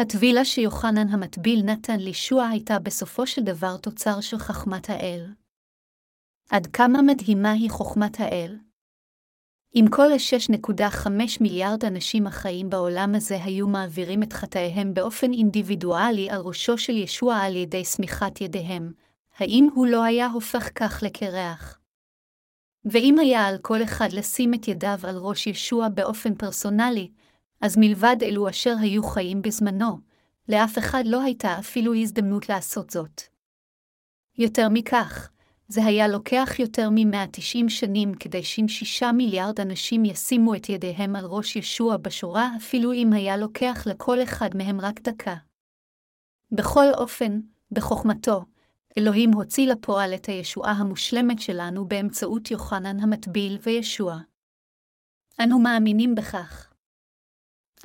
הטבילה 0.00 0.44
שיוחנן 0.44 1.08
המטביל 1.08 1.62
נתן 1.62 2.00
לישוע 2.00 2.46
הייתה 2.46 2.78
בסופו 2.78 3.26
של 3.26 3.42
דבר 3.42 3.76
תוצר 3.76 4.20
של 4.20 4.38
חכמת 4.38 4.90
האל. 4.90 5.26
עד 6.50 6.66
כמה 6.66 7.02
מדהימה 7.02 7.52
היא 7.52 7.70
חוכמת 7.70 8.20
האל? 8.20 8.58
אם 9.74 9.84
כל 9.90 10.12
ה-6.5 10.12 11.08
מיליארד 11.40 11.84
אנשים 11.84 12.26
החיים 12.26 12.70
בעולם 12.70 13.14
הזה 13.14 13.44
היו 13.44 13.68
מעבירים 13.68 14.22
את 14.22 14.32
חטאיהם 14.32 14.94
באופן 14.94 15.32
אינדיבידואלי 15.32 16.30
על 16.30 16.40
ראשו 16.40 16.78
של 16.78 16.96
ישוע 16.96 17.36
על 17.36 17.56
ידי 17.56 17.84
סמיכת 17.84 18.40
ידיהם, 18.40 18.92
האם 19.38 19.68
הוא 19.74 19.86
לא 19.86 20.04
היה 20.04 20.26
הופך 20.26 20.68
כך 20.74 21.02
לקרח? 21.02 21.78
ואם 22.84 23.18
היה 23.18 23.46
על 23.46 23.58
כל 23.58 23.82
אחד 23.82 24.12
לשים 24.12 24.54
את 24.54 24.68
ידיו 24.68 24.98
על 25.02 25.16
ראש 25.16 25.46
ישוע 25.46 25.88
באופן 25.88 26.34
פרסונלי, 26.34 27.10
אז 27.60 27.76
מלבד 27.78 28.16
אלו 28.22 28.48
אשר 28.48 28.74
היו 28.80 29.02
חיים 29.02 29.42
בזמנו, 29.42 29.98
לאף 30.48 30.78
אחד 30.78 31.02
לא 31.06 31.22
הייתה 31.22 31.58
אפילו 31.58 31.94
הזדמנות 31.94 32.48
לעשות 32.48 32.90
זאת. 32.90 33.22
יותר 34.38 34.68
מכך, 34.70 35.30
זה 35.68 35.84
היה 35.84 36.08
לוקח 36.08 36.58
יותר 36.58 36.90
מ-190 36.90 37.68
שנים 37.68 38.14
כדי 38.14 38.42
שישה 38.42 39.12
מיליארד 39.12 39.60
אנשים 39.60 40.04
ישימו 40.04 40.54
את 40.54 40.68
ידיהם 40.68 41.16
על 41.16 41.24
ראש 41.24 41.56
ישוע 41.56 41.96
בשורה, 41.96 42.50
אפילו 42.56 42.92
אם 42.92 43.12
היה 43.12 43.36
לוקח 43.36 43.86
לכל 43.86 44.22
אחד 44.22 44.50
מהם 44.54 44.80
רק 44.80 45.00
דקה. 45.00 45.34
בכל 46.52 46.86
אופן, 46.94 47.40
בחוכמתו, 47.72 48.44
אלוהים 48.98 49.32
הוציא 49.32 49.72
לפועל 49.72 50.14
את 50.14 50.26
הישועה 50.26 50.72
המושלמת 50.72 51.38
שלנו 51.38 51.88
באמצעות 51.88 52.50
יוחנן 52.50 53.00
המטביל 53.00 53.58
וישוע. 53.62 54.18
אנו 55.42 55.58
מאמינים 55.58 56.14
בכך. 56.14 56.67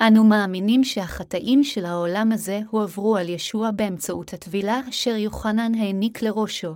אנו 0.01 0.23
מאמינים 0.23 0.83
שהחטאים 0.83 1.63
של 1.63 1.85
העולם 1.85 2.31
הזה 2.31 2.59
הועברו 2.69 3.17
על 3.17 3.29
ישוע 3.29 3.71
באמצעות 3.71 4.33
הטבילה 4.33 4.81
אשר 4.89 5.15
יוחנן 5.15 5.75
העניק 5.75 6.21
לראשו. 6.21 6.75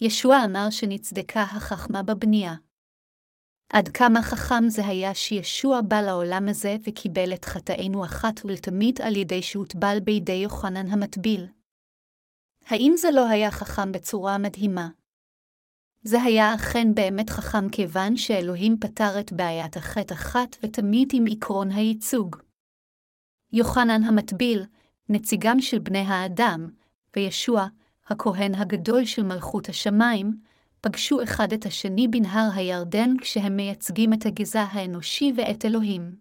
ישוע 0.00 0.36
אמר 0.44 0.70
שנצדקה 0.70 1.42
החכמה 1.42 2.02
בבנייה. 2.02 2.54
עד 3.72 3.88
כמה 3.88 4.22
חכם 4.22 4.68
זה 4.68 4.86
היה 4.86 5.14
שישוע 5.14 5.80
בא 5.80 6.00
לעולם 6.00 6.48
הזה 6.48 6.76
וקיבל 6.84 7.34
את 7.34 7.44
חטאינו 7.44 8.04
אחת 8.04 8.44
ולתמיד 8.44 9.00
על 9.02 9.16
ידי 9.16 9.42
שהוטבל 9.42 10.00
בידי 10.04 10.32
יוחנן 10.32 10.86
המטביל. 10.86 11.46
האם 12.66 12.92
זה 12.96 13.08
לא 13.10 13.28
היה 13.28 13.50
חכם 13.50 13.92
בצורה 13.92 14.38
מדהימה? 14.38 14.88
זה 16.02 16.22
היה 16.22 16.54
אכן 16.54 16.94
באמת 16.94 17.30
חכם 17.30 17.68
כיוון 17.68 18.16
שאלוהים 18.16 18.76
פתר 18.80 19.20
את 19.20 19.32
בעיית 19.32 19.76
החטא 19.76 20.14
אחת 20.14 20.56
ותמיד 20.62 21.08
עם 21.12 21.24
עקרון 21.30 21.70
הייצוג. 21.70 22.36
יוחנן 23.52 24.02
המטביל, 24.02 24.64
נציגם 25.08 25.60
של 25.60 25.78
בני 25.78 25.98
האדם, 25.98 26.68
וישוע, 27.16 27.66
הכהן 28.06 28.54
הגדול 28.54 29.04
של 29.04 29.22
מלכות 29.22 29.68
השמיים, 29.68 30.40
פגשו 30.80 31.22
אחד 31.22 31.52
את 31.52 31.66
השני 31.66 32.08
בנהר 32.08 32.48
הירדן 32.54 33.10
כשהם 33.20 33.56
מייצגים 33.56 34.12
את 34.12 34.26
הגזע 34.26 34.62
האנושי 34.62 35.32
ואת 35.36 35.64
אלוהים. 35.64 36.16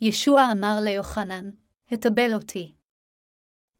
ישוע 0.00 0.52
אמר 0.52 0.78
ליוחנן, 0.84 1.50
הטבל 1.90 2.34
אותי. 2.34 2.74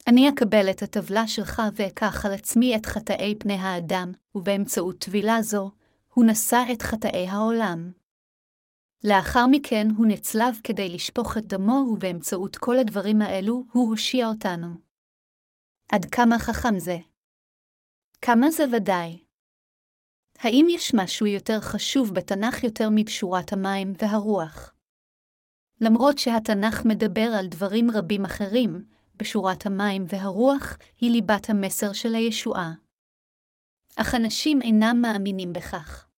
אני 0.06 0.28
אקבל 0.28 0.70
את 0.70 0.82
הטבלה 0.82 1.28
שלך 1.28 1.62
ואקח 1.74 2.26
על 2.26 2.32
עצמי 2.32 2.76
את 2.76 2.86
חטאי 2.86 3.34
פני 3.38 3.54
האדם, 3.54 4.12
ובאמצעות 4.34 4.98
טבילה 4.98 5.42
זו, 5.42 5.70
הוא 6.14 6.24
נשא 6.24 6.62
את 6.72 6.82
חטאי 6.82 7.28
העולם. 7.28 7.92
לאחר 9.04 9.46
מכן 9.50 9.86
הוא 9.96 10.06
נצלב 10.06 10.60
כדי 10.64 10.88
לשפוך 10.88 11.38
את 11.38 11.46
דמו, 11.46 11.86
ובאמצעות 11.92 12.56
כל 12.56 12.78
הדברים 12.78 13.22
האלו 13.22 13.64
הוא 13.72 13.90
הושיע 13.90 14.26
אותנו. 14.26 14.68
עד 15.92 16.04
כמה 16.04 16.38
חכם 16.38 16.78
זה? 16.78 16.96
כמה 18.20 18.50
זה 18.50 18.64
ודאי? 18.72 19.24
האם 20.38 20.66
יש 20.70 20.94
משהו 20.94 21.26
יותר 21.26 21.60
חשוב 21.60 22.14
בתנ"ך 22.14 22.64
יותר 22.64 22.88
מפשורת 22.90 23.52
המים 23.52 23.92
והרוח? 23.98 24.74
למרות 25.80 26.18
שהתנ"ך 26.18 26.84
מדבר 26.84 27.30
על 27.38 27.46
דברים 27.46 27.90
רבים 27.90 28.24
אחרים, 28.24 28.91
בשורת 29.16 29.66
המים 29.66 30.04
והרוח 30.08 30.76
היא 31.00 31.10
ליבת 31.10 31.50
המסר 31.50 31.92
של 31.92 32.14
הישועה. 32.14 32.72
אך 33.96 34.14
אנשים 34.14 34.62
אינם 34.62 34.98
מאמינים 35.02 35.52
בכך. 35.52 36.08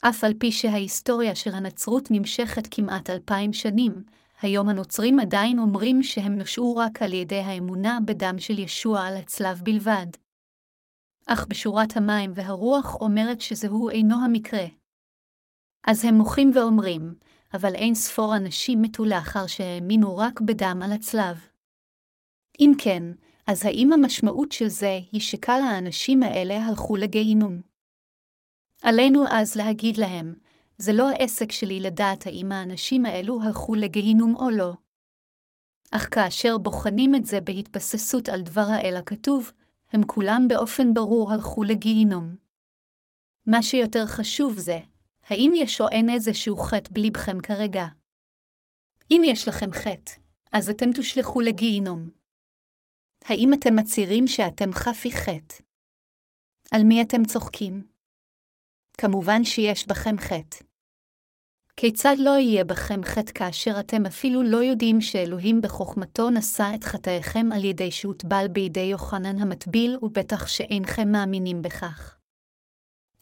אף 0.00 0.24
על 0.24 0.34
פי 0.38 0.52
שההיסטוריה 0.52 1.34
של 1.34 1.54
הנצרות 1.54 2.08
נמשכת 2.10 2.68
כמעט 2.70 3.10
אלפיים 3.10 3.52
שנים, 3.52 4.04
היום 4.42 4.68
הנוצרים 4.68 5.20
עדיין 5.20 5.58
אומרים 5.58 6.02
שהם 6.02 6.38
נושעו 6.38 6.76
רק 6.76 7.02
על 7.02 7.12
ידי 7.12 7.40
האמונה 7.40 7.98
בדם 8.06 8.34
של 8.38 8.58
ישוע 8.58 9.00
על 9.00 9.16
הצלב 9.16 9.60
בלבד. 9.64 10.06
אך 11.26 11.46
בשורת 11.46 11.96
המים 11.96 12.32
והרוח 12.34 12.94
אומרת 13.00 13.40
שזהו 13.40 13.90
אינו 13.90 14.24
המקרה. 14.24 14.66
אז 15.86 16.04
הם 16.04 16.14
מוחים 16.14 16.50
ואומרים, 16.54 17.14
אבל 17.54 17.74
אין 17.74 17.94
ספור 17.94 18.36
אנשים 18.36 18.82
מתו 18.82 19.04
לאחר 19.04 19.46
שהאמינו 19.46 20.16
רק 20.16 20.40
בדם 20.40 20.80
על 20.84 20.92
הצלב. 20.92 21.49
אם 22.60 22.72
כן, 22.78 23.02
אז 23.46 23.64
האם 23.64 23.92
המשמעות 23.92 24.52
של 24.52 24.68
זה 24.68 24.98
היא 25.12 25.20
שכל 25.20 25.52
האנשים 25.52 26.22
האלה 26.22 26.66
הלכו 26.66 26.96
לגיהינום? 26.96 27.60
עלינו 28.82 29.24
אז 29.30 29.56
להגיד 29.56 29.96
להם, 29.96 30.34
זה 30.78 30.92
לא 30.92 31.08
העסק 31.08 31.52
שלי 31.52 31.80
לדעת 31.80 32.26
האם 32.26 32.52
האנשים 32.52 33.06
האלו 33.06 33.42
הלכו 33.42 33.74
לגיהינום 33.74 34.36
או 34.36 34.50
לא. 34.50 34.72
אך 35.90 36.08
כאשר 36.14 36.58
בוחנים 36.58 37.14
את 37.14 37.26
זה 37.26 37.40
בהתבססות 37.40 38.28
על 38.28 38.42
דבר 38.42 38.66
האל 38.68 38.96
הכתוב, 38.96 39.52
הם 39.92 40.02
כולם 40.06 40.46
באופן 40.48 40.94
ברור 40.94 41.32
הלכו 41.32 41.62
לגיהינום. 41.62 42.36
מה 43.46 43.62
שיותר 43.62 44.06
חשוב 44.06 44.58
זה, 44.58 44.78
האם 45.28 45.52
יש 45.56 45.80
או 45.80 45.88
אין 45.88 46.10
איזשהו 46.10 46.56
חטא 46.56 46.90
בליבכם 46.92 47.40
כרגע? 47.40 47.86
אם 49.10 49.22
יש 49.24 49.48
לכם 49.48 49.72
חטא, 49.72 50.12
אז 50.52 50.70
אתם 50.70 50.92
תושלכו 50.92 51.40
לגיהינום. 51.40 52.19
האם 53.24 53.54
אתם 53.54 53.76
מצהירים 53.76 54.26
שאתם 54.26 54.72
חפי 54.72 55.12
חטא? 55.12 55.54
על 56.72 56.82
מי 56.84 57.02
אתם 57.02 57.24
צוחקים? 57.24 57.86
כמובן 58.98 59.44
שיש 59.44 59.88
בכם 59.88 60.18
חטא. 60.18 60.64
כיצד 61.76 62.16
לא 62.18 62.30
יהיה 62.30 62.64
בכם 62.64 63.04
חטא 63.04 63.32
כאשר 63.32 63.80
אתם 63.80 64.06
אפילו 64.06 64.42
לא 64.42 64.56
יודעים 64.56 65.00
שאלוהים 65.00 65.60
בחוכמתו 65.60 66.30
נשא 66.30 66.72
את 66.74 66.84
חטאיכם 66.84 67.46
על 67.54 67.64
ידי 67.64 67.90
שהוטבל 67.90 68.46
בידי 68.52 68.80
יוחנן 68.80 69.38
המטביל, 69.38 69.98
ובטח 70.02 70.46
שאינכם 70.46 71.12
מאמינים 71.12 71.62
בכך. 71.62 72.16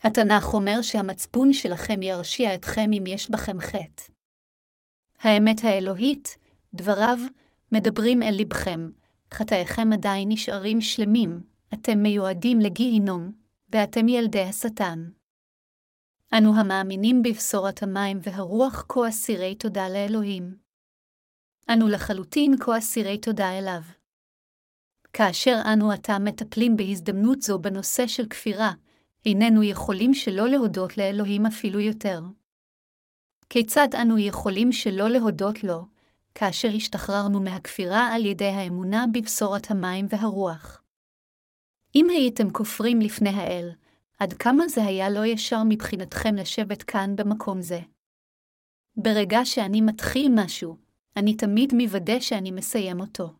התנ"ך 0.03 0.55
אומר 0.55 0.83
שהמצפון 0.83 1.53
שלכם 1.53 2.03
ירשיע 2.03 2.55
אתכם 2.55 2.91
אם 2.93 3.05
יש 3.07 3.31
בכם 3.31 3.61
חטא. 3.61 4.03
האמת 5.19 5.65
האלוהית, 5.65 6.39
דבריו, 6.75 7.19
מדברים 7.73 8.23
אל 8.23 8.35
לבכם, 8.39 8.91
חטאיכם 9.35 9.93
עדיין 9.93 10.29
נשארים 10.29 10.81
שלמים, 10.81 11.41
אתם 11.75 11.99
מיועדים 11.99 12.61
לגיהינום, 12.61 13.33
ואתם 13.71 14.09
ילדי 14.09 14.43
השטן. 14.43 15.11
אנו 16.39 16.61
המאמינים 16.61 17.23
בבשורת 17.23 17.83
המים 17.83 18.19
והרוח 18.23 18.85
כה 18.89 19.09
אסירי 19.09 19.55
תודה 19.55 19.89
לאלוהים. 19.89 20.57
אנו 21.73 21.89
לחלוטין 21.89 22.55
כה 22.61 22.79
אסירי 22.79 23.19
תודה 23.19 23.59
אליו. 23.59 23.81
כאשר 25.13 25.61
אנו 25.73 25.93
עתה 25.93 26.19
מטפלים 26.19 26.77
בהזדמנות 26.77 27.43
זו 27.43 27.59
בנושא 27.59 28.07
של 28.07 28.27
כפירה, 28.27 28.73
איננו 29.27 29.63
יכולים 29.63 30.15
שלא 30.15 30.49
להודות 30.49 30.99
לאלוהים 30.99 31.47
אפילו 31.47 31.81
יותר. 31.81 32.21
כיצד 33.51 33.89
אנו 34.03 34.19
יכולים 34.19 34.73
שלא 34.73 35.09
להודות 35.09 35.65
לו, 35.65 35.87
כאשר 36.35 36.69
השתחררנו 36.77 37.41
מהכפירה 37.41 38.15
על 38.15 38.27
ידי 38.27 38.49
האמונה 38.49 39.05
בבשורת 39.13 39.71
המים 39.71 40.07
והרוח? 40.09 40.83
אם 41.95 42.11
הייתם 42.11 42.51
כופרים 42.51 43.01
לפני 43.01 43.31
האל, 43.31 43.71
עד 44.19 44.33
כמה 44.33 44.69
זה 44.69 44.85
היה 44.85 45.11
לא 45.11 45.27
ישר 45.27 45.63
מבחינתכם 45.69 46.35
לשבת 46.35 46.83
כאן 46.83 47.17
במקום 47.17 47.63
זה. 47.63 47.81
ברגע 48.97 49.45
שאני 49.45 49.81
מתחיל 49.81 50.33
משהו, 50.35 50.77
אני 51.17 51.37
תמיד 51.37 51.75
מוודא 51.75 52.21
שאני 52.21 52.51
מסיים 52.51 53.01
אותו. 53.01 53.35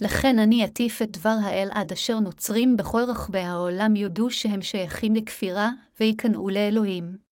לכן 0.00 0.38
אני 0.38 0.64
אטיף 0.64 1.02
את 1.02 1.10
דבר 1.10 1.36
האל 1.42 1.68
עד 1.72 1.92
אשר 1.92 2.20
נוצרים 2.20 2.76
בכל 2.76 3.02
רחבי 3.08 3.38
העולם 3.38 3.96
יודו 3.96 4.30
שהם 4.30 4.62
שייכים 4.62 5.14
לכפירה, 5.14 5.70
ויקנאו 6.00 6.48
לאלוהים. 6.48 7.25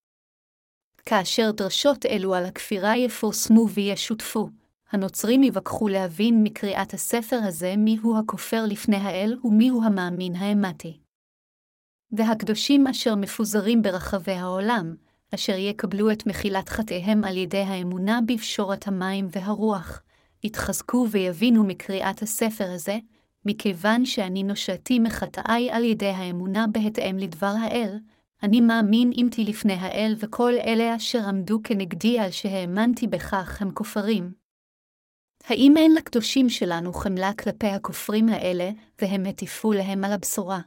כאשר 1.07 1.51
דרשות 1.51 2.07
אלו 2.07 2.35
על 2.35 2.45
הכפירה 2.45 2.97
יפורסמו 2.97 3.69
וישותפו, 3.69 4.49
הנוצרים 4.93 5.43
יבקחו 5.43 5.89
להבין 5.89 6.43
מקריאת 6.43 6.95
הספר 6.95 7.41
הזה 7.43 7.75
מיהו 7.77 8.19
הכופר 8.19 8.65
לפני 8.67 8.97
האל 8.97 9.39
ומיהו 9.45 9.83
המאמין 9.85 10.37
האמתי. 10.37 10.99
והקדושים 12.13 12.87
אשר 12.87 13.15
מפוזרים 13.15 13.83
ברחבי 13.83 14.33
העולם, 14.33 14.95
אשר 15.35 15.57
יקבלו 15.57 16.11
את 16.11 16.27
מחילת 16.27 16.69
חטאיהם 16.69 17.25
על 17.25 17.37
ידי 17.37 17.59
האמונה 17.61 18.21
בפשורת 18.27 18.89
המים 18.89 19.29
והרוח, 19.31 20.03
יתחזקו 20.45 21.07
ויבינו 21.11 21.65
מקריאת 21.65 22.23
הספר 22.23 22.71
הזה, 22.71 22.99
מכיוון 23.45 24.05
שאני 24.05 24.43
נושעתי 24.43 24.99
מחטאי 24.99 25.71
על 25.71 25.85
ידי 25.85 26.09
האמונה 26.09 26.67
בהתאם 26.73 27.19
לדבר 27.19 27.55
האל, 27.61 27.99
אני 28.45 28.61
מאמין 28.61 29.13
אימתי 29.13 29.45
לפני 29.45 29.73
האל 29.73 30.15
וכל 30.19 30.53
אלה 30.67 30.97
אשר 30.97 31.19
עמדו 31.29 31.61
כנגדי 31.65 32.19
על 32.19 32.31
שהאמנתי 32.31 33.07
בכך 33.07 33.63
הם 33.63 33.71
כופרים. 33.75 34.35
האם 35.45 35.77
אין 35.77 35.95
לקדושים 35.95 36.49
שלנו 36.49 36.93
חמלה 36.93 37.31
כלפי 37.35 37.67
הכופרים 37.67 38.29
האלה, 38.29 38.71
והם 39.01 39.27
הטיפו 39.27 39.73
להם 39.73 40.05
על 40.05 40.13
הבשורה? 40.13 40.61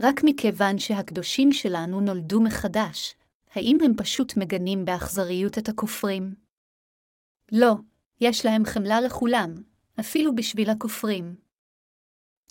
רק 0.00 0.20
מכיוון 0.24 0.78
שהקדושים 0.78 1.52
שלנו 1.52 2.00
נולדו 2.00 2.40
מחדש, 2.40 3.14
האם 3.54 3.78
הם 3.84 3.92
פשוט 3.96 4.36
מגנים 4.36 4.84
באכזריות 4.84 5.58
את 5.58 5.68
הכופרים? 5.68 6.34
לא, 7.52 7.74
יש 8.20 8.46
להם 8.46 8.64
חמלה 8.64 9.00
לכולם, 9.00 9.54
אפילו 10.00 10.34
בשביל 10.34 10.70
הכופרים. 10.70 11.36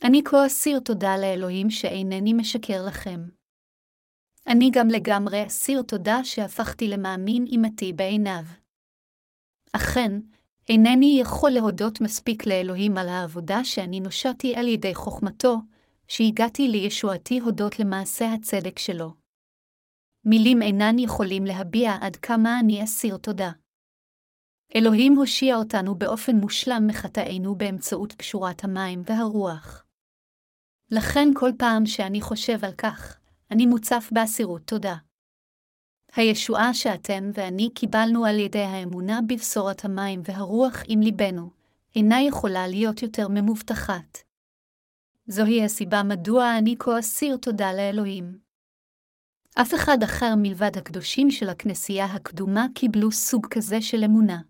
אני 0.03 0.21
כה 0.25 0.47
אסיר 0.47 0.79
תודה 0.79 1.17
לאלוהים 1.17 1.69
שאינני 1.69 2.33
משקר 2.33 2.85
לכם. 2.87 3.44
אני 4.47 4.69
גם 4.73 4.87
לגמרי 4.87 5.47
אסיר 5.47 5.81
תודה 5.81 6.23
שהפכתי 6.23 6.87
למאמין 6.87 7.45
אימתי 7.45 7.93
בעיניו. 7.93 8.43
אכן, 9.73 10.11
אינני 10.69 11.17
יכול 11.21 11.51
להודות 11.51 12.01
מספיק 12.01 12.45
לאלוהים 12.45 12.97
על 12.97 13.09
העבודה 13.09 13.63
שאני 13.63 13.99
נושעתי 13.99 14.55
על 14.55 14.67
ידי 14.67 14.95
חוכמתו, 14.95 15.57
שהגעתי 16.07 16.67
לישועתי 16.67 17.39
הודות 17.39 17.79
למעשה 17.79 18.33
הצדק 18.33 18.79
שלו. 18.79 19.13
מילים 20.25 20.61
אינן 20.61 20.99
יכולים 20.99 21.45
להביע 21.45 21.91
עד 22.01 22.15
כמה 22.15 22.59
אני 22.59 22.83
אסיר 22.83 23.17
תודה. 23.17 23.51
אלוהים 24.75 25.15
הושיע 25.15 25.55
אותנו 25.55 25.95
באופן 25.95 26.35
מושלם 26.35 26.87
מחטאינו 26.87 27.55
באמצעות 27.55 28.13
קשורת 28.13 28.63
המים 28.63 29.01
והרוח. 29.05 29.85
לכן 30.91 31.27
כל 31.35 31.49
פעם 31.57 31.85
שאני 31.85 32.21
חושב 32.21 32.65
על 32.65 32.73
כך, 32.77 33.19
אני 33.51 33.65
מוצף 33.65 34.09
באסירות 34.11 34.61
תודה. 34.65 34.95
הישועה 36.15 36.73
שאתם 36.73 37.29
ואני 37.33 37.69
קיבלנו 37.75 38.25
על 38.25 38.39
ידי 38.39 38.61
האמונה 38.61 39.19
בבשורת 39.27 39.85
המים 39.85 40.21
והרוח 40.23 40.83
עם 40.87 41.01
ליבנו, 41.01 41.49
אינה 41.95 42.21
יכולה 42.21 42.67
להיות 42.67 43.01
יותר 43.01 43.27
ממובטחת. 43.27 44.17
זוהי 45.27 45.65
הסיבה 45.65 46.03
מדוע 46.03 46.57
אני 46.57 46.75
כה 46.79 46.99
אסיר 46.99 47.37
תודה 47.37 47.73
לאלוהים. 47.73 48.39
אף 49.61 49.73
אחד 49.73 49.97
אחר 50.03 50.33
מלבד 50.37 50.77
הקדושים 50.77 51.31
של 51.31 51.49
הכנסייה 51.49 52.05
הקדומה 52.05 52.65
קיבלו 52.75 53.11
סוג 53.11 53.47
כזה 53.49 53.81
של 53.81 54.03
אמונה. 54.03 54.41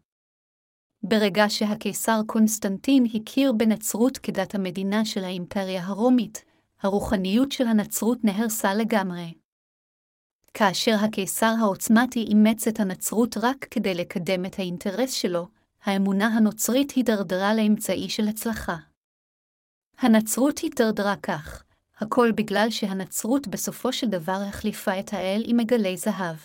ברגע 1.03 1.45
שהקיסר 1.49 2.21
קונסטנטין 2.27 3.05
הכיר 3.13 3.51
בנצרות 3.51 4.17
כדת 4.17 4.55
המדינה 4.55 5.05
של 5.05 5.23
האימפריה 5.23 5.85
הרומית, 5.85 6.45
הרוחניות 6.81 7.51
של 7.51 7.67
הנצרות 7.67 8.23
נהרסה 8.23 8.73
לגמרי. 8.73 9.33
כאשר 10.53 10.95
הקיסר 11.03 11.53
העוצמתי 11.59 12.19
אימץ 12.19 12.67
את 12.67 12.79
הנצרות 12.79 13.37
רק 13.37 13.65
כדי 13.71 13.93
לקדם 13.93 14.45
את 14.45 14.59
האינטרס 14.59 15.11
שלו, 15.11 15.47
האמונה 15.83 16.27
הנוצרית 16.27 16.91
הידרדרה 16.91 17.53
לאמצעי 17.53 18.09
של 18.09 18.27
הצלחה. 18.27 18.75
הנצרות 19.97 20.59
הידרדרה 20.59 21.15
כך, 21.15 21.63
הכל 21.97 22.31
בגלל 22.31 22.69
שהנצרות 22.69 23.47
בסופו 23.47 23.93
של 23.93 24.07
דבר 24.07 24.39
החליפה 24.47 24.99
את 24.99 25.13
האל 25.13 25.43
עם 25.45 25.57
מגלי 25.57 25.97
זהב. 25.97 26.35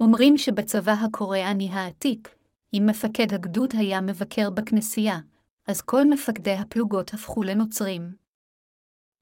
אומרים 0.00 0.38
שבצבא 0.38 0.92
הקוריאני 0.92 1.68
העתיק, 1.72 2.36
אם 2.74 2.86
מפקד 2.90 3.34
הגדוד 3.34 3.70
היה 3.78 4.00
מבקר 4.00 4.50
בכנסייה, 4.50 5.18
אז 5.66 5.80
כל 5.80 6.04
מפקדי 6.10 6.52
הפלוגות 6.52 7.14
הפכו 7.14 7.42
לנוצרים. 7.42 8.23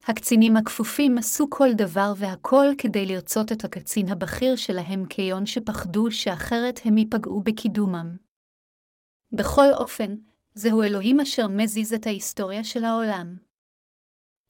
הקצינים 0.05 0.57
הכפופים 0.57 1.19
עשו 1.19 1.51
כל 1.51 1.69
דבר 1.77 2.13
והכל 2.17 2.67
כדי 2.79 3.07
לרצות 3.07 3.53
את 3.53 3.65
הקצין 3.65 4.09
הבכיר 4.09 4.57
שלהם 4.57 5.07
כיון 5.07 5.47
שפחדו 5.47 6.11
שאחרת 6.11 6.81
הם 6.85 6.99
ייפגעו 6.99 7.43
בקידומם. 7.43 8.17
בכל 9.33 9.67
אופן, 9.73 10.15
זהו 10.55 10.83
אלוהים 10.83 11.21
אשר 11.21 11.49
מזיז 11.49 11.95
את 11.95 12.07
ההיסטוריה 12.07 12.65
של 12.65 12.85
העולם. 12.85 13.37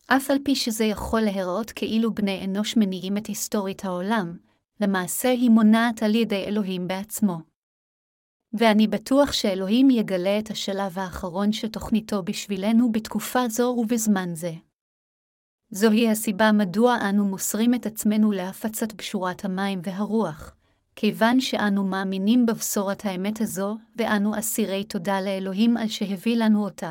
אף 0.07 0.31
על 0.31 0.39
פי 0.45 0.55
שזה 0.55 0.85
יכול 0.85 1.21
להיראות 1.21 1.71
כאילו 1.71 2.15
בני 2.15 2.45
אנוש 2.45 2.77
מניעים 2.77 3.17
את 3.17 3.27
היסטורית 3.27 3.85
העולם, 3.85 4.37
למעשה 4.81 5.31
היא 5.31 5.51
מונעת 5.51 6.03
על 6.03 6.15
ידי 6.15 6.45
אלוהים 6.45 6.89
בעצמו. 6.89 7.39
ואני 8.53 8.87
בטוח 8.87 9.33
שאלוהים 9.33 9.91
יגלה 9.91 10.39
את 10.39 10.51
השלב 10.51 10.99
האחרון 10.99 11.53
של 11.53 11.69
תוכניתו 11.69 12.23
בשבילנו 12.23 12.93
בתקופה 12.93 13.49
זו 13.49 13.77
ובזמן 13.79 14.35
זה. 14.35 14.53
זוהי 15.75 16.11
הסיבה 16.11 16.53
מדוע 16.53 16.97
אנו 17.09 17.25
מוסרים 17.25 17.75
את 17.75 17.87
עצמנו 17.87 18.33
להפצת 18.33 18.93
בשורת 18.93 19.45
המים 19.45 19.81
והרוח, 19.83 20.57
כיוון 20.97 21.41
שאנו 21.41 21.85
מאמינים 21.85 22.47
בבשורת 22.47 23.05
האמת 23.05 23.41
הזו, 23.41 23.77
ואנו 23.97 24.39
אסירי 24.39 24.85
תודה 24.85 25.21
לאלוהים 25.21 25.77
על 25.77 25.89
שהביא 25.89 26.37
לנו 26.37 26.65
אותה. 26.65 26.91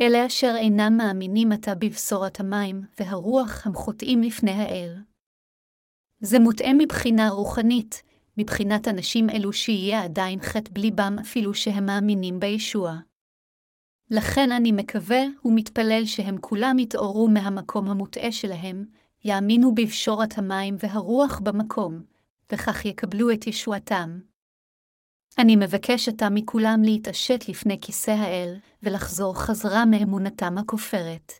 אלה 0.00 0.26
אשר 0.26 0.54
אינם 0.56 0.96
מאמינים 0.96 1.52
עתה 1.52 1.74
בבשורת 1.74 2.40
המים 2.40 2.82
והרוח 3.00 3.66
הם 3.66 3.74
חוטאים 3.74 4.22
לפני 4.22 4.52
האל. 4.52 4.96
זה 6.20 6.38
מוטעה 6.38 6.74
מבחינה 6.74 7.28
רוחנית, 7.28 8.02
מבחינת 8.36 8.88
אנשים 8.88 9.30
אלו 9.30 9.52
שיהיה 9.52 10.04
עדיין 10.04 10.40
חטא 10.40 10.70
בליבם 10.72 11.16
אפילו 11.20 11.54
שהם 11.54 11.86
מאמינים 11.86 12.40
בישוע. 12.40 12.98
לכן 14.10 14.52
אני 14.52 14.72
מקווה 14.72 15.22
ומתפלל 15.44 16.02
שהם 16.04 16.36
כולם 16.40 16.78
יתעוררו 16.78 17.28
מהמקום 17.28 17.90
המוטעה 17.90 18.32
שלהם, 18.32 18.84
יאמינו 19.24 19.74
בפשורת 19.74 20.38
המים 20.38 20.76
והרוח 20.78 21.38
במקום, 21.38 22.02
וכך 22.52 22.84
יקבלו 22.84 23.30
את 23.30 23.46
ישועתם. 23.46 24.18
אני 25.38 25.56
מבקש 25.56 26.08
עתה 26.08 26.30
מכולם 26.30 26.82
להתעשת 26.82 27.48
לפני 27.48 27.80
כיסא 27.80 28.10
האל, 28.10 28.54
ולחזור 28.82 29.40
חזרה 29.40 29.84
מאמונתם 29.84 30.58
הכופרת. 30.58 31.32